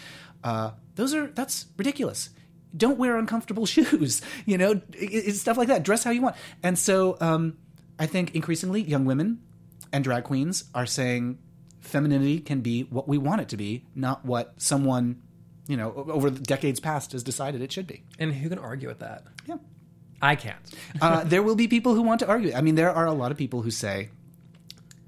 Uh, 0.44 0.72
those 0.96 1.14
are 1.14 1.28
that's 1.28 1.66
ridiculous. 1.78 2.30
Don't 2.76 2.98
wear 2.98 3.18
uncomfortable 3.18 3.66
shoes. 3.68 4.22
You 4.46 4.58
know, 4.58 4.82
it's 4.94 5.40
stuff 5.40 5.58
like 5.58 5.70
that. 5.70 5.84
Dress 5.84 6.04
how 6.04 6.12
you 6.12 6.22
want. 6.22 6.36
And 6.62 6.78
so, 6.78 7.18
um, 7.20 7.58
I 7.98 8.06
think 8.06 8.36
increasingly 8.36 8.82
young 8.82 9.06
women 9.06 9.42
and 9.92 10.04
drag 10.04 10.24
queens 10.26 10.66
are 10.76 10.86
saying 10.86 11.40
femininity 11.82 12.40
can 12.40 12.62
be 12.62 12.84
what 12.84 13.08
we 13.08 13.18
want 13.18 13.42
it 13.42 13.50
to 13.50 13.58
be, 13.58 13.86
not 13.96 14.26
what 14.26 14.54
someone 14.58 15.22
you 15.68 15.78
know 15.78 15.94
over 15.94 16.30
the 16.30 16.40
decades 16.40 16.80
past 16.80 17.12
has 17.14 17.24
decided 17.24 17.62
it 17.62 17.72
should 17.72 17.88
be. 17.88 18.04
And 18.20 18.34
who 18.34 18.50
can 18.50 18.60
argue 18.60 18.88
with 18.88 19.00
that? 19.00 19.24
Yeah. 19.46 19.58
I 20.22 20.36
can't. 20.36 20.58
Uh, 21.02 21.26
there 21.26 21.44
will 21.44 21.56
be 21.56 21.68
people 21.68 21.96
who 21.96 22.02
want 22.02 22.20
to 22.22 22.28
argue. 22.28 22.54
I 22.54 22.62
mean, 22.62 22.76
there 22.76 22.92
are 22.92 23.06
a 23.06 23.12
lot 23.12 23.32
of 23.32 23.38
people 23.38 23.62
who 23.62 23.72
say 23.72 24.10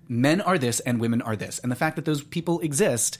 men 0.09 0.41
are 0.41 0.57
this 0.57 0.81
and 0.81 0.99
women 0.99 1.21
are 1.21 1.37
this. 1.37 1.59
And 1.59 1.71
the 1.71 1.75
fact 1.75 1.95
that 1.95 2.03
those 2.03 2.21
people 2.21 2.59
exist 2.59 3.17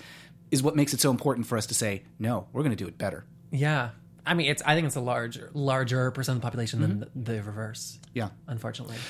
is 0.52 0.62
what 0.62 0.76
makes 0.76 0.93
it 0.93 1.00
so 1.00 1.10
important 1.10 1.48
for 1.48 1.58
us 1.58 1.65
to 1.67 1.74
say, 1.74 2.04
no, 2.19 2.48
we're 2.52 2.63
going 2.63 2.76
to 2.76 2.84
do 2.84 2.88
it 2.88 2.98
better. 2.98 3.26
Yeah. 3.52 3.91
I 4.26 4.34
mean, 4.34 4.50
it's. 4.50 4.62
I 4.66 4.76
think 4.76 4.88
it's 4.88 4.96
a 4.96 5.02
larger, 5.02 5.52
larger 5.54 6.12
percent 6.12 6.38
of 6.38 6.42
the 6.42 6.46
population 6.46 6.82
than 6.82 7.00
the, 7.02 7.10
the 7.16 7.44
reverse. 7.44 8.00
Yeah. 8.14 8.30
Unfortunately. 8.48 8.98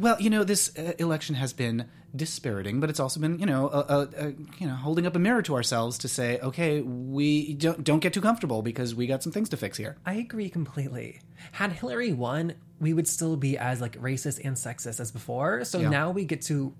Well, 0.00 0.20
you 0.20 0.30
know, 0.30 0.44
this 0.44 0.76
uh, 0.78 0.92
election 0.98 1.34
has 1.36 1.52
been 1.52 1.86
dispiriting, 2.14 2.78
but 2.78 2.90
it's 2.90 3.00
also 3.00 3.20
been, 3.20 3.38
you 3.38 3.46
know, 3.46 3.68
uh, 3.68 3.86
uh, 3.88 4.06
uh, 4.20 4.30
you 4.58 4.66
know, 4.66 4.74
holding 4.74 5.06
up 5.06 5.16
a 5.16 5.18
mirror 5.18 5.42
to 5.42 5.54
ourselves 5.54 5.98
to 5.98 6.08
say, 6.08 6.38
okay, 6.40 6.80
we 6.82 7.54
don't 7.54 7.82
don't 7.82 8.00
get 8.00 8.12
too 8.12 8.20
comfortable 8.20 8.62
because 8.62 8.94
we 8.94 9.06
got 9.06 9.22
some 9.22 9.32
things 9.32 9.48
to 9.48 9.56
fix 9.56 9.78
here. 9.78 9.96
I 10.04 10.14
agree 10.14 10.50
completely. 10.50 11.20
Had 11.52 11.72
Hillary 11.72 12.12
won, 12.12 12.54
we 12.80 12.94
would 12.94 13.08
still 13.08 13.36
be 13.36 13.58
as 13.58 13.80
like 13.80 14.00
racist 14.00 14.40
and 14.44 14.56
sexist 14.56 15.00
as 15.00 15.10
before. 15.10 15.64
So 15.64 15.80
Yeah. 15.80 15.88
now 15.88 16.10
we 16.12 16.24
get 16.24 16.42
to, 16.42 16.72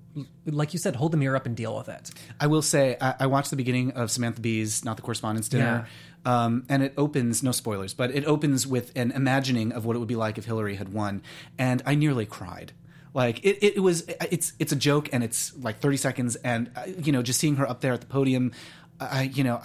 like 0.47 0.73
you 0.73 0.79
said, 0.79 0.95
hold 0.97 1.13
the 1.13 1.17
mirror 1.17 1.35
up 1.37 1.45
and 1.47 1.57
deal 1.57 1.77
with 1.77 1.89
it. 1.89 2.11
I 2.41 2.47
will 2.47 2.63
say, 2.63 2.97
I, 3.01 3.15
I 3.21 3.27
watched 3.27 3.51
the 3.51 3.57
beginning 3.57 3.91
of 3.93 4.11
Samantha 4.11 4.41
Bee's 4.41 4.85
Not 4.85 4.97
the 4.97 5.03
Correspondence 5.03 5.49
Dinner, 5.49 5.89
um, 6.25 6.65
and 6.69 6.83
it 6.83 6.95
opens, 6.97 7.43
no 7.43 7.51
spoilers, 7.53 7.95
but 7.95 8.11
it 8.13 8.25
opens 8.27 8.67
with 8.67 8.93
an 8.97 9.11
imagining 9.11 9.73
of 9.73 9.85
what 9.85 9.97
it 9.97 9.99
would 9.99 10.09
be 10.09 10.17
like 10.17 10.39
if 10.39 10.45
Hillary 10.45 10.77
had 10.77 10.93
won, 10.93 11.23
and 11.59 11.83
I 11.85 11.95
nearly 11.97 12.27
cried. 12.27 12.73
Like 13.15 13.45
it, 13.45 13.59
it 13.65 13.83
was, 13.83 14.05
it's 14.31 14.53
it's 14.59 14.71
a 14.71 14.77
joke, 14.77 15.09
and 15.13 15.25
it's 15.25 15.57
like 15.57 15.81
thirty 15.81 15.97
seconds, 15.97 16.37
and 16.37 16.71
uh, 16.77 16.83
you 17.03 17.11
know, 17.11 17.23
just 17.23 17.41
seeing 17.41 17.57
her 17.57 17.69
up 17.69 17.81
there 17.81 17.93
at 17.95 18.01
the 18.01 18.07
podium, 18.07 18.53
I, 19.01 19.23
you 19.23 19.43
know, 19.43 19.61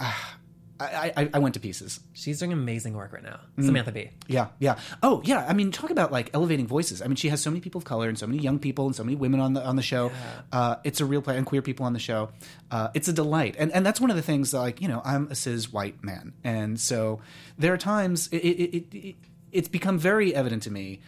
I, 0.80 1.12
I, 1.16 1.30
I 1.34 1.38
went 1.38 1.54
to 1.54 1.60
pieces. 1.60 2.00
She's 2.14 2.40
doing 2.40 2.52
amazing 2.52 2.94
work 2.96 3.12
right 3.12 3.22
now, 3.22 3.38
Mm. 3.56 3.66
Samantha 3.66 3.92
Bee. 3.92 4.10
Yeah, 4.26 4.48
yeah. 4.58 4.76
Oh, 5.04 5.22
yeah. 5.24 5.46
I 5.48 5.52
mean, 5.52 5.70
talk 5.70 5.90
about 5.90 6.10
like 6.10 6.30
elevating 6.34 6.66
voices. 6.66 7.00
I 7.00 7.06
mean, 7.06 7.14
she 7.14 7.28
has 7.28 7.40
so 7.40 7.48
many 7.50 7.60
people 7.60 7.78
of 7.78 7.84
color 7.84 8.08
and 8.08 8.18
so 8.18 8.26
many 8.26 8.40
young 8.42 8.58
people 8.58 8.86
and 8.86 8.94
so 8.96 9.04
many 9.04 9.16
women 9.16 9.38
on 9.38 9.52
the 9.52 9.64
on 9.64 9.76
the 9.76 9.82
show. 9.82 10.10
Uh, 10.50 10.76
it's 10.82 11.00
a 11.00 11.04
real 11.04 11.22
play 11.22 11.36
and 11.36 11.46
queer 11.46 11.62
people 11.62 11.86
on 11.86 11.92
the 11.92 12.00
show. 12.00 12.30
Uh, 12.72 12.88
it's 12.92 13.06
a 13.06 13.12
delight, 13.12 13.54
and 13.56 13.70
and 13.72 13.86
that's 13.86 14.00
one 14.00 14.10
of 14.10 14.16
the 14.16 14.22
things. 14.22 14.50
that, 14.50 14.58
Like 14.58 14.80
you 14.80 14.88
know, 14.88 15.00
I'm 15.04 15.28
a 15.30 15.34
cis 15.36 15.72
white 15.72 16.02
man, 16.02 16.32
and 16.42 16.78
so 16.80 17.20
there 17.56 17.72
are 17.72 17.78
times 17.78 18.26
it, 18.32 18.38
it, 18.38 18.76
it, 18.76 18.94
it 18.96 19.14
it's 19.52 19.68
become 19.68 19.96
very 19.98 20.34
evident 20.34 20.64
to 20.64 20.72
me. 20.72 21.00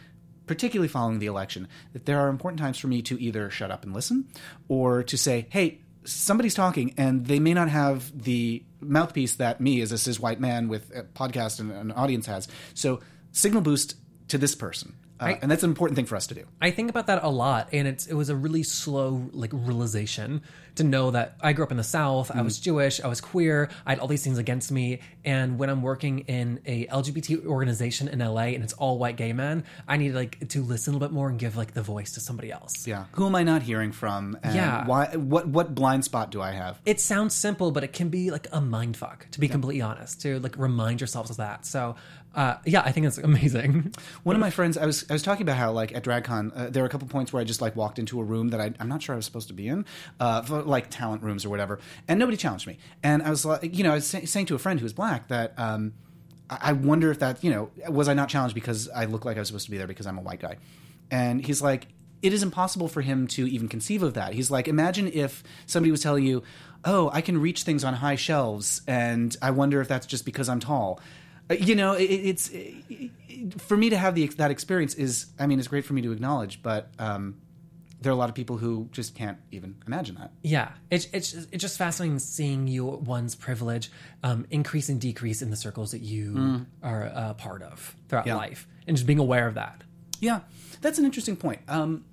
Particularly 0.46 0.86
following 0.86 1.18
the 1.18 1.26
election, 1.26 1.66
that 1.92 2.06
there 2.06 2.20
are 2.20 2.28
important 2.28 2.60
times 2.60 2.78
for 2.78 2.86
me 2.86 3.02
to 3.02 3.20
either 3.20 3.50
shut 3.50 3.72
up 3.72 3.82
and 3.82 3.92
listen, 3.92 4.28
or 4.68 5.02
to 5.02 5.16
say, 5.18 5.48
"Hey, 5.50 5.80
somebody's 6.04 6.54
talking 6.54 6.94
and 6.96 7.26
they 7.26 7.40
may 7.40 7.52
not 7.52 7.68
have 7.68 8.16
the 8.22 8.62
mouthpiece 8.88 9.34
that 9.36 9.60
me 9.60 9.80
as 9.80 9.92
a 9.92 9.98
cis 9.98 10.20
white 10.20 10.40
man 10.40 10.68
with 10.68 10.90
a 10.94 11.02
podcast 11.02 11.60
and 11.60 11.72
an 11.72 11.92
audience 11.92 12.26
has. 12.26 12.48
So 12.74 13.00
signal 13.32 13.62
boost 13.62 13.96
to 14.28 14.38
this 14.38 14.54
person. 14.54 14.94
Uh, 15.20 15.24
I- 15.24 15.38
and 15.42 15.50
that's 15.50 15.62
an 15.62 15.70
important 15.70 15.96
thing 15.96 16.06
for 16.06 16.16
us 16.16 16.26
to 16.28 16.34
do. 16.34 16.44
I 16.60 16.70
think 16.70 16.90
about 16.90 17.06
that 17.08 17.22
a 17.24 17.28
lot, 17.30 17.68
and 17.72 17.86
it's 17.88 18.06
it 18.06 18.14
was 18.14 18.28
a 18.28 18.36
really 18.36 18.62
slow 18.62 19.28
like 19.32 19.50
realization 19.52 20.42
to 20.76 20.84
know 20.84 21.10
that 21.10 21.36
I 21.40 21.54
grew 21.54 21.64
up 21.64 21.70
in 21.70 21.78
the 21.78 21.84
South. 21.84 22.30
I 22.34 22.42
was 22.42 22.58
Jewish. 22.58 23.00
I 23.00 23.06
was 23.06 23.20
queer. 23.22 23.70
I 23.86 23.92
had 23.92 23.98
all 23.98 24.08
these 24.08 24.22
things 24.22 24.36
against 24.36 24.70
me, 24.70 25.00
and 25.24 25.58
when 25.58 25.70
I'm 25.70 25.80
working 25.82 26.18
in 26.20 26.60
a 26.66 26.86
LGBT 26.88 27.46
organization 27.46 28.08
in 28.08 28.18
LA 28.18 28.52
and 28.54 28.62
it's 28.62 28.74
all 28.74 28.98
white 28.98 29.16
gay 29.16 29.32
men, 29.32 29.64
I 29.88 29.96
need 29.96 30.12
like 30.14 30.48
to 30.50 30.62
listen 30.62 30.92
a 30.92 30.96
little 30.96 31.08
bit 31.08 31.14
more 31.14 31.28
and 31.30 31.38
give 31.38 31.56
like 31.56 31.72
the 31.72 31.82
voice 31.82 32.12
to 32.12 32.20
somebody 32.20 32.52
else. 32.52 32.86
Yeah, 32.86 33.04
who 33.12 33.26
am 33.26 33.34
I 33.34 33.42
not 33.42 33.62
hearing 33.62 33.92
from? 33.92 34.38
And 34.42 34.54
Yeah. 34.54 34.86
why? 34.86 35.16
What 35.16 35.48
what 35.48 35.74
blind 35.74 36.04
spot 36.04 36.30
do 36.30 36.42
I 36.42 36.52
have? 36.52 36.78
It 36.84 37.00
sounds 37.00 37.32
simple, 37.34 37.70
but 37.70 37.82
it 37.84 37.92
can 37.94 38.10
be 38.10 38.30
like 38.30 38.46
a 38.52 38.60
mind 38.60 38.96
fuck. 38.98 39.26
To 39.30 39.40
be 39.40 39.48
completely 39.48 39.80
honest, 39.80 40.20
to 40.22 40.38
like 40.40 40.58
remind 40.58 41.00
yourselves 41.00 41.30
of 41.30 41.38
that. 41.38 41.64
So, 41.64 41.96
uh, 42.36 42.58
yeah, 42.66 42.82
I 42.82 42.92
think 42.92 43.06
it's 43.06 43.16
amazing. 43.18 43.94
One 44.22 44.36
of 44.36 44.40
my 44.40 44.50
friends, 44.50 44.76
I 44.76 44.84
was 44.84 45.04
I 45.10 45.14
was 45.14 45.22
talking 45.22 45.42
about 45.42 45.56
how 45.56 45.72
like 45.72 45.94
at 45.94 46.04
DragCon, 46.04 46.52
uh, 46.54 46.70
there 46.70 46.82
were 46.82 46.86
a 46.86 46.90
couple 46.90 47.08
points 47.08 47.32
where 47.32 47.40
I 47.40 47.44
just 47.44 47.62
like 47.62 47.74
walked 47.74 47.98
into 47.98 48.20
a 48.20 48.24
room 48.24 48.48
that 48.50 48.60
I, 48.60 48.74
I'm 48.78 48.88
not 48.88 49.02
sure 49.02 49.14
I 49.14 49.16
was 49.16 49.24
supposed 49.24 49.48
to 49.48 49.54
be 49.54 49.66
in, 49.68 49.86
uh, 50.20 50.42
for, 50.42 50.62
like 50.62 50.90
talent 50.90 51.22
rooms 51.22 51.46
or 51.46 51.48
whatever, 51.48 51.80
and 52.06 52.20
nobody 52.20 52.36
challenged 52.36 52.66
me. 52.66 52.78
And 53.02 53.22
I 53.22 53.30
was 53.30 53.46
like, 53.46 53.74
you 53.74 53.82
know, 53.82 53.92
I 53.92 53.96
was 53.96 54.06
say, 54.06 54.26
saying 54.26 54.46
to 54.46 54.54
a 54.54 54.58
friend 54.58 54.78
who 54.78 54.84
was 54.84 54.92
black 54.92 55.28
that 55.28 55.54
um, 55.58 55.94
I 56.48 56.74
wonder 56.74 57.10
if 57.10 57.18
that, 57.20 57.42
you 57.42 57.50
know, 57.50 57.70
was 57.88 58.08
I 58.08 58.14
not 58.14 58.28
challenged 58.28 58.54
because 58.54 58.88
I 58.90 59.06
look 59.06 59.24
like 59.24 59.36
I 59.36 59.40
was 59.40 59.48
supposed 59.48 59.64
to 59.64 59.70
be 59.70 59.78
there 59.78 59.86
because 59.86 60.06
I'm 60.06 60.18
a 60.18 60.22
white 60.22 60.40
guy? 60.40 60.58
And 61.10 61.44
he's 61.44 61.62
like, 61.62 61.88
it 62.22 62.32
is 62.32 62.42
impossible 62.42 62.88
for 62.88 63.00
him 63.00 63.26
to 63.28 63.46
even 63.46 63.68
conceive 63.68 64.02
of 64.02 64.14
that. 64.14 64.32
He's 64.34 64.50
like, 64.50 64.68
imagine 64.68 65.10
if 65.12 65.42
somebody 65.66 65.90
was 65.90 66.02
telling 66.02 66.24
you, 66.24 66.42
oh, 66.84 67.10
I 67.12 67.20
can 67.20 67.40
reach 67.40 67.62
things 67.62 67.82
on 67.82 67.94
high 67.94 68.16
shelves, 68.16 68.82
and 68.86 69.36
I 69.42 69.50
wonder 69.50 69.80
if 69.80 69.88
that's 69.88 70.06
just 70.06 70.24
because 70.24 70.48
I'm 70.48 70.60
tall. 70.60 71.00
Uh, 71.50 71.54
You 71.54 71.74
know, 71.74 71.92
it, 71.92 72.04
it's 72.04 72.50
it, 72.50 73.60
for 73.60 73.76
me 73.76 73.90
to 73.90 73.96
have 73.98 74.14
the 74.14 74.26
that 74.36 74.50
experience 74.50 74.94
is, 74.94 75.26
I 75.38 75.46
mean, 75.46 75.58
it's 75.58 75.68
great 75.68 75.84
for 75.84 75.92
me 75.92 76.02
to 76.02 76.12
acknowledge, 76.12 76.62
but 76.62 76.90
um, 76.98 77.36
there 78.00 78.10
are 78.10 78.14
a 78.14 78.18
lot 78.18 78.28
of 78.28 78.34
people 78.34 78.56
who 78.58 78.88
just 78.92 79.14
can't 79.14 79.38
even 79.52 79.76
imagine 79.86 80.16
that. 80.16 80.32
Yeah, 80.42 80.72
it's 80.90 81.06
it's 81.12 81.34
it's 81.34 81.62
just 81.62 81.78
fascinating 81.78 82.18
seeing 82.18 82.66
you 82.66 82.84
one's 82.84 83.34
privilege 83.34 83.90
um, 84.22 84.46
increase 84.50 84.88
and 84.88 85.00
decrease 85.00 85.42
in 85.42 85.50
the 85.50 85.56
circles 85.56 85.90
that 85.92 86.00
you 86.02 86.66
are 86.82 87.02
a 87.02 87.34
part 87.34 87.62
of 87.62 87.94
throughout 88.08 88.26
Yeah. 88.26 88.36
life, 88.36 88.66
and 88.86 88.96
just 88.96 89.06
being 89.06 89.18
aware 89.18 89.46
of 89.46 89.54
that. 89.54 89.82
Yeah, 90.20 90.40
that's 90.80 90.98
an 90.98 91.04
interesting 91.04 91.36
point. 91.36 91.60
Um, 91.68 92.04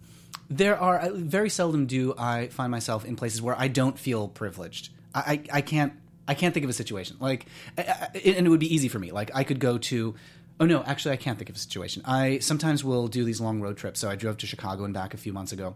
there 0.50 0.78
are 0.78 1.10
very 1.12 1.50
seldom 1.50 1.86
do 1.86 2.14
I 2.18 2.48
find 2.48 2.70
myself 2.70 3.06
in 3.06 3.16
places 3.16 3.42
where 3.42 3.56
I 3.58 3.68
don't 3.70 3.98
feel 3.98 4.28
privileged. 4.28 4.90
I, 5.16 5.20
I, 5.52 5.58
I 5.58 5.62
can't 5.62 5.94
I 6.28 6.34
can't 6.34 6.54
think 6.54 6.64
of 6.64 6.70
a 6.70 6.74
situation 6.74 7.18
like, 7.20 7.46
I, 7.78 7.82
I, 7.82 8.18
and 8.18 8.48
it 8.48 8.50
would 8.50 8.60
be 8.60 8.74
easy 8.74 8.88
for 8.88 9.00
me. 9.00 9.12
Like 9.12 9.32
I 9.34 9.44
could 9.44 9.60
go 9.60 9.78
to. 9.78 10.16
Oh 10.60 10.66
no, 10.66 10.84
actually, 10.84 11.14
I 11.14 11.18
can't 11.18 11.38
think 11.38 11.50
of 11.50 11.56
a 11.56 11.60
situation. 11.60 12.04
I 12.06 12.40
sometimes 12.40 12.84
will 12.84 13.08
do 13.08 13.24
these 13.26 13.42
long 13.42 13.60
road 13.60 13.76
trips. 13.76 14.00
So 14.00 14.10
I 14.10 14.16
drove 14.16 14.38
to 14.38 14.46
Chicago 14.46 14.86
and 14.86 14.94
back 14.94 15.14
a 15.14 15.18
few 15.18 15.34
months 15.34 15.52
ago, 15.52 15.76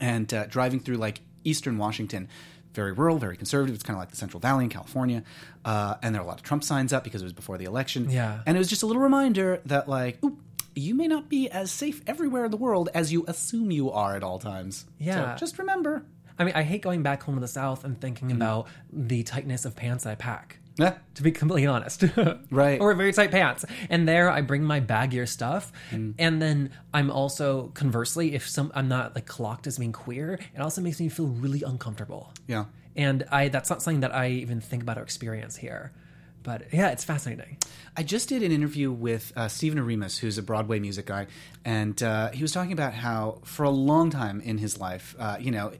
and 0.00 0.32
uh, 0.32 0.46
driving 0.46 0.80
through 0.80 0.96
like 0.96 1.20
eastern 1.44 1.78
Washington, 1.78 2.28
very 2.74 2.92
rural, 2.92 3.18
very 3.18 3.36
conservative. 3.36 3.74
It's 3.74 3.82
kind 3.82 3.96
of 3.96 4.00
like 4.00 4.10
the 4.10 4.16
Central 4.16 4.40
Valley 4.40 4.64
in 4.64 4.70
California, 4.70 5.24
uh, 5.64 5.96
and 6.02 6.14
there 6.14 6.22
are 6.22 6.24
a 6.24 6.28
lot 6.28 6.36
of 6.38 6.42
Trump 6.42 6.64
signs 6.64 6.92
up 6.92 7.04
because 7.04 7.22
it 7.22 7.24
was 7.24 7.32
before 7.32 7.58
the 7.58 7.64
election. 7.64 8.08
Yeah. 8.08 8.40
and 8.46 8.56
it 8.56 8.58
was 8.58 8.68
just 8.68 8.82
a 8.82 8.86
little 8.86 9.02
reminder 9.02 9.60
that 9.66 9.88
like, 9.88 10.22
ooh, 10.24 10.38
you 10.74 10.94
may 10.94 11.08
not 11.08 11.28
be 11.28 11.50
as 11.50 11.70
safe 11.70 12.02
everywhere 12.06 12.44
in 12.46 12.50
the 12.50 12.56
world 12.56 12.88
as 12.94 13.12
you 13.12 13.24
assume 13.28 13.70
you 13.70 13.90
are 13.90 14.16
at 14.16 14.22
all 14.22 14.38
times. 14.38 14.86
Yeah. 14.98 15.34
so 15.34 15.40
just 15.40 15.58
remember. 15.58 16.04
I 16.38 16.44
mean, 16.44 16.54
I 16.54 16.62
hate 16.62 16.82
going 16.82 17.02
back 17.02 17.22
home 17.22 17.34
to 17.36 17.40
the 17.40 17.48
South 17.48 17.84
and 17.84 18.00
thinking 18.00 18.28
Mm-hmm. 18.28 18.36
about 18.42 18.66
the 18.92 19.22
tightness 19.22 19.64
of 19.64 19.74
pants 19.76 20.06
I 20.06 20.14
pack. 20.14 20.58
Yeah. 20.78 20.94
To 21.16 21.22
be 21.22 21.32
completely 21.32 21.66
honest, 21.66 22.02
Right. 22.50 22.80
or 22.80 22.94
very 22.94 23.12
tight 23.12 23.30
pants, 23.30 23.64
and 23.90 24.08
there 24.08 24.30
I 24.30 24.40
bring 24.40 24.62
my 24.64 24.80
baggier 24.80 25.28
stuff, 25.28 25.70
Mm. 25.90 26.14
and 26.18 26.40
then 26.40 26.70
I'm 26.94 27.10
also 27.10 27.68
conversely, 27.74 28.34
if 28.34 28.48
some 28.48 28.72
I'm 28.74 28.88
not 28.88 29.14
like 29.14 29.26
clocked 29.26 29.66
as 29.66 29.76
being 29.78 29.92
queer, 29.92 30.38
it 30.54 30.60
also 30.60 30.80
makes 30.80 30.98
me 30.98 31.10
feel 31.10 31.26
really 31.26 31.62
uncomfortable. 31.62 32.32
Yeah. 32.46 32.64
and 32.96 33.24
I 33.30 33.48
that's 33.48 33.68
not 33.70 33.82
something 33.82 34.00
that 34.00 34.14
I 34.14 34.28
even 34.28 34.60
think 34.60 34.82
about 34.82 34.96
or 34.98 35.02
experience 35.02 35.56
here. 35.56 35.92
But 36.42 36.72
yeah, 36.72 36.88
it's 36.90 37.04
fascinating. 37.04 37.58
I 37.96 38.02
just 38.02 38.28
did 38.28 38.42
an 38.42 38.50
interview 38.50 38.90
with 38.90 39.32
uh, 39.36 39.46
Stephen 39.48 39.78
Oremus, 39.78 40.18
who's 40.18 40.38
a 40.38 40.42
Broadway 40.42 40.80
music 40.80 41.06
guy, 41.06 41.26
and 41.64 42.02
uh, 42.02 42.30
he 42.32 42.42
was 42.42 42.50
talking 42.52 42.72
about 42.72 42.94
how 42.94 43.38
for 43.44 43.62
a 43.64 43.70
long 43.70 44.10
time 44.10 44.40
in 44.40 44.58
his 44.58 44.80
life, 44.80 45.14
uh, 45.20 45.36
you 45.38 45.50
know, 45.52 45.72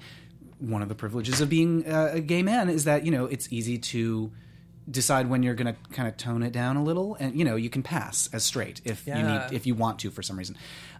one 0.62 0.82
of 0.82 0.88
the 0.88 0.94
privileges 0.94 1.40
of 1.40 1.48
being 1.48 1.86
uh, 1.86 2.10
a 2.14 2.20
gay 2.20 2.42
man 2.42 2.68
is 2.68 2.84
that 2.84 3.04
you 3.04 3.10
know 3.10 3.26
it's 3.26 3.52
easy 3.52 3.78
to 3.78 4.30
decide 4.90 5.28
when 5.28 5.42
you're 5.42 5.54
going 5.54 5.72
to 5.72 5.94
kind 5.94 6.08
of 6.08 6.16
tone 6.16 6.42
it 6.42 6.52
down 6.52 6.76
a 6.76 6.82
little, 6.82 7.16
and 7.16 7.38
you 7.38 7.44
know 7.44 7.56
you 7.56 7.70
can 7.70 7.82
pass 7.82 8.28
as 8.32 8.44
straight 8.44 8.80
if 8.84 9.06
you 9.06 9.14
need 9.14 9.42
if 9.52 9.66
you 9.66 9.74
want 9.74 9.98
to 10.00 10.10
for 10.10 10.22
some 10.22 10.38
reason. 10.38 10.56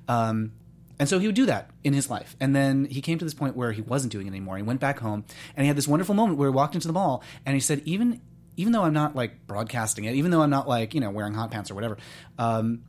Um, 0.09 0.53
and 0.99 1.09
so 1.09 1.19
he 1.19 1.27
would 1.27 1.35
do 1.35 1.47
that 1.47 1.71
in 1.83 1.95
his 1.95 2.11
life. 2.11 2.37
And 2.39 2.55
then 2.55 2.85
he 2.85 3.01
came 3.01 3.19
to 3.19 3.25
this 3.25 3.35
point 3.35 3.57
where 3.57 3.73
he 3.73 3.83
wasn't 3.83 4.13
doing 4.13 4.27
it 4.27 4.31
anymore. 4.31 4.57
He 4.57 4.63
went 4.63 4.79
back 4.79 5.01
home 5.01 5.25
and 5.57 5.65
he 5.65 5.69
had 5.69 5.77
this 5.77 5.89
wonderful 5.89 6.15
moment 6.15 6.39
where 6.39 6.49
he 6.49 6.55
walked 6.55 6.77
into 6.77 6.87
the 6.87 6.93
mall 6.93 7.25
and 7.45 7.55
he 7.55 7.61
said, 7.61 7.83
even 7.85 8.21
even 8.57 8.73
though 8.73 8.85
I'm 8.85 8.93
not 8.93 9.17
like 9.17 9.47
broadcasting 9.47 10.05
it, 10.05 10.15
even 10.15 10.31
though 10.31 10.43
I'm 10.43 10.51
not 10.51 10.69
like, 10.69 10.95
you 10.95 11.01
know, 11.01 11.11
wearing 11.11 11.35
hot 11.35 11.51
pants 11.51 11.71
or 11.71 11.75
whatever, 11.75 11.97
um, 12.39 12.83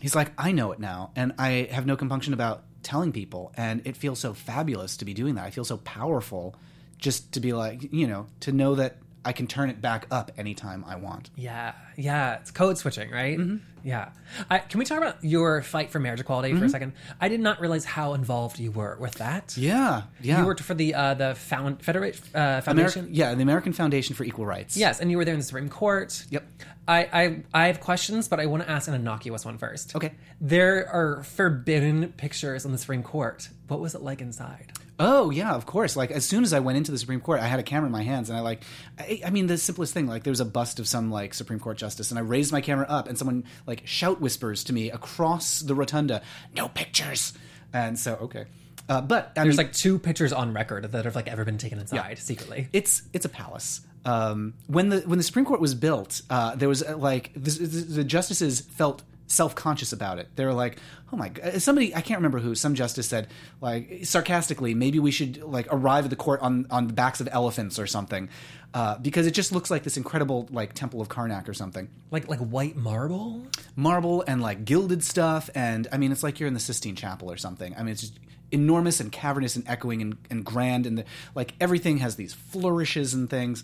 he's 0.00 0.14
like, 0.16 0.32
I 0.38 0.52
know 0.52 0.72
it 0.72 0.80
now. 0.80 1.12
And 1.14 1.32
I 1.38 1.68
have 1.70 1.86
no 1.86 1.96
compunction 1.96 2.32
about 2.32 2.64
telling 2.84 3.12
people. 3.12 3.52
And 3.56 3.86
it 3.86 3.96
feels 3.96 4.20
so 4.20 4.34
fabulous 4.34 4.96
to 4.98 5.04
be 5.04 5.14
doing 5.14 5.34
that. 5.34 5.44
I 5.44 5.50
feel 5.50 5.64
so 5.64 5.78
powerful 5.78 6.54
just 6.98 7.32
to 7.32 7.40
be 7.40 7.52
like, 7.52 7.92
you 7.92 8.06
know, 8.06 8.26
to 8.40 8.52
know 8.52 8.76
that 8.76 8.96
I 9.24 9.32
can 9.32 9.46
turn 9.46 9.70
it 9.70 9.80
back 9.80 10.06
up 10.10 10.30
anytime 10.36 10.84
I 10.86 10.96
want. 10.96 11.30
Yeah, 11.36 11.72
yeah, 11.96 12.34
it's 12.36 12.50
code 12.50 12.76
switching, 12.78 13.10
right? 13.10 13.38
Mm-hmm. 13.38 13.56
Yeah. 13.86 14.10
I, 14.50 14.58
can 14.60 14.78
we 14.78 14.86
talk 14.86 14.96
about 14.96 15.22
your 15.22 15.60
fight 15.60 15.90
for 15.90 15.98
marriage 16.00 16.20
equality 16.20 16.50
Mm-hmm. 16.50 16.58
for 16.58 16.64
a 16.64 16.68
second? 16.70 16.92
I 17.20 17.28
did 17.28 17.40
not 17.40 17.60
realize 17.60 17.84
how 17.84 18.14
involved 18.14 18.58
you 18.58 18.70
were 18.70 18.96
with 18.98 19.14
that. 19.16 19.56
Yeah. 19.58 20.02
Yeah. 20.22 20.40
You 20.40 20.46
worked 20.46 20.62
for 20.62 20.72
the 20.74 20.94
uh, 20.94 21.14
the 21.14 21.34
found, 21.34 21.82
Federate 21.82 22.18
uh, 22.34 22.62
Foundation. 22.62 23.00
American, 23.00 23.14
yeah, 23.14 23.34
the 23.34 23.42
American 23.42 23.72
Foundation 23.74 24.14
for 24.14 24.24
Equal 24.24 24.46
Rights. 24.46 24.76
Yes, 24.76 25.00
and 25.00 25.10
you 25.10 25.18
were 25.18 25.24
there 25.26 25.34
in 25.34 25.40
the 25.40 25.44
Supreme 25.46 25.68
Court. 25.68 26.24
Yep. 26.30 26.44
I, 26.88 26.98
I 27.12 27.42
I 27.54 27.66
have 27.68 27.80
questions, 27.80 28.28
but 28.28 28.40
I 28.40 28.46
want 28.46 28.62
to 28.62 28.70
ask 28.70 28.88
an 28.88 28.94
innocuous 28.94 29.44
one 29.44 29.58
first. 29.58 29.94
Okay. 29.96 30.12
There 30.40 30.88
are 30.88 31.22
forbidden 31.22 32.08
pictures 32.16 32.64
on 32.66 32.72
the 32.72 32.78
Supreme 32.78 33.02
Court. 33.02 33.48
What 33.68 33.80
was 33.80 33.94
it 33.94 34.02
like 34.02 34.20
inside? 34.20 34.72
Oh 34.98 35.30
yeah, 35.30 35.54
of 35.54 35.66
course. 35.66 35.96
Like 35.96 36.10
as 36.12 36.24
soon 36.24 36.44
as 36.44 36.52
I 36.52 36.60
went 36.60 36.78
into 36.78 36.92
the 36.92 36.98
Supreme 36.98 37.20
Court, 37.20 37.40
I 37.40 37.46
had 37.46 37.58
a 37.58 37.64
camera 37.64 37.86
in 37.86 37.92
my 37.92 38.02
hands, 38.02 38.28
and 38.30 38.38
I 38.38 38.42
like, 38.42 38.62
I, 38.98 39.22
I 39.26 39.30
mean, 39.30 39.46
the 39.48 39.58
simplest 39.58 39.92
thing. 39.92 40.06
Like 40.06 40.22
there 40.22 40.30
was 40.30 40.40
a 40.40 40.44
bust 40.44 40.78
of 40.78 40.86
some 40.86 41.10
like 41.10 41.34
Supreme 41.34 41.58
Court 41.58 41.76
justice, 41.76 42.10
and 42.10 42.18
I 42.18 42.22
raised 42.22 42.52
my 42.52 42.60
camera 42.60 42.86
up, 42.88 43.08
and 43.08 43.18
someone 43.18 43.44
like 43.66 43.82
shout 43.86 44.20
whispers 44.20 44.62
to 44.64 44.72
me 44.72 44.90
across 44.90 45.60
the 45.60 45.74
rotunda, 45.74 46.22
"No 46.54 46.68
pictures." 46.68 47.32
And 47.72 47.98
so 47.98 48.14
okay, 48.22 48.44
uh, 48.88 49.00
but 49.00 49.32
I 49.36 49.42
There's 49.42 49.56
mean, 49.58 49.66
like 49.66 49.72
two 49.74 49.98
pictures 49.98 50.32
on 50.32 50.52
record 50.54 50.92
that 50.92 51.04
have 51.06 51.16
like 51.16 51.26
ever 51.26 51.44
been 51.44 51.58
taken 51.58 51.80
inside 51.80 52.18
secretly. 52.18 52.68
it's 52.72 53.02
it's 53.12 53.24
a 53.24 53.28
palace. 53.30 53.80
Um, 54.04 54.54
when 54.68 54.90
the 54.90 55.00
when 55.00 55.18
the 55.18 55.24
Supreme 55.24 55.44
Court 55.44 55.60
was 55.60 55.74
built, 55.74 56.22
uh, 56.30 56.54
there 56.54 56.68
was 56.68 56.82
uh, 56.84 56.96
like 56.96 57.32
this, 57.34 57.58
this- 57.58 57.86
the 57.86 58.04
justices 58.04 58.60
felt 58.60 59.02
self 59.26 59.54
conscious 59.54 59.92
about 59.92 60.18
it. 60.18 60.28
They're 60.36 60.52
like, 60.52 60.78
"Oh 61.12 61.16
my 61.16 61.28
god!" 61.30 61.60
Somebody 61.62 61.94
I 61.94 62.00
can't 62.00 62.18
remember 62.18 62.38
who. 62.40 62.54
Some 62.54 62.74
justice 62.74 63.08
said 63.08 63.28
like 63.60 64.00
sarcastically, 64.04 64.74
"Maybe 64.74 64.98
we 64.98 65.10
should 65.10 65.42
like 65.42 65.66
arrive 65.70 66.04
at 66.04 66.10
the 66.10 66.16
court 66.16 66.40
on 66.40 66.66
on 66.70 66.86
the 66.86 66.92
backs 66.92 67.20
of 67.20 67.28
elephants 67.32 67.78
or 67.78 67.86
something." 67.86 68.28
Uh, 68.74 68.98
because 68.98 69.24
it 69.28 69.30
just 69.30 69.52
looks 69.52 69.70
like 69.70 69.84
this 69.84 69.96
incredible 69.96 70.48
like 70.50 70.72
temple 70.72 71.00
of 71.00 71.08
Karnak 71.08 71.48
or 71.48 71.54
something, 71.54 71.88
Like 72.10 72.28
like 72.28 72.40
white 72.40 72.74
marble. 72.76 73.46
marble 73.76 74.24
and 74.26 74.42
like 74.42 74.64
gilded 74.64 75.04
stuff, 75.04 75.48
and 75.54 75.86
I 75.92 75.96
mean 75.96 76.10
it's 76.10 76.22
like 76.24 76.40
you're 76.40 76.48
in 76.48 76.54
the 76.54 76.60
Sistine 76.60 76.96
Chapel 76.96 77.30
or 77.30 77.36
something. 77.36 77.72
I 77.76 77.84
mean 77.84 77.92
it's 77.92 78.00
just 78.00 78.18
enormous 78.50 79.00
and 79.00 79.10
cavernous 79.10 79.56
and 79.56 79.66
echoing 79.68 80.02
and, 80.02 80.16
and 80.30 80.44
grand, 80.44 80.86
and 80.86 80.98
the, 80.98 81.04
like 81.36 81.54
everything 81.60 81.98
has 81.98 82.16
these 82.16 82.34
flourishes 82.34 83.14
and 83.14 83.30
things. 83.30 83.62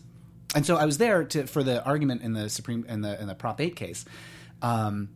And 0.55 0.65
so 0.65 0.77
I 0.77 0.85
was 0.85 0.99
there 0.99 1.25
to 1.25 1.47
for 1.49 1.63
the 1.65 1.85
argument 1.85 2.23
in 2.23 2.33
the 2.33 2.49
Supreme 2.49 2.85
in 2.89 3.01
the 3.03 3.21
in 3.21 3.27
the 3.27 3.35
Prop 3.35 3.61
Eight 3.61 3.75
case. 3.77 4.05
Um, 4.63 5.09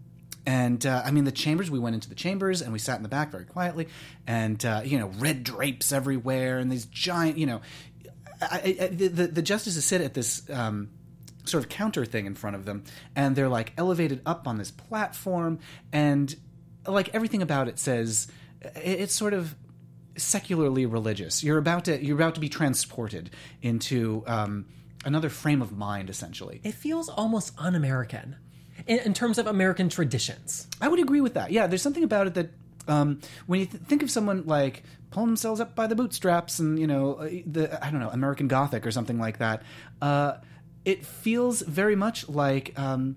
and 0.46 0.84
uh, 0.84 1.02
I 1.04 1.10
mean, 1.10 1.24
the 1.24 1.32
chambers. 1.32 1.70
We 1.70 1.78
went 1.78 1.94
into 1.94 2.08
the 2.08 2.14
chambers 2.14 2.60
and 2.62 2.72
we 2.72 2.78
sat 2.78 2.96
in 2.96 3.02
the 3.02 3.08
back 3.08 3.30
very 3.30 3.44
quietly, 3.44 3.88
and 4.26 4.64
uh, 4.64 4.82
you 4.84 4.98
know, 4.98 5.08
red 5.18 5.44
drapes 5.44 5.92
everywhere, 5.92 6.58
and 6.58 6.70
these 6.70 6.86
giant, 6.86 7.38
you 7.38 7.46
know, 7.46 7.60
I, 8.40 8.76
I, 8.80 8.86
the, 8.88 9.08
the 9.08 9.26
the 9.28 9.42
justices 9.42 9.84
sit 9.84 10.00
at 10.00 10.14
this 10.14 10.48
um, 10.50 10.90
sort 11.44 11.62
of 11.64 11.70
counter 11.70 12.04
thing 12.04 12.26
in 12.26 12.34
front 12.34 12.56
of 12.56 12.64
them, 12.64 12.84
and 13.16 13.34
they're 13.36 13.48
like 13.48 13.72
elevated 13.78 14.20
up 14.26 14.46
on 14.46 14.58
this 14.58 14.70
platform, 14.70 15.58
and 15.92 16.34
like 16.86 17.14
everything 17.14 17.40
about 17.42 17.68
it 17.68 17.78
says 17.78 18.28
it- 18.62 19.00
it's 19.00 19.14
sort 19.14 19.32
of 19.32 19.54
secularly 20.16 20.86
religious. 20.86 21.42
You're 21.42 21.58
about 21.58 21.86
to 21.86 22.04
you're 22.04 22.16
about 22.16 22.34
to 22.34 22.40
be 22.40 22.48
transported 22.48 23.30
into 23.62 24.22
um, 24.26 24.66
another 25.04 25.28
frame 25.30 25.62
of 25.62 25.72
mind, 25.72 26.10
essentially. 26.10 26.60
It 26.62 26.74
feels 26.74 27.08
almost 27.08 27.52
un-American 27.58 28.36
in, 28.86 28.98
in 29.00 29.14
terms 29.14 29.38
of 29.38 29.46
American 29.46 29.88
traditions. 29.88 30.66
I 30.80 30.88
would 30.88 31.00
agree 31.00 31.20
with 31.20 31.34
that. 31.34 31.50
Yeah, 31.50 31.66
there's 31.66 31.82
something 31.82 32.04
about 32.04 32.26
it 32.26 32.34
that 32.34 32.50
um, 32.88 33.20
when 33.46 33.60
you 33.60 33.66
th- 33.66 33.82
think 33.84 34.02
of 34.02 34.10
someone 34.10 34.44
like 34.46 34.82
pulling 35.10 35.28
themselves 35.28 35.60
up 35.60 35.74
by 35.74 35.86
the 35.86 35.94
bootstraps 35.94 36.58
and 36.58 36.78
you 36.78 36.86
know 36.86 37.14
uh, 37.14 37.28
the 37.46 37.84
I 37.84 37.90
don't 37.90 38.00
know 38.00 38.10
American 38.10 38.48
Gothic 38.48 38.86
or 38.86 38.90
something 38.90 39.18
like 39.18 39.38
that, 39.38 39.62
uh, 40.02 40.34
it 40.84 41.04
feels 41.04 41.62
very 41.62 41.96
much 41.96 42.28
like. 42.28 42.78
Um, 42.78 43.16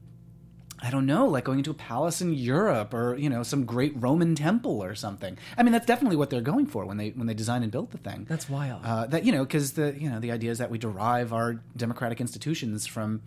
I 0.79 0.91
don't 0.91 1.07
know, 1.07 1.25
like 1.25 1.43
going 1.43 1.57
into 1.57 1.71
a 1.71 1.73
palace 1.73 2.21
in 2.21 2.35
Europe 2.35 2.93
or 2.93 3.17
you 3.17 3.31
know 3.31 3.41
some 3.41 3.65
great 3.65 3.93
Roman 3.95 4.35
temple 4.35 4.83
or 4.83 4.93
something. 4.93 5.35
I 5.57 5.63
mean, 5.63 5.71
that's 5.71 5.87
definitely 5.87 6.17
what 6.17 6.29
they're 6.29 6.39
going 6.39 6.67
for 6.67 6.85
when 6.85 6.97
they 6.97 7.09
when 7.09 7.25
they 7.25 7.33
design 7.33 7.63
and 7.63 7.71
build 7.71 7.89
the 7.89 7.97
thing. 7.97 8.27
That's 8.29 8.47
wild. 8.47 8.81
Uh, 8.85 9.07
that 9.07 9.25
you 9.25 9.31
know, 9.31 9.43
because 9.43 9.73
the 9.73 9.95
you 9.97 10.07
know 10.07 10.19
the 10.19 10.31
idea 10.31 10.51
is 10.51 10.59
that 10.59 10.69
we 10.69 10.77
derive 10.77 11.33
our 11.33 11.63
democratic 11.75 12.21
institutions 12.21 12.85
from 12.85 13.23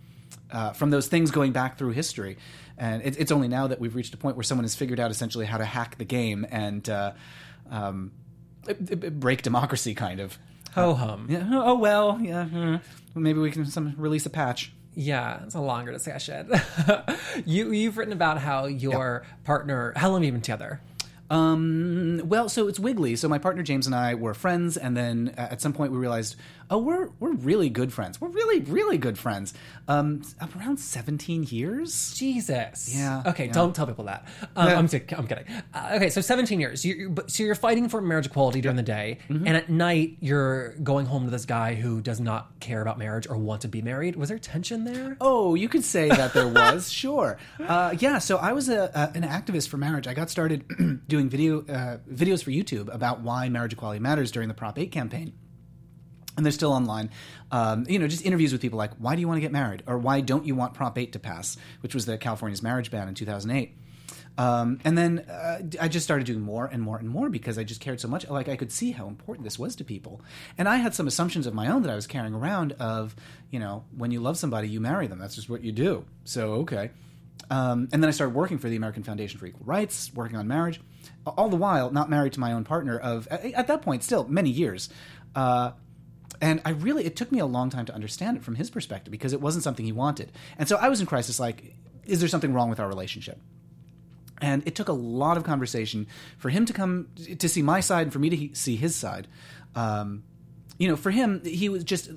uh, 0.51 0.71
from 0.73 0.89
those 0.89 1.07
things 1.07 1.31
going 1.31 1.51
back 1.51 1.77
through 1.77 1.91
history, 1.91 2.37
and 2.77 3.01
it, 3.03 3.17
it's 3.19 3.31
only 3.31 3.47
now 3.47 3.67
that 3.67 3.79
we've 3.79 3.95
reached 3.95 4.13
a 4.13 4.17
point 4.17 4.35
where 4.35 4.43
someone 4.43 4.63
has 4.63 4.75
figured 4.75 4.99
out 4.99 5.11
essentially 5.11 5.45
how 5.45 5.57
to 5.57 5.65
hack 5.65 5.97
the 5.97 6.05
game 6.05 6.45
and 6.51 6.89
uh, 6.89 7.13
um, 7.69 8.11
it- 8.67 9.03
it- 9.03 9.19
break 9.19 9.41
democracy, 9.41 9.93
kind 9.95 10.19
of. 10.19 10.37
Ho 10.75 10.93
hum. 10.93 11.27
Yeah. 11.29 11.47
Oh 11.51 11.75
well. 11.77 12.17
Yeah. 12.21 12.45
hmm. 12.45 12.75
Maybe 13.13 13.39
we 13.39 13.51
can 13.51 13.65
some 13.65 13.93
release 13.97 14.25
a 14.25 14.29
patch. 14.29 14.71
Yeah, 14.93 15.43
it's 15.43 15.55
a 15.55 15.59
longer 15.61 15.91
discussion. 15.91 16.49
you 17.45 17.71
you've 17.71 17.97
written 17.97 18.13
about 18.13 18.37
how 18.39 18.65
your 18.65 19.23
partner. 19.43 19.93
How 19.95 20.09
long 20.09 20.21
have 20.21 20.25
you 20.27 20.31
been 20.33 20.41
together? 20.41 20.79
Um, 21.29 22.21
well, 22.25 22.49
so 22.49 22.67
it's 22.67 22.77
Wiggly. 22.79 23.15
So 23.15 23.29
my 23.29 23.37
partner 23.37 23.63
James 23.63 23.85
and 23.85 23.95
I 23.95 24.15
were 24.15 24.33
friends, 24.33 24.75
and 24.77 24.95
then 24.97 25.33
uh, 25.37 25.47
at 25.51 25.61
some 25.61 25.71
point 25.73 25.91
we 25.93 25.97
realized, 25.97 26.35
oh, 26.71 26.79
we're 26.79 27.09
we're 27.19 27.33
really 27.33 27.69
good 27.69 27.93
friends. 27.93 28.19
We're 28.19 28.29
really 28.29 28.61
really 28.61 28.97
good 28.97 29.17
friends. 29.19 29.53
Um, 29.87 30.23
around 30.57 30.77
seventeen 30.79 31.43
years. 31.43 32.13
Jesus. 32.15 32.95
Yeah, 32.95 33.23
Okay, 33.27 33.45
yeah. 33.47 33.51
don't 33.53 33.75
tell 33.75 33.85
people 33.85 34.05
that. 34.05 34.25
Um, 34.55 34.67
Yeah. 34.67 34.77
I'm, 34.79 34.87
kidding- 34.87 35.17
I'm 35.17 35.27
kidding. 35.27 35.45
Uh, 35.73 35.91
okay, 35.95 36.09
so 36.09 36.21
17 36.21 36.59
years. 36.59 36.83
You, 36.85 37.15
so 37.27 37.43
you're 37.43 37.55
fighting 37.55 37.89
for 37.89 38.01
marriage 38.01 38.25
equality 38.27 38.61
during 38.61 38.77
the 38.77 38.83
day, 38.83 39.19
Mm-hmm. 39.29 39.47
and 39.47 39.57
at 39.57 39.69
night 39.69 40.17
you're 40.21 40.73
going 40.83 41.05
home 41.05 41.25
to 41.25 41.29
this 41.31 41.45
guy 41.45 41.75
who 41.75 42.01
does 42.01 42.19
not 42.19 42.59
care 42.59 42.81
about 42.81 42.97
marriage 42.97 43.27
or 43.27 43.37
want 43.37 43.61
to 43.61 43.67
be 43.67 43.81
married. 43.81 44.15
Was 44.15 44.29
there 44.29 44.39
tension 44.39 44.83
there? 44.85 45.17
Oh, 45.21 45.55
you 45.55 45.67
could 45.69 45.83
say 45.83 46.07
that 46.09 46.33
there 46.33 46.47
was, 46.47 46.89
sure. 47.03 47.37
Uh, 47.59 47.95
yeah, 47.99 48.17
so 48.19 48.37
I 48.37 48.53
was 48.53 48.69
a, 48.69 48.91
a, 48.93 49.17
an 49.17 49.23
activist 49.23 49.67
for 49.69 49.77
marriage. 49.77 50.07
I 50.07 50.13
got 50.13 50.29
started 50.29 50.63
doing 51.07 51.29
video 51.29 51.59
uh, 51.61 51.97
videos 52.09 52.43
for 52.43 52.51
YouTube 52.51 52.93
about 52.93 53.21
why 53.21 53.49
marriage 53.49 53.73
equality 53.73 53.99
matters 53.99 54.31
during 54.31 54.47
the 54.47 54.53
Prop 54.55 54.77
8 54.79 54.91
campaign. 54.91 55.33
And 56.41 56.45
they're 56.47 56.51
still 56.51 56.73
online. 56.73 57.11
Um, 57.51 57.85
you 57.87 57.99
know, 57.99 58.07
just 58.07 58.25
interviews 58.25 58.51
with 58.51 58.63
people 58.63 58.79
like, 58.79 58.95
why 58.97 59.13
do 59.13 59.21
you 59.21 59.27
want 59.27 59.37
to 59.37 59.41
get 59.41 59.51
married? 59.51 59.83
Or 59.85 59.99
why 59.99 60.21
don't 60.21 60.43
you 60.43 60.55
want 60.55 60.73
Prop 60.73 60.97
8 60.97 61.11
to 61.11 61.19
pass, 61.19 61.55
which 61.81 61.93
was 61.93 62.07
the 62.07 62.17
California's 62.17 62.63
marriage 62.63 62.89
ban 62.89 63.07
in 63.07 63.13
2008. 63.13 63.77
Um, 64.39 64.79
and 64.83 64.97
then 64.97 65.19
uh, 65.19 65.61
I 65.79 65.87
just 65.87 66.03
started 66.03 66.25
doing 66.25 66.41
more 66.41 66.65
and 66.65 66.81
more 66.81 66.97
and 66.97 67.07
more 67.07 67.29
because 67.29 67.59
I 67.59 67.63
just 67.63 67.79
cared 67.79 68.01
so 68.01 68.07
much. 68.07 68.27
Like 68.27 68.49
I 68.49 68.55
could 68.55 68.71
see 68.71 68.89
how 68.89 69.07
important 69.07 69.43
this 69.43 69.59
was 69.59 69.75
to 69.75 69.83
people, 69.83 70.21
and 70.57 70.67
I 70.67 70.77
had 70.77 70.95
some 70.95 71.05
assumptions 71.05 71.45
of 71.45 71.53
my 71.53 71.67
own 71.67 71.83
that 71.83 71.91
I 71.91 71.95
was 71.95 72.07
carrying 72.07 72.33
around. 72.33 72.71
Of 72.79 73.15
you 73.51 73.59
know, 73.59 73.83
when 73.95 74.09
you 74.09 74.19
love 74.19 74.39
somebody, 74.39 74.67
you 74.67 74.79
marry 74.79 75.05
them. 75.05 75.19
That's 75.19 75.35
just 75.35 75.47
what 75.47 75.63
you 75.63 75.71
do. 75.71 76.05
So 76.23 76.53
okay. 76.53 76.89
Um, 77.49 77.89
and 77.91 78.01
then 78.01 78.07
I 78.07 78.11
started 78.11 78.33
working 78.33 78.59
for 78.59 78.69
the 78.69 78.77
American 78.77 79.03
Foundation 79.03 79.37
for 79.37 79.45
Equal 79.45 79.65
Rights, 79.65 80.11
working 80.15 80.37
on 80.37 80.47
marriage, 80.47 80.79
all 81.25 81.49
the 81.49 81.57
while 81.57 81.91
not 81.91 82.09
married 82.09 82.33
to 82.33 82.39
my 82.39 82.53
own 82.53 82.63
partner 82.63 82.97
of 82.97 83.27
at 83.27 83.67
that 83.67 83.81
point 83.81 84.03
still 84.03 84.25
many 84.27 84.49
years. 84.49 84.89
Uh, 85.35 85.71
and 86.41 86.59
I 86.65 86.71
really, 86.71 87.05
it 87.05 87.15
took 87.15 87.31
me 87.31 87.39
a 87.39 87.45
long 87.45 87.69
time 87.69 87.85
to 87.85 87.93
understand 87.93 88.35
it 88.35 88.43
from 88.43 88.55
his 88.55 88.69
perspective 88.71 89.11
because 89.11 89.31
it 89.31 89.39
wasn't 89.39 89.63
something 89.63 89.85
he 89.85 89.91
wanted. 89.91 90.31
And 90.57 90.67
so 90.67 90.75
I 90.77 90.89
was 90.89 90.99
in 90.99 91.05
crisis 91.05 91.39
like, 91.39 91.75
is 92.05 92.19
there 92.19 92.27
something 92.27 92.53
wrong 92.53 92.69
with 92.69 92.79
our 92.79 92.87
relationship? 92.87 93.39
And 94.41 94.63
it 94.65 94.73
took 94.73 94.89
a 94.89 94.93
lot 94.93 95.37
of 95.37 95.43
conversation 95.43 96.07
for 96.39 96.49
him 96.49 96.65
to 96.65 96.73
come 96.73 97.09
to 97.37 97.47
see 97.47 97.61
my 97.61 97.79
side 97.79 98.03
and 98.03 98.13
for 98.13 98.17
me 98.17 98.31
to 98.31 98.35
he- 98.35 98.53
see 98.55 98.75
his 98.75 98.95
side. 98.95 99.27
Um, 99.75 100.23
you 100.79 100.87
know, 100.87 100.95
for 100.95 101.11
him, 101.11 101.43
he 101.45 101.69
was 101.69 101.83
just 101.83 102.09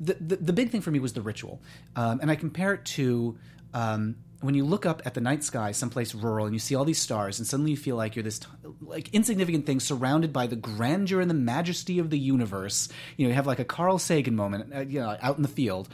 the, 0.00 0.14
the 0.14 0.36
the 0.36 0.52
big 0.52 0.70
thing 0.70 0.80
for 0.80 0.90
me 0.90 0.98
was 0.98 1.12
the 1.12 1.22
ritual, 1.22 1.62
um, 1.94 2.18
and 2.20 2.28
I 2.28 2.34
compare 2.34 2.74
it 2.74 2.84
to 2.86 3.38
um, 3.72 4.16
when 4.40 4.54
you 4.54 4.64
look 4.64 4.86
up 4.86 5.02
at 5.04 5.14
the 5.14 5.20
night 5.20 5.42
sky, 5.42 5.72
someplace 5.72 6.14
rural, 6.14 6.46
and 6.46 6.54
you 6.54 6.60
see 6.60 6.74
all 6.74 6.84
these 6.84 7.00
stars, 7.00 7.38
and 7.38 7.46
suddenly 7.46 7.72
you 7.72 7.76
feel 7.76 7.96
like 7.96 8.14
you're 8.14 8.22
this 8.22 8.38
t- 8.38 8.46
like 8.80 9.12
insignificant 9.12 9.66
thing 9.66 9.80
surrounded 9.80 10.32
by 10.32 10.46
the 10.46 10.56
grandeur 10.56 11.20
and 11.20 11.28
the 11.28 11.34
majesty 11.34 11.98
of 11.98 12.10
the 12.10 12.18
universe. 12.18 12.88
You 13.16 13.24
know, 13.24 13.30
you 13.30 13.34
have 13.34 13.46
like 13.46 13.58
a 13.58 13.64
Carl 13.64 13.98
Sagan 13.98 14.36
moment, 14.36 14.72
uh, 14.74 14.80
you 14.80 15.00
know, 15.00 15.16
out 15.20 15.36
in 15.36 15.42
the 15.42 15.48
field. 15.48 15.88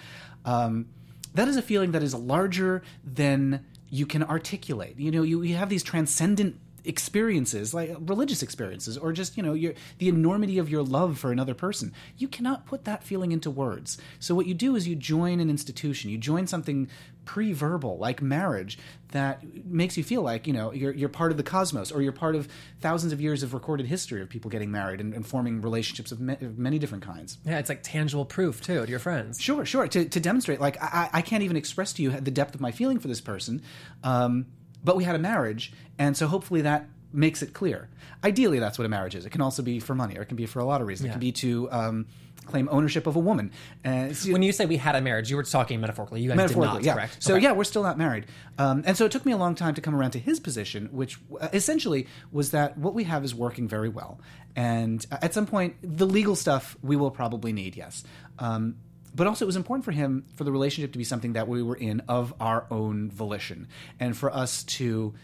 Um, 0.45 0.87
that 1.35 1.49
is 1.49 1.57
a 1.57 1.63
feeling 1.63 1.93
that 1.93 2.03
is 2.03 2.15
larger 2.15 2.83
than 3.03 3.65
you 3.89 4.07
can 4.07 4.23
articulate. 4.23 4.99
You 4.99 5.11
know, 5.11 5.23
you, 5.23 5.43
you 5.43 5.57
have 5.57 5.69
these 5.69 5.83
transcendent 5.83 6.57
experiences 6.85 7.73
like 7.73 7.95
religious 8.01 8.43
experiences 8.43 8.99
or 8.99 9.13
just 9.13 9.37
you 9.37 9.43
know 9.43 9.55
your 9.55 9.73
the 9.99 10.09
enormity 10.09 10.59
of 10.59 10.69
your 10.69 10.83
love 10.83 11.19
for 11.19 11.33
another 11.33 11.55
person 11.55 11.93
you 12.19 12.29
cannot 12.29 12.67
put 12.67 12.85
that 12.85 13.03
feeling 13.03 13.33
into 13.33 13.51
words 13.51 13.99
so 14.19 14.35
what 14.35 14.47
you 14.47 14.55
do 14.55 14.77
is 14.77 14.87
you 14.87 14.95
join 14.95 15.41
an 15.41 15.49
institution 15.49 16.11
you 16.11 16.19
join 16.19 16.47
something 16.47 16.89
pre-verbal 17.25 17.97
like 17.97 18.21
marriage 18.21 18.79
that 19.13 19.43
makes 19.65 19.97
you 19.97 20.05
feel 20.05 20.21
like 20.21 20.47
you 20.47 20.53
know 20.53 20.73
you're, 20.73 20.93
you're 20.93 21.09
part 21.09 21.31
of 21.31 21.37
the 21.39 21.43
cosmos 21.43 21.91
or 21.91 22.03
you're 22.03 22.13
part 22.13 22.35
of 22.35 22.49
thousands 22.81 23.13
of 23.13 23.21
years 23.21 23.43
of 23.43 23.55
recorded 23.55 23.87
history 23.87 24.21
of 24.21 24.29
people 24.29 24.51
getting 24.51 24.71
married 24.71 25.01
and, 25.01 25.15
and 25.15 25.27
forming 25.27 25.63
relationships 25.63 26.13
of, 26.13 26.21
ma- 26.21 26.37
of 26.43 26.59
many 26.59 26.79
different 26.79 27.03
kinds 27.03 27.39
Yeah, 27.45 27.59
it's 27.59 27.69
like 27.69 27.83
tangible 27.83 28.25
proof 28.25 28.61
too 28.61 28.85
to 28.85 28.91
your 28.91 28.99
friends. 28.99 29.41
Sure, 29.41 29.65
sure. 29.65 29.87
To, 29.89 30.05
to 30.05 30.21
demonstrate, 30.21 30.61
like 30.61 30.83
I, 30.83 31.11
I 31.13 31.23
can't 31.23 31.43
even 31.43 31.57
express 31.57 31.93
to 31.95 32.03
you 32.03 32.11
the 32.11 32.31
depth 32.31 32.55
of 32.55 32.61
my 32.61 32.71
feeling 32.71 32.99
for 32.99 33.09
this 33.09 33.21
person, 33.21 33.63
um, 34.03 34.47
but 34.85 34.97
we 34.97 35.05
had 35.05 35.15
a 35.17 35.19
marriage, 35.19 35.73
and 35.99 36.17
so 36.17 36.27
hopefully 36.27 36.63
that 36.63 36.89
makes 37.13 37.43
it 37.43 37.53
clear. 37.53 37.89
Ideally, 38.23 38.59
that's 38.59 38.79
what 38.79 38.85
a 38.85 38.89
marriage 38.89 39.15
is. 39.15 39.25
It 39.25 39.31
can 39.31 39.41
also 39.41 39.63
be 39.63 39.81
for 39.81 39.95
money, 39.95 40.17
or 40.19 40.23
it 40.23 40.27
can 40.27 40.37
be 40.37 40.47
for 40.47 40.61
a 40.61 40.65
lot 40.65 40.81
of 40.81 40.87
reasons. 40.87 41.09
It 41.09 41.13
can 41.13 41.21
be 41.21 41.33
to 41.33 41.71
um, 41.71 42.07
claim 42.47 42.69
ownership 42.73 43.07
of 43.07 43.17
a 43.17 43.21
woman. 43.21 43.53
Uh, 43.85 44.13
so- 44.13 44.33
When 44.33 44.43
you 44.43 44.51
say 44.53 44.67
we 44.67 44.77
had 44.77 44.97
a 44.97 45.01
marriage, 45.01 45.31
you 45.31 45.37
were 45.37 45.43
talking 45.45 45.81
metaphorically. 45.81 46.21
You 46.23 46.29
guys 46.29 46.37
did 46.37 46.43
metaphorically, 46.43 46.77
not, 46.79 46.85
yeah. 46.85 46.95
correct? 46.95 47.23
So 47.23 47.35
Okay. 47.35 47.45
yeah, 47.45 47.53
we're 47.53 47.65
still 47.65 47.83
not 47.83 47.97
married, 47.99 48.27
um, 48.59 48.83
and 48.87 48.97
so 48.97 49.05
it 49.05 49.13
took 49.13 49.25
me 49.25 49.33
a 49.33 49.37
long 49.37 49.55
time 49.55 49.75
to 49.75 49.81
come 49.81 49.95
around 49.95 50.11
to 50.13 50.19
his 50.19 50.41
position, 50.41 50.89
which 50.93 51.19
uh, 51.41 51.49
essentially 51.53 52.07
was 52.33 52.51
that 52.51 52.77
what 52.79 52.95
we 52.95 53.05
have 53.05 53.25
is 53.25 53.35
working 53.35 53.69
very 53.69 53.89
well, 53.89 54.19
and 54.57 55.07
uh, 55.13 55.19
at 55.23 55.33
some 55.35 55.47
point, 55.47 55.77
the 55.83 56.07
legal 56.07 56.35
stuff 56.37 56.77
we 56.83 56.97
will 56.97 57.11
probably 57.11 57.53
need, 57.53 57.77
yes. 57.77 58.05
Um, 58.39 58.77
but 59.15 59.27
also, 59.27 59.45
it 59.45 59.47
was 59.47 59.57
important 59.57 59.85
for 59.85 59.93
him 59.93 60.25
for 60.35 60.45
the 60.45 60.53
relationship 60.53 60.93
to 60.93 60.99
be 60.99 61.05
something 61.05 61.35
that 61.35 61.47
we 61.49 61.63
were 61.63 61.77
in 61.77 62.01
of 62.09 62.35
our 62.41 62.67
own 62.71 63.11
volition, 63.11 63.69
and 64.01 64.17
for 64.17 64.33
us 64.35 64.63
to 64.65 65.15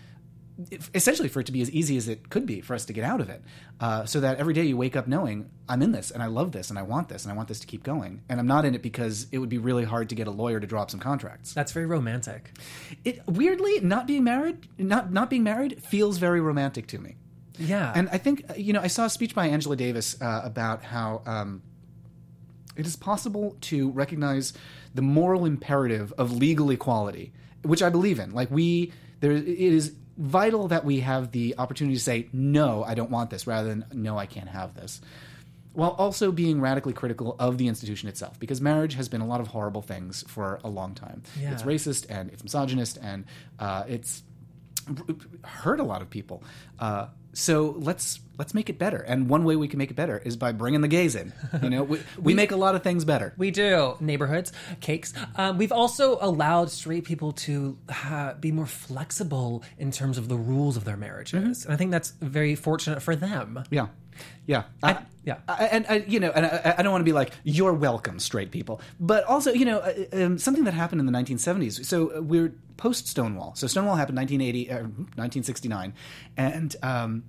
essentially 0.94 1.28
for 1.28 1.40
it 1.40 1.46
to 1.46 1.52
be 1.52 1.62
as 1.62 1.70
easy 1.70 1.96
as 1.96 2.06
it 2.06 2.28
could 2.28 2.44
be 2.44 2.60
for 2.60 2.74
us 2.74 2.84
to 2.84 2.92
get 2.92 3.02
out 3.02 3.18
of 3.22 3.30
it 3.30 3.42
uh, 3.80 4.04
so 4.04 4.20
that 4.20 4.36
every 4.38 4.52
day 4.52 4.62
you 4.64 4.76
wake 4.76 4.94
up 4.94 5.06
knowing 5.08 5.48
i'm 5.70 5.80
in 5.80 5.90
this 5.92 6.10
and 6.10 6.22
i 6.22 6.26
love 6.26 6.52
this 6.52 6.68
and 6.68 6.78
i 6.78 6.82
want 6.82 7.08
this 7.08 7.24
and 7.24 7.32
i 7.32 7.34
want 7.34 7.48
this 7.48 7.60
to 7.60 7.66
keep 7.66 7.82
going 7.82 8.20
and 8.28 8.38
i'm 8.38 8.46
not 8.46 8.66
in 8.66 8.74
it 8.74 8.82
because 8.82 9.26
it 9.32 9.38
would 9.38 9.48
be 9.48 9.56
really 9.56 9.84
hard 9.84 10.10
to 10.10 10.14
get 10.14 10.26
a 10.26 10.30
lawyer 10.30 10.60
to 10.60 10.66
draw 10.66 10.82
up 10.82 10.90
some 10.90 11.00
contracts 11.00 11.54
That's 11.54 11.72
very 11.72 11.86
romantic. 11.86 12.50
it 13.06 13.22
weirdly 13.26 13.80
not 13.80 14.06
being 14.06 14.22
married 14.22 14.58
not 14.76 15.10
not 15.10 15.30
being 15.30 15.44
married 15.44 15.82
feels 15.82 16.18
very 16.18 16.42
romantic 16.42 16.86
to 16.88 16.98
me 16.98 17.16
Yeah. 17.58 17.90
and 17.96 18.10
i 18.10 18.18
think 18.18 18.44
uh, 18.50 18.54
you 18.54 18.74
know 18.74 18.80
i 18.82 18.86
saw 18.88 19.06
a 19.06 19.10
speech 19.10 19.34
by 19.34 19.46
angela 19.46 19.76
davis 19.76 20.20
uh, 20.20 20.42
about 20.44 20.82
how 20.82 21.22
um, 21.24 21.62
it 22.76 22.86
is 22.86 22.96
possible 22.96 23.56
to 23.62 23.90
recognize 23.90 24.52
the 24.94 25.02
moral 25.02 25.44
imperative 25.44 26.12
of 26.18 26.32
legal 26.32 26.70
equality, 26.70 27.32
which 27.62 27.82
I 27.82 27.90
believe 27.90 28.18
in. 28.18 28.32
Like 28.32 28.50
we, 28.50 28.92
there, 29.20 29.32
it 29.32 29.46
is 29.46 29.94
vital 30.16 30.68
that 30.68 30.84
we 30.84 31.00
have 31.00 31.32
the 31.32 31.54
opportunity 31.58 31.96
to 31.96 32.02
say 32.02 32.28
no, 32.32 32.84
I 32.84 32.94
don't 32.94 33.10
want 33.10 33.30
this, 33.30 33.46
rather 33.46 33.68
than 33.68 33.84
no, 33.92 34.18
I 34.18 34.26
can't 34.26 34.48
have 34.48 34.74
this, 34.74 35.00
while 35.72 35.90
also 35.90 36.32
being 36.32 36.60
radically 36.60 36.92
critical 36.92 37.36
of 37.38 37.56
the 37.58 37.68
institution 37.68 38.08
itself, 38.08 38.38
because 38.38 38.60
marriage 38.60 38.94
has 38.94 39.08
been 39.08 39.20
a 39.20 39.26
lot 39.26 39.40
of 39.40 39.48
horrible 39.48 39.82
things 39.82 40.24
for 40.28 40.60
a 40.64 40.68
long 40.68 40.94
time. 40.94 41.22
Yeah. 41.40 41.52
It's 41.52 41.62
racist 41.62 42.06
and 42.10 42.30
it's 42.30 42.42
misogynist 42.42 42.98
and 43.00 43.24
uh, 43.58 43.84
it's 43.88 44.22
hurt 45.44 45.80
a 45.80 45.84
lot 45.84 46.02
of 46.02 46.10
people. 46.10 46.42
Uh, 46.78 47.06
so 47.32 47.74
let's 47.78 48.20
let's 48.38 48.54
make 48.54 48.70
it 48.70 48.78
better. 48.78 48.98
And 48.98 49.28
one 49.28 49.44
way 49.44 49.56
we 49.56 49.68
can 49.68 49.78
make 49.78 49.90
it 49.90 49.94
better 49.94 50.18
is 50.24 50.36
by 50.36 50.52
bringing 50.52 50.80
the 50.80 50.88
gays 50.88 51.14
in. 51.14 51.32
You 51.62 51.70
know, 51.70 51.82
we, 51.92 52.00
we 52.18 52.34
make 52.34 52.52
a 52.52 52.56
lot 52.56 52.74
of 52.74 52.82
things 52.82 53.04
better. 53.04 53.34
We 53.36 53.50
do 53.50 53.96
neighborhoods, 54.00 54.52
cakes. 54.80 55.12
Um, 55.36 55.58
we've 55.58 55.72
also 55.72 56.18
allowed 56.20 56.70
straight 56.70 57.04
people 57.04 57.32
to 57.32 57.76
uh, 58.06 58.34
be 58.34 58.50
more 58.50 58.66
flexible 58.66 59.62
in 59.78 59.90
terms 59.92 60.18
of 60.18 60.28
the 60.28 60.36
rules 60.36 60.76
of 60.76 60.84
their 60.84 60.96
marriages, 60.96 61.64
and 61.64 61.74
I 61.74 61.76
think 61.76 61.90
that's 61.90 62.10
very 62.20 62.54
fortunate 62.54 63.02
for 63.02 63.14
them. 63.14 63.62
Yeah, 63.70 63.88
yeah, 64.46 64.64
I, 64.82 64.98
yeah. 65.24 65.38
I, 65.48 65.66
and 65.66 65.86
I, 65.88 65.96
you 66.06 66.20
know, 66.20 66.30
and 66.30 66.46
I, 66.46 66.74
I 66.78 66.82
don't 66.82 66.92
want 66.92 67.02
to 67.02 67.06
be 67.06 67.12
like 67.12 67.32
you're 67.44 67.74
welcome, 67.74 68.18
straight 68.18 68.50
people, 68.50 68.80
but 68.98 69.24
also, 69.24 69.52
you 69.52 69.64
know, 69.64 69.78
uh, 69.78 70.24
um, 70.24 70.38
something 70.38 70.64
that 70.64 70.74
happened 70.74 71.00
in 71.00 71.06
the 71.06 71.12
1970s. 71.12 71.84
So 71.84 72.16
uh, 72.16 72.22
we're 72.22 72.52
post 72.76 73.06
Stonewall. 73.06 73.54
So 73.54 73.66
Stonewall 73.66 73.96
happened 73.96 74.18
1980, 74.18 74.70
uh, 74.70 74.74
1969, 74.82 75.94
and. 76.36 76.76
Um, 76.82 77.24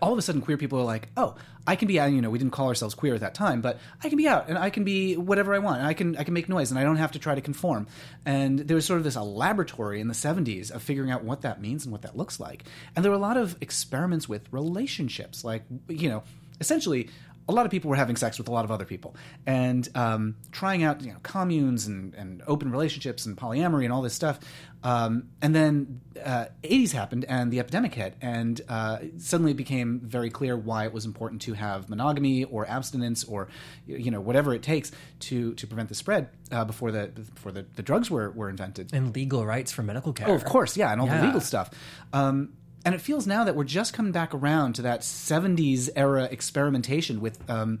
all 0.00 0.12
of 0.12 0.18
a 0.18 0.22
sudden 0.22 0.40
queer 0.40 0.56
people 0.56 0.78
are 0.78 0.84
like 0.84 1.08
oh 1.16 1.34
i 1.66 1.76
can 1.76 1.88
be 1.88 2.00
out 2.00 2.10
you 2.10 2.22
know 2.22 2.30
we 2.30 2.38
didn't 2.38 2.52
call 2.52 2.68
ourselves 2.68 2.94
queer 2.94 3.14
at 3.14 3.20
that 3.20 3.34
time 3.34 3.60
but 3.60 3.78
i 4.02 4.08
can 4.08 4.16
be 4.16 4.26
out 4.26 4.48
and 4.48 4.56
i 4.56 4.70
can 4.70 4.82
be 4.82 5.14
whatever 5.14 5.54
i 5.54 5.58
want 5.58 5.82
i 5.82 5.92
can 5.92 6.16
i 6.16 6.24
can 6.24 6.32
make 6.32 6.48
noise 6.48 6.70
and 6.70 6.80
i 6.80 6.82
don't 6.82 6.96
have 6.96 7.12
to 7.12 7.18
try 7.18 7.34
to 7.34 7.40
conform. 7.40 7.86
And 8.26 8.58
there 8.58 8.74
was 8.74 8.84
sort 8.84 8.98
of 8.98 9.04
this 9.04 9.16
a 9.16 9.22
laboratory 9.22 10.00
in 10.00 10.08
the 10.08 10.14
70s 10.14 10.70
of 10.70 10.82
figuring 10.82 11.10
out 11.10 11.24
what 11.24 11.42
that 11.42 11.60
means 11.60 11.84
and 11.84 11.92
what 11.92 12.02
that 12.02 12.16
looks 12.16 12.40
like. 12.40 12.64
And 12.94 13.04
there 13.04 13.10
were 13.10 13.16
a 13.16 13.20
lot 13.20 13.36
of 13.36 13.56
experiments 13.60 14.28
with 14.28 14.42
relationships 14.52 15.44
like 15.44 15.62
you 15.88 16.08
know 16.08 16.22
essentially 16.60 17.08
a 17.48 17.52
lot 17.52 17.66
of 17.66 17.70
people 17.70 17.90
were 17.90 17.96
having 17.96 18.16
sex 18.16 18.38
with 18.38 18.48
a 18.48 18.50
lot 18.50 18.64
of 18.64 18.70
other 18.70 18.84
people 18.86 19.14
and 19.46 19.88
um, 19.94 20.34
trying 20.50 20.82
out 20.82 21.02
you 21.02 21.12
know 21.12 21.18
communes 21.22 21.86
and, 21.86 22.14
and 22.14 22.42
open 22.46 22.70
relationships 22.70 23.26
and 23.26 23.36
polyamory 23.36 23.84
and 23.84 23.92
all 23.92 24.02
this 24.02 24.14
stuff. 24.14 24.38
Um, 24.82 25.30
and 25.40 25.54
then 25.54 26.00
uh, 26.22 26.46
80s 26.62 26.92
happened 26.92 27.24
and 27.26 27.50
the 27.50 27.58
epidemic 27.58 27.94
hit, 27.94 28.16
and 28.20 28.60
uh, 28.68 28.98
suddenly 29.16 29.52
it 29.52 29.56
became 29.56 30.00
very 30.00 30.28
clear 30.28 30.58
why 30.58 30.84
it 30.84 30.92
was 30.92 31.06
important 31.06 31.40
to 31.42 31.54
have 31.54 31.88
monogamy 31.88 32.44
or 32.44 32.66
abstinence 32.68 33.24
or 33.24 33.48
you 33.86 34.10
know 34.10 34.20
whatever 34.20 34.52
it 34.54 34.62
takes 34.62 34.92
to 35.20 35.54
to 35.54 35.66
prevent 35.66 35.88
the 35.88 35.94
spread 35.94 36.28
uh, 36.52 36.64
before 36.66 36.92
the 36.92 37.06
before 37.08 37.50
the, 37.52 37.64
the 37.76 37.82
drugs 37.82 38.10
were, 38.10 38.30
were 38.32 38.50
invented. 38.50 38.90
And 38.92 39.14
legal 39.14 39.46
rights 39.46 39.72
for 39.72 39.82
medical 39.82 40.12
care. 40.12 40.28
Oh, 40.28 40.34
of 40.34 40.44
course, 40.44 40.76
yeah, 40.76 40.92
and 40.92 41.00
all 41.00 41.06
Yeah. 41.06 41.20
the 41.20 41.26
legal 41.28 41.40
stuff. 41.40 41.70
Um, 42.12 42.52
and 42.84 42.94
it 42.94 43.00
feels 43.00 43.26
now 43.26 43.44
that 43.44 43.56
we're 43.56 43.64
just 43.64 43.92
coming 43.92 44.12
back 44.12 44.34
around 44.34 44.74
to 44.74 44.82
that 44.82 45.00
'70s 45.00 45.90
era 45.96 46.28
experimentation 46.30 47.20
with 47.20 47.38
um, 47.50 47.80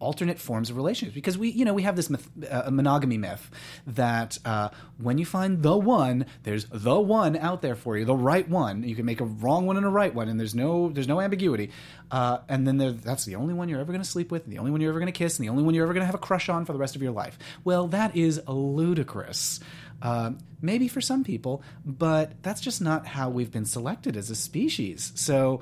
alternate 0.00 0.38
forms 0.38 0.70
of 0.70 0.76
relationships 0.76 1.14
because 1.14 1.38
we, 1.38 1.50
you 1.50 1.64
know, 1.64 1.74
we 1.74 1.82
have 1.82 1.94
this 1.94 2.10
myth, 2.10 2.28
uh, 2.50 2.70
monogamy 2.70 3.18
myth 3.18 3.50
that 3.86 4.38
uh, 4.44 4.70
when 4.98 5.18
you 5.18 5.26
find 5.26 5.62
the 5.62 5.76
one, 5.76 6.26
there's 6.42 6.64
the 6.64 6.98
one 6.98 7.36
out 7.36 7.62
there 7.62 7.76
for 7.76 7.96
you, 7.96 8.04
the 8.04 8.14
right 8.14 8.48
one. 8.48 8.82
You 8.82 8.96
can 8.96 9.04
make 9.04 9.20
a 9.20 9.24
wrong 9.24 9.66
one 9.66 9.76
and 9.76 9.86
a 9.86 9.90
right 9.90 10.12
one, 10.12 10.28
and 10.28 10.40
there's 10.40 10.54
no 10.54 10.88
there's 10.88 11.08
no 11.08 11.20
ambiguity. 11.20 11.70
Uh, 12.10 12.38
and 12.48 12.66
then 12.66 12.78
there, 12.78 12.92
that's 12.92 13.24
the 13.24 13.36
only 13.36 13.54
one 13.54 13.68
you're 13.68 13.80
ever 13.80 13.92
going 13.92 14.02
to 14.02 14.08
sleep 14.08 14.32
with, 14.32 14.44
and 14.44 14.52
the 14.52 14.58
only 14.58 14.70
one 14.70 14.80
you're 14.80 14.90
ever 14.90 14.98
going 14.98 15.12
to 15.12 15.16
kiss, 15.16 15.38
and 15.38 15.46
the 15.46 15.50
only 15.50 15.62
one 15.62 15.74
you're 15.74 15.84
ever 15.84 15.92
going 15.92 16.02
to 16.02 16.06
have 16.06 16.14
a 16.14 16.18
crush 16.18 16.48
on 16.48 16.64
for 16.64 16.72
the 16.72 16.78
rest 16.78 16.96
of 16.96 17.02
your 17.02 17.12
life. 17.12 17.38
Well, 17.62 17.88
that 17.88 18.16
is 18.16 18.40
ludicrous. 18.48 19.60
Um, 20.02 20.38
maybe 20.62 20.88
for 20.88 21.00
some 21.00 21.24
people, 21.24 21.62
but 21.84 22.42
that's 22.42 22.60
just 22.60 22.80
not 22.80 23.06
how 23.06 23.28
we've 23.30 23.50
been 23.50 23.64
selected 23.66 24.16
as 24.16 24.30
a 24.30 24.34
species. 24.34 25.12
So 25.14 25.60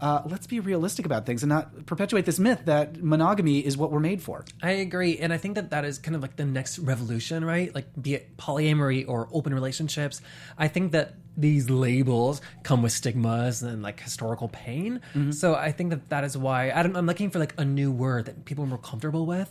uh, 0.00 0.22
let's 0.26 0.46
be 0.46 0.60
realistic 0.60 1.04
about 1.06 1.26
things 1.26 1.42
and 1.42 1.50
not 1.50 1.86
perpetuate 1.86 2.24
this 2.24 2.38
myth 2.38 2.62
that 2.64 3.02
monogamy 3.02 3.58
is 3.58 3.76
what 3.76 3.90
we're 3.92 4.00
made 4.00 4.22
for. 4.22 4.44
I 4.62 4.70
agree, 4.70 5.18
and 5.18 5.32
I 5.32 5.36
think 5.36 5.56
that 5.56 5.70
that 5.70 5.84
is 5.84 5.98
kind 5.98 6.16
of 6.16 6.22
like 6.22 6.36
the 6.36 6.46
next 6.46 6.78
revolution, 6.78 7.44
right? 7.44 7.74
Like, 7.74 7.86
be 8.00 8.14
it 8.14 8.36
polyamory 8.36 9.04
or 9.06 9.28
open 9.32 9.52
relationships. 9.52 10.22
I 10.56 10.68
think 10.68 10.92
that 10.92 11.16
these 11.36 11.70
labels 11.70 12.40
come 12.62 12.82
with 12.82 12.92
stigmas 12.92 13.62
and 13.62 13.82
like 13.82 14.00
historical 14.00 14.48
pain. 14.48 15.00
So 15.32 15.54
I 15.54 15.72
think 15.72 15.90
that 15.90 16.08
that 16.10 16.24
is 16.24 16.36
why 16.36 16.70
I 16.70 16.82
don't, 16.82 16.96
I'm 16.96 17.06
looking 17.06 17.30
for 17.30 17.38
like 17.38 17.54
a 17.56 17.64
new 17.64 17.90
word 17.92 18.26
that 18.26 18.44
people 18.44 18.64
are 18.64 18.68
more 18.68 18.78
comfortable 18.78 19.26
with. 19.26 19.50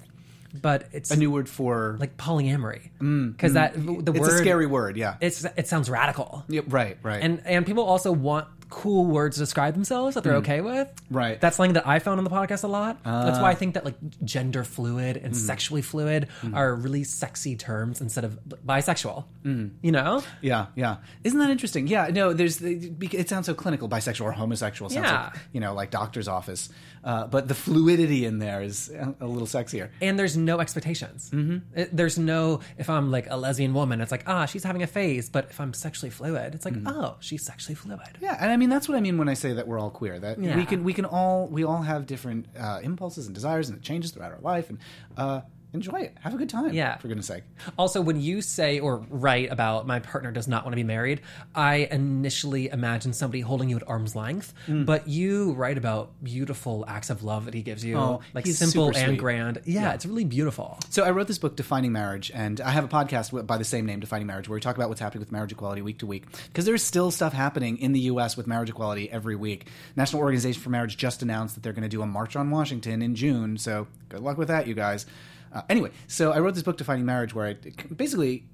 But 0.53 0.87
it's 0.91 1.11
A 1.11 1.15
new 1.15 1.31
word 1.31 1.47
for 1.47 1.95
like 1.99 2.17
polyamory 2.17 2.89
mm, 2.99 3.31
because 3.31 3.51
mm. 3.51 3.55
that 3.55 3.73
the 3.75 4.11
it's 4.11 4.19
word 4.19 4.33
a 4.33 4.37
scary 4.37 4.65
word. 4.65 4.97
Yeah. 4.97 5.17
It's 5.21 5.45
it 5.55 5.67
sounds 5.67 5.89
radical. 5.89 6.43
Yeah, 6.47 6.61
right. 6.67 6.97
Right. 7.03 7.21
And 7.21 7.41
and 7.45 7.65
people 7.65 7.83
also 7.83 8.11
want 8.11 8.47
cool 8.69 9.05
words 9.05 9.35
to 9.37 9.41
describe 9.41 9.73
themselves 9.73 10.15
that 10.15 10.23
they're 10.23 10.35
okay 10.35 10.61
with. 10.61 10.87
Hmm. 11.09 11.15
Right. 11.15 11.35
Ah. 11.37 11.39
That's 11.41 11.57
something 11.57 11.73
that 11.73 11.87
I 11.87 11.99
found 11.99 12.19
on 12.19 12.23
the 12.23 12.29
podcast 12.29 12.63
a 12.63 12.67
lot. 12.67 13.03
That's 13.03 13.39
why 13.39 13.49
I 13.51 13.55
think 13.55 13.73
that 13.73 13.85
like 13.85 13.95
gender 14.23 14.63
fluid 14.63 15.17
and 15.17 15.33
Hmm. 15.33 15.39
sexually 15.39 15.81
fluid 15.81 16.27
are 16.53 16.75
really 16.75 17.03
sexy 17.03 17.55
terms 17.55 17.99
instead 18.01 18.23
of 18.25 18.37
bisexual. 18.65 19.25
Hmm. 19.43 19.67
You 19.81 19.91
know? 19.91 20.23
Yeah, 20.41 20.67
yeah. 20.75 20.97
Isn't 21.23 21.39
that 21.39 21.49
interesting? 21.49 21.87
Yeah, 21.87 22.07
no, 22.13 22.33
there's 22.33 22.61
it 22.61 23.27
sounds 23.29 23.45
so 23.47 23.53
clinical, 23.53 23.89
bisexual 23.89 24.25
or 24.25 24.31
homosexual. 24.33 24.89
Sounds 24.89 25.05
Yeah. 25.07 25.23
like, 25.25 25.33
you 25.51 25.59
know, 25.59 25.73
like 25.73 25.89
doctor's 25.91 26.27
office. 26.27 26.69
Uh, 27.03 27.25
but 27.27 27.47
the 27.47 27.55
fluidity 27.55 28.25
in 28.25 28.39
there 28.39 28.61
is 28.61 28.89
a, 28.89 29.15
a 29.21 29.25
little 29.25 29.47
sexier. 29.47 29.89
And 30.01 30.19
there's 30.19 30.35
no 30.35 30.59
expectations. 30.59 31.29
Mm-hmm. 31.33 31.83
there's 31.93 32.17
no 32.19 32.59
if 32.77 32.89
I'm 32.89 33.09
like 33.09 33.27
a 33.29 33.37
lesbian 33.37 33.73
woman, 33.73 34.01
it's 34.01 34.11
like 34.11 34.23
ah 34.27 34.45
she's 34.45 34.63
having 34.63 34.83
a 34.83 34.87
phase. 34.87 35.29
But 35.29 35.47
if 35.49 35.59
I'm 35.61 35.73
sexually 35.73 36.09
fluid, 36.09 36.53
it's 36.55 36.65
like 36.65 36.75
Hmm. 36.75 36.87
oh 36.87 37.15
she's 37.19 37.41
sexually 37.43 37.75
fluid. 37.75 38.17
Yeah, 38.21 38.37
and 38.39 38.51
I 38.51 38.57
mean 38.59 38.69
that's 38.69 38.87
what 38.87 38.97
I 38.97 39.01
mean 39.01 39.17
when 39.17 39.29
I 39.29 39.33
say 39.33 39.53
that 39.53 39.67
we're 39.67 39.79
all 39.79 39.89
queer. 39.89 40.19
That 40.19 40.37
we 40.57 40.65
can 40.65 40.83
we 40.83 40.93
can 40.93 41.05
all 41.05 41.47
we 41.47 41.63
all 41.63 41.81
have 41.81 42.05
different 42.05 42.45
uh, 42.57 42.79
impulses 42.83 43.25
and 43.25 43.33
desires, 43.33 43.69
and 43.69 43.77
it 43.77 43.83
changes 43.83 44.11
throughout 44.11 44.31
our 44.31 44.39
life. 44.41 44.69
And 44.69 44.79
uh, 45.17 45.41
enjoy 45.73 45.99
it, 45.99 46.15
have 46.21 46.33
a 46.33 46.37
good 46.37 46.49
time. 46.49 46.73
Yeah. 46.73 46.97
for 46.97 47.07
goodness 47.07 47.27
sake. 47.27 47.43
Also, 47.77 48.01
when 48.01 48.19
you 48.19 48.41
say 48.41 48.79
or 48.79 49.05
write 49.09 49.51
about 49.51 49.85
my 49.85 49.99
partner 49.99 50.31
does 50.31 50.47
not 50.47 50.63
want 50.63 50.73
to 50.73 50.75
be 50.77 50.83
married, 50.83 51.21
I 51.53 51.87
initially 51.91 52.69
imagine 52.69 53.13
somebody 53.13 53.41
holding 53.41 53.69
you 53.69 53.77
at 53.77 53.87
arm's 53.87 54.15
length. 54.15 54.53
Mm. 54.67 54.85
But 54.85 55.07
you 55.07 55.53
write 55.53 55.77
about 55.77 56.11
beautiful 56.23 56.85
acts 56.87 57.09
of 57.09 57.23
love 57.23 57.45
that 57.45 57.53
he 57.53 57.61
gives 57.61 57.85
you, 57.85 57.97
Oh, 57.97 58.21
like 58.33 58.45
he's 58.45 58.57
simple 58.57 58.95
and 58.95 59.17
grand. 59.17 59.61
Yeah, 59.65 59.93
it's 59.93 60.05
really 60.05 60.25
beautiful. 60.25 60.79
So 60.89 61.03
I 61.03 61.11
wrote 61.11 61.27
this 61.27 61.37
book, 61.37 61.55
Defining 61.55 61.91
Marriage, 61.91 62.31
and 62.33 62.59
I 62.61 62.71
have 62.71 62.83
a 62.83 62.87
podcast 62.87 63.45
by 63.45 63.57
the 63.57 63.63
same 63.63 63.85
name, 63.85 63.99
Defining 63.99 64.27
Marriage, 64.27 64.49
where 64.49 64.55
we 64.55 64.61
talk 64.61 64.75
about 64.75 64.89
what's 64.89 65.01
happening 65.01 65.19
with 65.19 65.31
marriage 65.31 65.51
equality 65.51 65.81
week 65.81 65.99
to 65.99 66.07
week. 66.07 66.25
Because 66.47 66.65
there's 66.65 66.83
still 66.83 67.11
stuff 67.11 67.33
happening 67.33 67.77
in 67.77 67.93
the 67.93 67.99
U.S. 68.01 68.35
with 68.35 68.47
marriage 68.47 68.69
equality 68.69 69.11
every 69.11 69.35
week. 69.35 69.67
National 69.95 70.21
Organization 70.21 70.61
for 70.61 70.69
Marriage 70.69 70.97
just 70.97 71.21
announced 71.21 71.55
that 71.55 71.61
they're 71.63 71.73
going 71.73 71.83
to 71.83 71.89
do 71.89 72.01
a 72.01 72.07
march 72.07 72.35
on 72.35 72.49
Washington 72.49 73.01
in 73.01 73.15
June. 73.15 73.57
So 73.57 73.87
good 74.09 74.21
luck 74.21 74.37
with 74.37 74.47
that, 74.47 74.67
you 74.67 74.73
guys. 74.73 75.05
Uh, 75.51 75.61
anyway, 75.69 75.91
so 76.07 76.31
I 76.31 76.39
wrote 76.39 76.53
this 76.53 76.63
book, 76.63 76.77
Defining 76.77 77.05
Marriage, 77.05 77.33
where 77.33 77.47
I 77.47 77.53
basically 77.93 78.45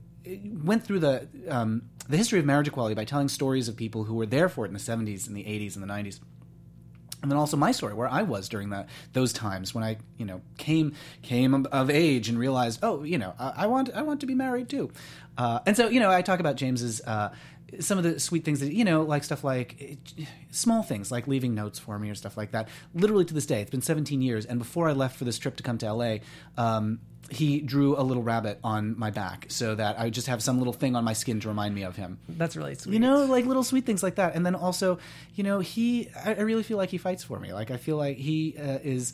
went 0.63 0.83
through 0.83 0.99
the 0.99 1.27
um, 1.49 1.83
the 2.09 2.17
history 2.17 2.39
of 2.39 2.45
marriage 2.45 2.67
equality 2.67 2.95
by 2.95 3.05
telling 3.05 3.27
stories 3.27 3.67
of 3.67 3.75
people 3.75 4.05
who 4.05 4.15
were 4.15 4.25
there 4.25 4.49
for 4.49 4.65
it 4.65 4.69
in 4.69 4.73
the 4.73 4.79
70s 4.79 5.27
and 5.27 5.35
the 5.35 5.43
80s 5.43 5.75
and 5.75 5.83
the 5.83 5.87
90s 5.87 6.19
and 7.25 7.31
then 7.31 7.39
also 7.39 7.57
my 7.57 7.71
story 7.71 7.95
where 7.95 8.07
I 8.07 8.21
was 8.21 8.47
during 8.47 8.69
that 8.69 8.87
those 9.13 9.33
times 9.33 9.73
when 9.73 9.83
I 9.83 9.97
you 10.17 10.25
know 10.25 10.41
came 10.57 10.93
came 11.23 11.65
of- 11.65 11.89
age 11.89 12.29
and 12.29 12.37
realized 12.37 12.79
oh 12.83 13.03
you 13.03 13.17
know 13.17 13.33
I, 13.39 13.53
I 13.57 13.67
want 13.67 13.89
I 13.95 14.03
want 14.03 14.19
to 14.21 14.27
be 14.27 14.35
married 14.35 14.69
too, 14.69 14.91
uh, 15.37 15.59
and 15.65 15.75
so 15.75 15.87
you 15.87 15.99
know 15.99 16.11
I 16.11 16.21
talk 16.21 16.39
about 16.39 16.55
James's. 16.55 17.01
Uh, 17.01 17.33
some 17.79 17.97
of 17.97 18.03
the 18.03 18.19
sweet 18.19 18.45
things 18.45 18.59
that 18.59 18.73
you 18.73 18.85
know, 18.85 19.03
like 19.03 19.23
stuff 19.23 19.43
like 19.43 19.99
eh, 20.19 20.25
small 20.51 20.83
things, 20.83 21.11
like 21.11 21.27
leaving 21.27 21.55
notes 21.55 21.79
for 21.79 21.97
me 21.99 22.09
or 22.09 22.15
stuff 22.15 22.37
like 22.37 22.51
that. 22.51 22.69
Literally 22.93 23.25
to 23.25 23.33
this 23.33 23.45
day, 23.45 23.61
it's 23.61 23.71
been 23.71 23.81
17 23.81 24.21
years, 24.21 24.45
and 24.45 24.59
before 24.59 24.89
I 24.89 24.93
left 24.93 25.17
for 25.17 25.25
this 25.25 25.37
trip 25.37 25.55
to 25.57 25.63
come 25.63 25.77
to 25.79 25.91
LA, 25.91 26.17
um, 26.57 26.99
he 27.29 27.59
drew 27.59 27.99
a 27.99 28.03
little 28.03 28.23
rabbit 28.23 28.59
on 28.63 28.97
my 28.97 29.09
back 29.09 29.45
so 29.49 29.75
that 29.75 29.99
I 29.99 30.05
would 30.05 30.13
just 30.13 30.27
have 30.27 30.43
some 30.43 30.57
little 30.57 30.73
thing 30.73 30.95
on 30.95 31.03
my 31.03 31.13
skin 31.13 31.39
to 31.41 31.47
remind 31.47 31.73
me 31.73 31.83
of 31.83 31.95
him. 31.95 32.19
That's 32.29 32.55
really 32.55 32.75
sweet. 32.75 32.93
You 32.93 32.99
know, 32.99 33.25
like 33.25 33.45
little 33.45 33.63
sweet 33.63 33.85
things 33.85 34.03
like 34.03 34.15
that. 34.15 34.35
And 34.35 34.45
then 34.45 34.55
also, 34.55 34.99
you 35.33 35.43
know, 35.43 35.59
he, 35.59 36.09
I, 36.23 36.35
I 36.35 36.41
really 36.41 36.63
feel 36.63 36.77
like 36.77 36.89
he 36.89 36.97
fights 36.97 37.23
for 37.23 37.39
me. 37.39 37.53
Like, 37.53 37.71
I 37.71 37.77
feel 37.77 37.97
like 37.97 38.17
he 38.17 38.55
uh, 38.57 38.79
is. 38.83 39.13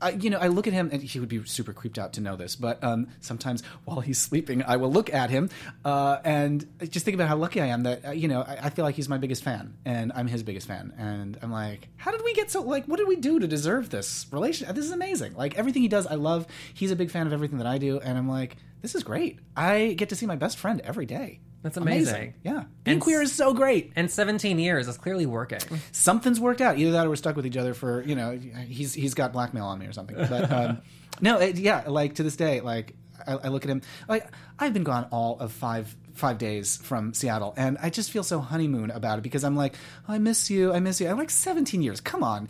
I, 0.00 0.10
you 0.10 0.30
know, 0.30 0.38
I 0.38 0.48
look 0.48 0.66
at 0.66 0.72
him, 0.72 0.88
and 0.92 1.02
he 1.02 1.20
would 1.20 1.28
be 1.28 1.44
super 1.44 1.72
creeped 1.72 1.98
out 1.98 2.14
to 2.14 2.20
know 2.20 2.36
this, 2.36 2.56
but 2.56 2.82
um, 2.82 3.08
sometimes 3.20 3.62
while 3.84 4.00
he's 4.00 4.18
sleeping, 4.18 4.62
I 4.62 4.76
will 4.76 4.90
look 4.90 5.12
at 5.12 5.30
him 5.30 5.50
uh, 5.84 6.18
and 6.24 6.66
just 6.88 7.04
think 7.04 7.14
about 7.14 7.28
how 7.28 7.36
lucky 7.36 7.60
I 7.60 7.66
am 7.66 7.82
that, 7.84 8.06
uh, 8.06 8.10
you 8.10 8.28
know, 8.28 8.42
I, 8.42 8.58
I 8.62 8.70
feel 8.70 8.84
like 8.84 8.94
he's 8.94 9.08
my 9.08 9.18
biggest 9.18 9.42
fan, 9.42 9.74
and 9.84 10.12
I'm 10.14 10.26
his 10.26 10.42
biggest 10.42 10.66
fan. 10.66 10.92
And 10.98 11.38
I'm 11.42 11.52
like, 11.52 11.88
how 11.96 12.10
did 12.10 12.22
we 12.24 12.34
get 12.34 12.50
so, 12.50 12.62
like, 12.62 12.86
what 12.86 12.96
did 12.98 13.08
we 13.08 13.16
do 13.16 13.38
to 13.38 13.46
deserve 13.46 13.90
this 13.90 14.26
relation? 14.30 14.74
This 14.74 14.84
is 14.84 14.92
amazing. 14.92 15.34
Like, 15.34 15.58
everything 15.58 15.82
he 15.82 15.88
does, 15.88 16.06
I 16.06 16.14
love. 16.14 16.46
He's 16.74 16.90
a 16.90 16.96
big 16.96 17.10
fan 17.10 17.26
of 17.26 17.32
everything 17.32 17.58
that 17.58 17.66
I 17.66 17.78
do, 17.78 18.00
and 18.00 18.16
I'm 18.16 18.28
like, 18.28 18.56
this 18.82 18.94
is 18.94 19.02
great. 19.02 19.38
I 19.56 19.94
get 19.98 20.08
to 20.08 20.16
see 20.16 20.26
my 20.26 20.36
best 20.36 20.56
friend 20.58 20.80
every 20.82 21.06
day. 21.06 21.40
That's 21.62 21.76
amazing. 21.76 22.34
Yeah. 22.42 22.64
Being 22.84 22.94
And 22.94 23.00
queer 23.00 23.20
is 23.20 23.32
so 23.32 23.52
great. 23.52 23.92
And 23.94 24.10
17 24.10 24.58
years 24.58 24.88
is 24.88 24.96
clearly 24.96 25.26
working. 25.26 25.60
Something's 25.92 26.40
worked 26.40 26.60
out. 26.60 26.78
Either 26.78 26.92
that 26.92 27.06
or 27.06 27.10
we're 27.10 27.16
stuck 27.16 27.36
with 27.36 27.46
each 27.46 27.58
other 27.58 27.74
for, 27.74 28.02
you 28.02 28.14
know, 28.14 28.38
he's 28.38 28.94
he's 28.94 29.14
got 29.14 29.32
blackmail 29.32 29.66
on 29.66 29.78
me 29.78 29.86
or 29.86 29.92
something. 29.92 30.16
But 30.16 30.50
um, 30.50 30.82
no, 31.20 31.38
it, 31.38 31.56
yeah, 31.56 31.84
like 31.86 32.14
to 32.14 32.22
this 32.22 32.36
day, 32.36 32.60
like 32.60 32.94
I, 33.26 33.32
I 33.32 33.48
look 33.48 33.64
at 33.64 33.70
him, 33.70 33.82
like 34.08 34.26
I've 34.58 34.72
been 34.72 34.84
gone 34.84 35.06
all 35.10 35.38
of 35.38 35.52
five 35.52 35.94
five 36.14 36.38
days 36.38 36.78
from 36.78 37.12
Seattle, 37.12 37.52
and 37.56 37.76
I 37.82 37.90
just 37.90 38.10
feel 38.10 38.22
so 38.22 38.40
honeymoon 38.40 38.90
about 38.90 39.18
it 39.18 39.22
because 39.22 39.44
I'm 39.44 39.56
like, 39.56 39.74
I 40.08 40.18
miss 40.18 40.50
you, 40.50 40.72
I 40.72 40.80
miss 40.80 41.00
you. 41.00 41.08
I'm 41.08 41.18
like 41.18 41.30
17 41.30 41.82
years. 41.82 42.00
Come 42.00 42.22
on. 42.22 42.48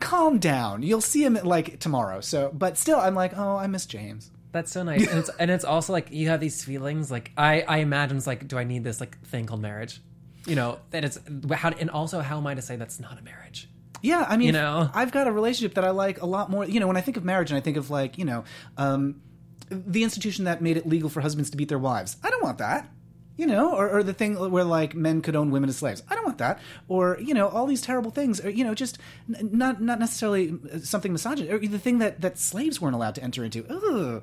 Calm 0.00 0.38
down. 0.38 0.84
You'll 0.84 1.00
see 1.00 1.24
him 1.24 1.34
like 1.42 1.80
tomorrow. 1.80 2.20
So, 2.20 2.52
but 2.54 2.78
still, 2.78 3.00
I'm 3.00 3.16
like, 3.16 3.36
oh, 3.36 3.56
I 3.56 3.66
miss 3.66 3.84
James. 3.84 4.30
That's 4.52 4.72
so 4.72 4.82
nice. 4.82 5.06
And 5.10 5.18
it's, 5.18 5.30
and 5.38 5.50
it's 5.50 5.64
also 5.64 5.92
like 5.92 6.10
you 6.10 6.28
have 6.28 6.40
these 6.40 6.64
feelings. 6.64 7.10
Like 7.10 7.32
I, 7.36 7.62
I 7.62 7.78
imagine 7.78 8.16
it's 8.16 8.26
like, 8.26 8.48
do 8.48 8.58
I 8.58 8.64
need 8.64 8.84
this 8.84 9.00
like 9.00 9.20
thing 9.26 9.46
called 9.46 9.60
marriage? 9.60 10.00
You 10.46 10.56
know, 10.56 10.78
that 10.90 11.04
it's 11.04 11.18
how, 11.52 11.70
and 11.70 11.90
also 11.90 12.20
how 12.20 12.38
am 12.38 12.46
I 12.46 12.54
to 12.54 12.62
say 12.62 12.76
that's 12.76 13.00
not 13.00 13.18
a 13.18 13.22
marriage? 13.22 13.68
Yeah, 14.00 14.24
I 14.28 14.36
mean, 14.36 14.46
You 14.46 14.52
know? 14.52 14.90
I've 14.94 15.10
got 15.10 15.26
a 15.26 15.32
relationship 15.32 15.74
that 15.74 15.84
I 15.84 15.90
like 15.90 16.22
a 16.22 16.26
lot 16.26 16.50
more. 16.50 16.64
You 16.64 16.80
know, 16.80 16.86
when 16.86 16.96
I 16.96 17.00
think 17.00 17.16
of 17.16 17.24
marriage 17.24 17.50
and 17.50 17.58
I 17.58 17.60
think 17.60 17.76
of 17.76 17.90
like, 17.90 18.16
you 18.16 18.24
know, 18.24 18.44
um, 18.76 19.20
the 19.70 20.04
institution 20.04 20.44
that 20.44 20.62
made 20.62 20.76
it 20.76 20.86
legal 20.86 21.10
for 21.10 21.20
husbands 21.20 21.50
to 21.50 21.56
beat 21.56 21.68
their 21.68 21.78
wives. 21.78 22.16
I 22.22 22.30
don't 22.30 22.42
want 22.42 22.58
that. 22.58 22.88
You 23.38 23.46
know, 23.46 23.72
or, 23.72 23.88
or 23.88 24.02
the 24.02 24.12
thing 24.12 24.34
where 24.34 24.64
like 24.64 24.94
men 24.94 25.22
could 25.22 25.36
own 25.36 25.50
women 25.50 25.70
as 25.70 25.76
slaves. 25.78 26.02
I 26.10 26.14
don't 26.16 26.26
want 26.26 26.38
that. 26.38 26.60
Or 26.88 27.16
you 27.20 27.32
know, 27.32 27.48
all 27.48 27.66
these 27.66 27.80
terrible 27.80 28.10
things. 28.10 28.44
Or 28.44 28.50
you 28.50 28.64
know, 28.64 28.74
just 28.74 28.98
n- 29.34 29.50
not 29.52 29.80
not 29.80 29.98
necessarily 29.98 30.58
uh, 30.74 30.80
something 30.80 31.12
misogynist. 31.12 31.50
Or 31.52 31.58
the 31.58 31.78
thing 31.78 31.98
that 31.98 32.20
that 32.20 32.36
slaves 32.36 32.80
weren't 32.80 32.96
allowed 32.96 33.14
to 33.14 33.22
enter 33.22 33.44
into. 33.44 33.64
Ugh. 33.70 34.22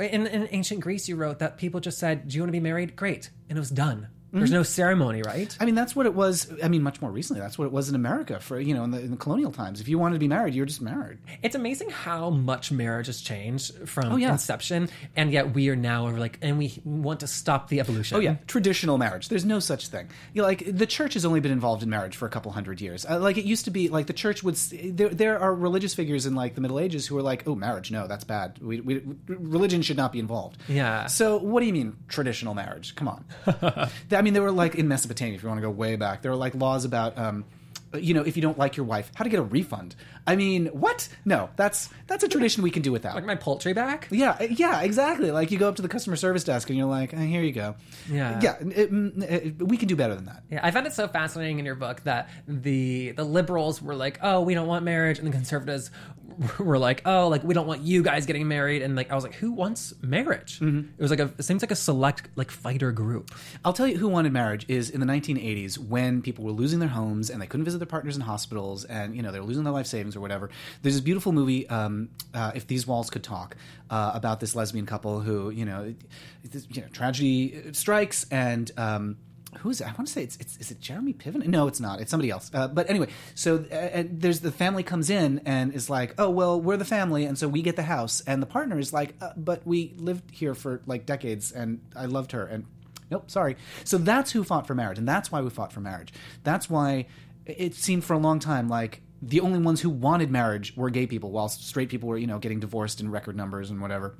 In, 0.00 0.28
in 0.28 0.48
ancient 0.52 0.80
Greece, 0.80 1.08
you 1.08 1.16
wrote 1.16 1.38
that 1.38 1.56
people 1.56 1.80
just 1.80 1.98
said, 1.98 2.28
"Do 2.28 2.36
you 2.36 2.42
want 2.42 2.48
to 2.48 2.52
be 2.52 2.60
married?" 2.60 2.94
Great, 2.94 3.30
and 3.48 3.56
it 3.56 3.60
was 3.60 3.70
done. 3.70 4.08
There's 4.32 4.50
no 4.50 4.62
ceremony, 4.62 5.22
right? 5.22 5.56
I 5.58 5.64
mean, 5.64 5.74
that's 5.74 5.96
what 5.96 6.06
it 6.06 6.14
was. 6.14 6.52
I 6.62 6.68
mean, 6.68 6.82
much 6.82 7.00
more 7.00 7.10
recently, 7.10 7.40
that's 7.40 7.58
what 7.58 7.64
it 7.64 7.72
was 7.72 7.88
in 7.88 7.94
America 7.94 8.38
for 8.40 8.60
you 8.60 8.74
know 8.74 8.84
in 8.84 8.90
the, 8.90 9.00
in 9.00 9.10
the 9.12 9.16
colonial 9.16 9.52
times. 9.52 9.80
If 9.80 9.88
you 9.88 9.98
wanted 9.98 10.14
to 10.16 10.18
be 10.20 10.28
married, 10.28 10.54
you 10.54 10.62
were 10.62 10.66
just 10.66 10.82
married. 10.82 11.18
It's 11.42 11.54
amazing 11.54 11.90
how 11.90 12.28
much 12.30 12.70
marriage 12.70 13.06
has 13.06 13.20
changed 13.20 13.88
from 13.88 14.12
Oh, 14.12 14.16
yeah. 14.16 14.30
inception, 14.32 14.90
and 15.16 15.32
yet 15.32 15.54
we 15.54 15.68
are 15.70 15.76
now 15.76 16.04
we're 16.04 16.18
like, 16.18 16.38
and 16.42 16.58
we 16.58 16.78
want 16.84 17.20
to 17.20 17.26
stop 17.26 17.68
the 17.68 17.80
evolution. 17.80 18.16
Oh 18.16 18.20
yeah, 18.20 18.36
traditional 18.46 18.98
marriage. 18.98 19.28
There's 19.28 19.44
no 19.46 19.60
such 19.60 19.88
thing. 19.88 20.08
You 20.34 20.42
know, 20.42 20.48
like 20.48 20.62
the 20.76 20.86
church 20.86 21.14
has 21.14 21.24
only 21.24 21.40
been 21.40 21.52
involved 21.52 21.82
in 21.82 21.88
marriage 21.88 22.16
for 22.16 22.26
a 22.26 22.30
couple 22.30 22.52
hundred 22.52 22.80
years. 22.80 23.06
Uh, 23.08 23.18
like 23.18 23.38
it 23.38 23.44
used 23.44 23.64
to 23.64 23.70
be. 23.70 23.88
Like 23.88 24.06
the 24.06 24.12
church 24.12 24.42
would. 24.42 24.54
s- 24.54 24.72
There, 24.84 25.08
there 25.08 25.38
are 25.40 25.54
religious 25.54 25.94
figures 25.94 26.26
in 26.26 26.34
like 26.34 26.54
the 26.54 26.60
Middle 26.60 26.78
Ages 26.80 27.06
who 27.06 27.16
are 27.16 27.22
like, 27.22 27.48
"Oh, 27.48 27.54
marriage, 27.54 27.90
no, 27.90 28.06
that's 28.06 28.24
bad. 28.24 28.58
We, 28.60 28.80
we, 28.82 29.00
religion 29.26 29.80
should 29.82 29.96
not 29.96 30.12
be 30.12 30.18
involved." 30.18 30.58
Yeah. 30.68 31.06
So 31.06 31.38
what 31.38 31.60
do 31.60 31.66
you 31.66 31.72
mean 31.72 31.96
traditional 32.08 32.54
marriage? 32.54 32.94
Come 32.94 33.08
on. 33.08 33.24
I 34.18 34.22
mean, 34.22 34.34
there 34.34 34.42
were 34.42 34.50
like 34.52 34.74
in 34.74 34.88
Mesopotamia, 34.88 35.34
if 35.36 35.42
you 35.42 35.48
want 35.48 35.58
to 35.60 35.66
go 35.66 35.70
way 35.70 35.96
back, 35.96 36.22
there 36.22 36.30
were 36.30 36.36
like 36.36 36.54
laws 36.54 36.84
about. 36.84 37.16
Um, 37.18 37.44
you 37.98 38.12
know, 38.12 38.20
if 38.20 38.36
you 38.36 38.42
don't 38.42 38.58
like 38.58 38.76
your 38.76 38.84
wife, 38.84 39.10
how 39.14 39.24
to 39.24 39.30
get 39.30 39.40
a 39.40 39.42
refund. 39.42 39.96
I 40.26 40.36
mean, 40.36 40.66
what? 40.66 41.08
No, 41.24 41.48
that's 41.56 41.88
that's 42.06 42.22
a 42.22 42.28
tradition 42.28 42.62
we 42.62 42.70
can 42.70 42.82
do 42.82 42.92
without. 42.92 43.14
like 43.14 43.24
my 43.24 43.34
poultry 43.34 43.72
back. 43.72 44.08
Yeah, 44.10 44.36
yeah, 44.42 44.82
exactly. 44.82 45.30
Like 45.30 45.50
you 45.50 45.56
go 45.58 45.70
up 45.70 45.76
to 45.76 45.82
the 45.82 45.88
customer 45.88 46.14
service 46.16 46.44
desk 46.44 46.68
and 46.68 46.76
you're 46.78 46.86
like, 46.86 47.14
"Eh, 47.14 47.24
"Here 47.24 47.40
you 47.40 47.52
go." 47.52 47.76
Yeah. 48.10 48.40
yeah. 48.42 48.56
it- 48.60 48.90
it- 49.22 49.62
we 49.66 49.78
can 49.78 49.88
do 49.88 49.96
better 49.96 50.14
than 50.14 50.26
that. 50.26 50.42
Yeah, 50.50 50.60
I 50.62 50.70
found 50.70 50.86
it 50.86 50.92
so 50.92 51.08
fascinating 51.08 51.60
in 51.60 51.64
your 51.64 51.76
book 51.76 52.02
that 52.04 52.28
the 52.46 53.12
the 53.12 53.24
liberals 53.24 53.80
were 53.80 53.94
like, 53.94 54.18
"Oh, 54.22 54.42
we 54.42 54.52
don't 54.52 54.66
want 54.66 54.84
marriage," 54.84 55.18
and 55.18 55.26
the 55.26 55.32
conservatives 55.32 55.90
were 56.58 56.78
like, 56.78 57.02
"Oh, 57.04 57.28
like 57.28 57.42
we 57.42 57.54
don't 57.54 57.66
want 57.66 57.82
you 57.82 58.02
guys 58.02 58.26
getting 58.26 58.46
married." 58.48 58.82
And 58.82 58.94
like 58.96 59.10
I 59.10 59.14
was 59.14 59.24
like, 59.24 59.34
"Who 59.34 59.52
wants 59.52 59.94
marriage?" 60.02 60.60
Mm-hmm. 60.60 60.90
It 60.96 61.02
was 61.02 61.10
like 61.10 61.20
a 61.20 61.32
it 61.38 61.42
seems 61.42 61.62
like 61.62 61.70
a 61.70 61.76
select 61.76 62.28
like 62.36 62.50
fighter 62.50 62.92
group. 62.92 63.30
I'll 63.64 63.72
tell 63.72 63.86
you 63.86 63.98
who 63.98 64.08
wanted 64.08 64.32
marriage 64.32 64.64
is 64.68 64.90
in 64.90 65.00
the 65.00 65.06
1980s 65.06 65.78
when 65.78 66.22
people 66.22 66.44
were 66.44 66.52
losing 66.52 66.78
their 66.78 66.88
homes 66.88 67.30
and 67.30 67.40
they 67.40 67.46
couldn't 67.46 67.64
visit 67.64 67.78
their 67.78 67.86
partners 67.86 68.16
in 68.16 68.22
hospitals 68.22 68.84
and 68.84 69.16
you 69.16 69.22
know 69.22 69.32
they're 69.32 69.42
losing 69.42 69.64
their 69.64 69.72
life 69.72 69.86
savings 69.86 70.16
or 70.16 70.20
whatever. 70.20 70.50
There's 70.82 70.94
this 70.94 71.02
beautiful 71.02 71.32
movie, 71.32 71.68
um, 71.68 72.10
uh, 72.34 72.52
If 72.54 72.66
These 72.66 72.86
Walls 72.86 73.10
Could 73.10 73.24
Talk, 73.24 73.56
uh, 73.90 74.12
about 74.14 74.40
this 74.40 74.54
lesbian 74.54 74.86
couple 74.86 75.20
who 75.20 75.50
you 75.50 75.64
know, 75.64 75.94
you 76.70 76.82
know, 76.82 76.88
tragedy 76.88 77.72
strikes 77.72 78.26
and. 78.30 78.70
Um, 78.76 79.16
who 79.58 79.70
is 79.70 79.80
it? 79.80 79.86
I 79.86 79.92
want 79.92 80.06
to 80.06 80.12
say 80.12 80.22
it's, 80.22 80.36
it's 80.36 80.56
is 80.58 80.70
it 80.70 80.80
Jeremy 80.80 81.14
Piven? 81.14 81.46
No, 81.46 81.66
it's 81.68 81.80
not. 81.80 82.00
It's 82.00 82.10
somebody 82.10 82.30
else. 82.30 82.50
Uh, 82.52 82.68
but 82.68 82.88
anyway, 82.90 83.08
so 83.34 83.64
uh, 83.70 83.74
and 83.74 84.20
there's 84.20 84.40
the 84.40 84.52
family 84.52 84.82
comes 84.82 85.10
in 85.10 85.40
and 85.46 85.72
is 85.74 85.88
like, 85.88 86.14
oh 86.18 86.30
well, 86.30 86.60
we're 86.60 86.76
the 86.76 86.84
family, 86.84 87.24
and 87.24 87.38
so 87.38 87.48
we 87.48 87.62
get 87.62 87.76
the 87.76 87.82
house, 87.82 88.20
and 88.26 88.42
the 88.42 88.46
partner 88.46 88.78
is 88.78 88.92
like, 88.92 89.14
uh, 89.20 89.30
but 89.36 89.66
we 89.66 89.94
lived 89.96 90.30
here 90.30 90.54
for 90.54 90.82
like 90.86 91.06
decades, 91.06 91.50
and 91.50 91.80
I 91.96 92.06
loved 92.06 92.32
her, 92.32 92.44
and 92.44 92.66
nope, 93.10 93.30
sorry. 93.30 93.56
So 93.84 93.98
that's 93.98 94.32
who 94.32 94.44
fought 94.44 94.66
for 94.66 94.74
marriage, 94.74 94.98
and 94.98 95.08
that's 95.08 95.32
why 95.32 95.40
we 95.40 95.50
fought 95.50 95.72
for 95.72 95.80
marriage. 95.80 96.12
That's 96.44 96.68
why 96.68 97.06
it 97.46 97.74
seemed 97.74 98.04
for 98.04 98.12
a 98.12 98.18
long 98.18 98.40
time 98.40 98.68
like 98.68 99.00
the 99.22 99.40
only 99.40 99.58
ones 99.58 99.80
who 99.80 99.90
wanted 99.90 100.30
marriage 100.30 100.76
were 100.76 100.90
gay 100.90 101.06
people, 101.06 101.30
while 101.30 101.48
straight 101.48 101.88
people 101.88 102.08
were 102.08 102.18
you 102.18 102.26
know 102.26 102.38
getting 102.38 102.60
divorced 102.60 103.00
in 103.00 103.10
record 103.10 103.36
numbers 103.36 103.70
and 103.70 103.80
whatever 103.80 104.14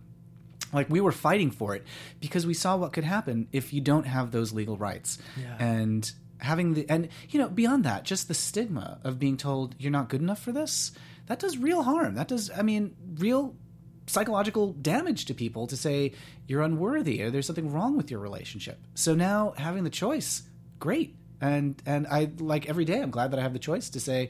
like 0.72 0.88
we 0.90 1.00
were 1.00 1.12
fighting 1.12 1.50
for 1.50 1.74
it 1.74 1.84
because 2.20 2.46
we 2.46 2.54
saw 2.54 2.76
what 2.76 2.92
could 2.92 3.04
happen 3.04 3.48
if 3.52 3.72
you 3.72 3.80
don't 3.80 4.06
have 4.06 4.30
those 4.30 4.52
legal 4.52 4.76
rights. 4.76 5.18
Yeah. 5.40 5.56
and 5.58 6.10
having 6.40 6.74
the 6.74 6.88
and 6.88 7.08
you 7.30 7.38
know 7.40 7.48
beyond 7.48 7.82
that 7.84 8.04
just 8.04 8.28
the 8.28 8.34
stigma 8.34 9.00
of 9.02 9.18
being 9.18 9.36
told 9.36 9.74
you're 9.76 9.90
not 9.90 10.08
good 10.08 10.20
enough 10.22 10.40
for 10.40 10.52
this 10.52 10.92
that 11.26 11.38
does 11.40 11.58
real 11.58 11.82
harm. 11.82 12.14
That 12.14 12.28
does 12.28 12.48
i 12.56 12.62
mean 12.62 12.94
real 13.16 13.56
psychological 14.06 14.72
damage 14.72 15.24
to 15.26 15.34
people 15.34 15.66
to 15.66 15.76
say 15.76 16.12
you're 16.46 16.62
unworthy 16.62 17.22
or 17.22 17.30
there's 17.30 17.46
something 17.46 17.72
wrong 17.72 17.96
with 17.96 18.10
your 18.10 18.20
relationship. 18.20 18.78
So 18.94 19.14
now 19.14 19.52
having 19.56 19.84
the 19.84 19.90
choice 19.90 20.42
great. 20.78 21.16
And 21.40 21.80
and 21.86 22.06
i 22.08 22.30
like 22.40 22.68
every 22.68 22.84
day 22.84 23.00
i'm 23.00 23.10
glad 23.10 23.30
that 23.30 23.38
i 23.38 23.42
have 23.42 23.52
the 23.52 23.58
choice 23.60 23.90
to 23.90 24.00
say 24.00 24.28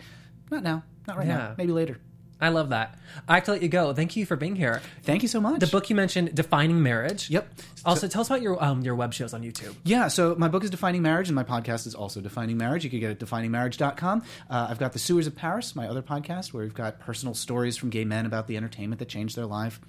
not 0.51 0.63
now 0.63 0.83
not 1.07 1.17
right 1.17 1.27
Yeah. 1.27 1.37
now 1.39 1.55
maybe 1.57 1.73
later 1.73 1.99
I 2.41 2.51
love 2.51 2.69
that. 2.71 2.97
I 3.29 3.37
have 3.37 3.45
to 3.45 3.53
let 3.53 3.63
you 3.63 3.69
go. 3.69 3.93
Thank 3.93 4.17
you 4.17 4.25
for 4.25 4.37
being 4.37 4.57
here. 4.57 4.81
thank 5.03 5.23
you 5.23 5.29
so 5.29 5.41
much 5.41 5.61
The 5.61 5.67
book 5.67 5.91
you 5.91 5.97
mentioned, 5.97 6.35
Defining 6.35 6.83
Marriage. 6.83 7.31
Yep. 7.31 7.49
Also, 7.85 8.09
tell 8.09 8.21
us 8.21 8.29
about 8.29 8.43
your 8.43 8.63
um, 8.63 8.83
your 8.83 8.95
web 8.95 9.13
shows 9.13 9.35
on 9.35 9.43
YouTube. 9.43 9.75
Yeah, 9.85 10.09
so 10.09 10.35
my 10.37 10.49
book 10.49 10.65
is 10.65 10.71
Defining 10.71 11.03
Marriage, 11.03 11.29
and 11.29 11.35
my 11.37 11.45
podcast 11.45 11.87
is 11.87 11.95
also 11.95 12.21
Defining 12.21 12.57
Marriage. 12.57 12.85
You 12.85 12.91
can 12.91 13.01
get 13.01 13.11
it 13.11 13.23
at 13.23 13.29
definingmarriage.com. 13.29 14.23
Uh, 14.51 14.67
I've 14.71 14.79
got 14.79 14.93
The 14.93 14.99
Sewers 14.99 15.27
of 15.27 15.37
Paris, 15.37 15.75
my 15.77 15.89
other 15.89 16.03
podcast, 16.03 16.53
where 16.53 16.63
we've 16.63 16.75
got 16.75 17.01
personal 17.01 17.35
stories 17.35 17.77
from 17.77 17.91
gay 17.91 18.05
men 18.05 18.27
about 18.27 18.47
the 18.47 18.57
entertainment 18.57 18.99
that 18.99 19.09
changed 19.09 19.37
their 19.37 19.47
life. 19.47 19.81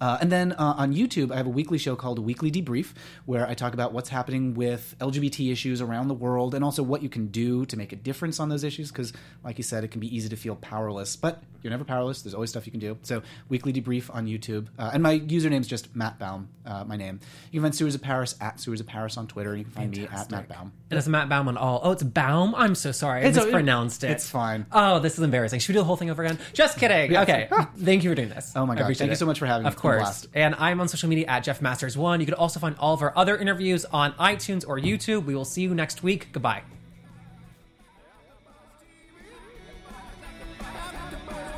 Uh, 0.00 0.18
and 0.20 0.30
then 0.30 0.52
uh, 0.52 0.74
on 0.76 0.94
YouTube, 0.94 1.32
I 1.32 1.36
have 1.36 1.46
a 1.46 1.50
weekly 1.50 1.78
show 1.78 1.96
called 1.96 2.18
Weekly 2.18 2.50
Debrief, 2.50 2.92
where 3.24 3.46
I 3.48 3.54
talk 3.54 3.72
about 3.72 3.92
what's 3.92 4.08
happening 4.08 4.54
with 4.54 4.94
LGBT 5.00 5.50
issues 5.50 5.80
around 5.80 6.08
the 6.08 6.14
world 6.14 6.54
and 6.54 6.62
also 6.62 6.82
what 6.82 7.02
you 7.02 7.08
can 7.08 7.28
do 7.28 7.64
to 7.66 7.76
make 7.76 7.92
a 7.92 7.96
difference 7.96 8.38
on 8.38 8.48
those 8.48 8.64
issues. 8.64 8.90
Because, 8.90 9.12
like 9.42 9.58
you 9.58 9.64
said, 9.64 9.84
it 9.84 9.90
can 9.90 10.00
be 10.00 10.14
easy 10.14 10.28
to 10.28 10.36
feel 10.36 10.56
powerless, 10.56 11.16
but 11.16 11.42
you're 11.62 11.70
never 11.70 11.84
powerless. 11.84 12.22
There's 12.22 12.34
always 12.34 12.50
stuff 12.50 12.66
you 12.66 12.72
can 12.72 12.80
do. 12.80 12.98
So, 13.02 13.22
Weekly 13.48 13.72
Debrief 13.72 14.14
on 14.14 14.26
YouTube. 14.26 14.66
Uh, 14.78 14.90
and 14.92 15.02
my 15.02 15.18
username 15.18 15.60
is 15.60 15.68
just 15.68 15.94
Matt 15.96 16.18
Baume, 16.18 16.48
uh, 16.66 16.84
my 16.84 16.96
name. 16.96 17.20
You 17.50 17.60
can 17.60 17.64
find 17.66 17.74
Sewers 17.74 17.94
of 17.94 18.02
Paris 18.02 18.34
at 18.40 18.60
Sewers 18.60 18.80
of 18.80 18.86
Paris 18.86 19.16
on 19.16 19.26
Twitter. 19.26 19.50
and 19.50 19.58
You 19.60 19.64
can 19.64 19.72
find 19.72 19.90
me 19.96 20.04
at 20.04 20.30
Matt 20.30 20.48
Baume. 20.48 20.72
And 20.90 20.98
it's 20.98 21.08
Matt 21.08 21.28
Baume 21.28 21.48
on 21.48 21.56
all. 21.56 21.80
Oh, 21.82 21.92
it's 21.92 22.02
Baume. 22.02 22.54
I'm 22.56 22.74
so 22.74 22.92
sorry. 22.92 23.22
I 23.22 23.26
It's 23.26 23.36
mispronounced 23.36 24.04
it. 24.04 24.10
it's 24.10 24.28
fine. 24.28 24.66
Oh, 24.72 24.98
this 24.98 25.14
is 25.18 25.20
embarrassing. 25.24 25.60
Should 25.60 25.70
we 25.70 25.72
do 25.74 25.78
the 25.80 25.84
whole 25.84 25.96
thing 25.96 26.10
over 26.10 26.22
again? 26.24 26.38
Just 26.52 26.78
kidding. 26.78 27.12
Yes. 27.12 27.22
Okay. 27.28 27.48
Thank 27.78 28.04
you 28.04 28.10
for 28.10 28.14
doing 28.16 28.28
this. 28.28 28.52
Oh 28.56 28.66
my 28.66 28.74
appreciate 28.74 28.98
Thank 28.98 29.10
you 29.10 29.16
so 29.16 29.26
much 29.26 29.38
for 29.38 29.46
having 29.46 29.64
me. 29.64 29.68
Of 29.68 29.74
It's 29.74 29.82
been 29.82 29.90
a 29.92 29.96
course. 29.98 30.28
And 30.34 30.54
I'm 30.56 30.80
on 30.80 30.88
social 30.88 31.08
media 31.08 31.26
at 31.26 31.40
Jeff 31.40 31.60
Masters 31.62 31.96
One. 31.96 32.20
You 32.20 32.26
can 32.26 32.34
also 32.34 32.60
find 32.60 32.76
all 32.78 32.94
of 32.94 33.02
our 33.02 33.12
other 33.16 33.36
interviews 33.36 33.84
on 33.86 34.12
iTunes 34.14 34.64
or 34.66 34.78
YouTube. 34.78 35.24
We 35.24 35.34
will 35.34 35.44
see 35.44 35.62
you 35.62 35.74
next 35.74 36.02
week. 36.02 36.28
Goodbye. 36.32 36.62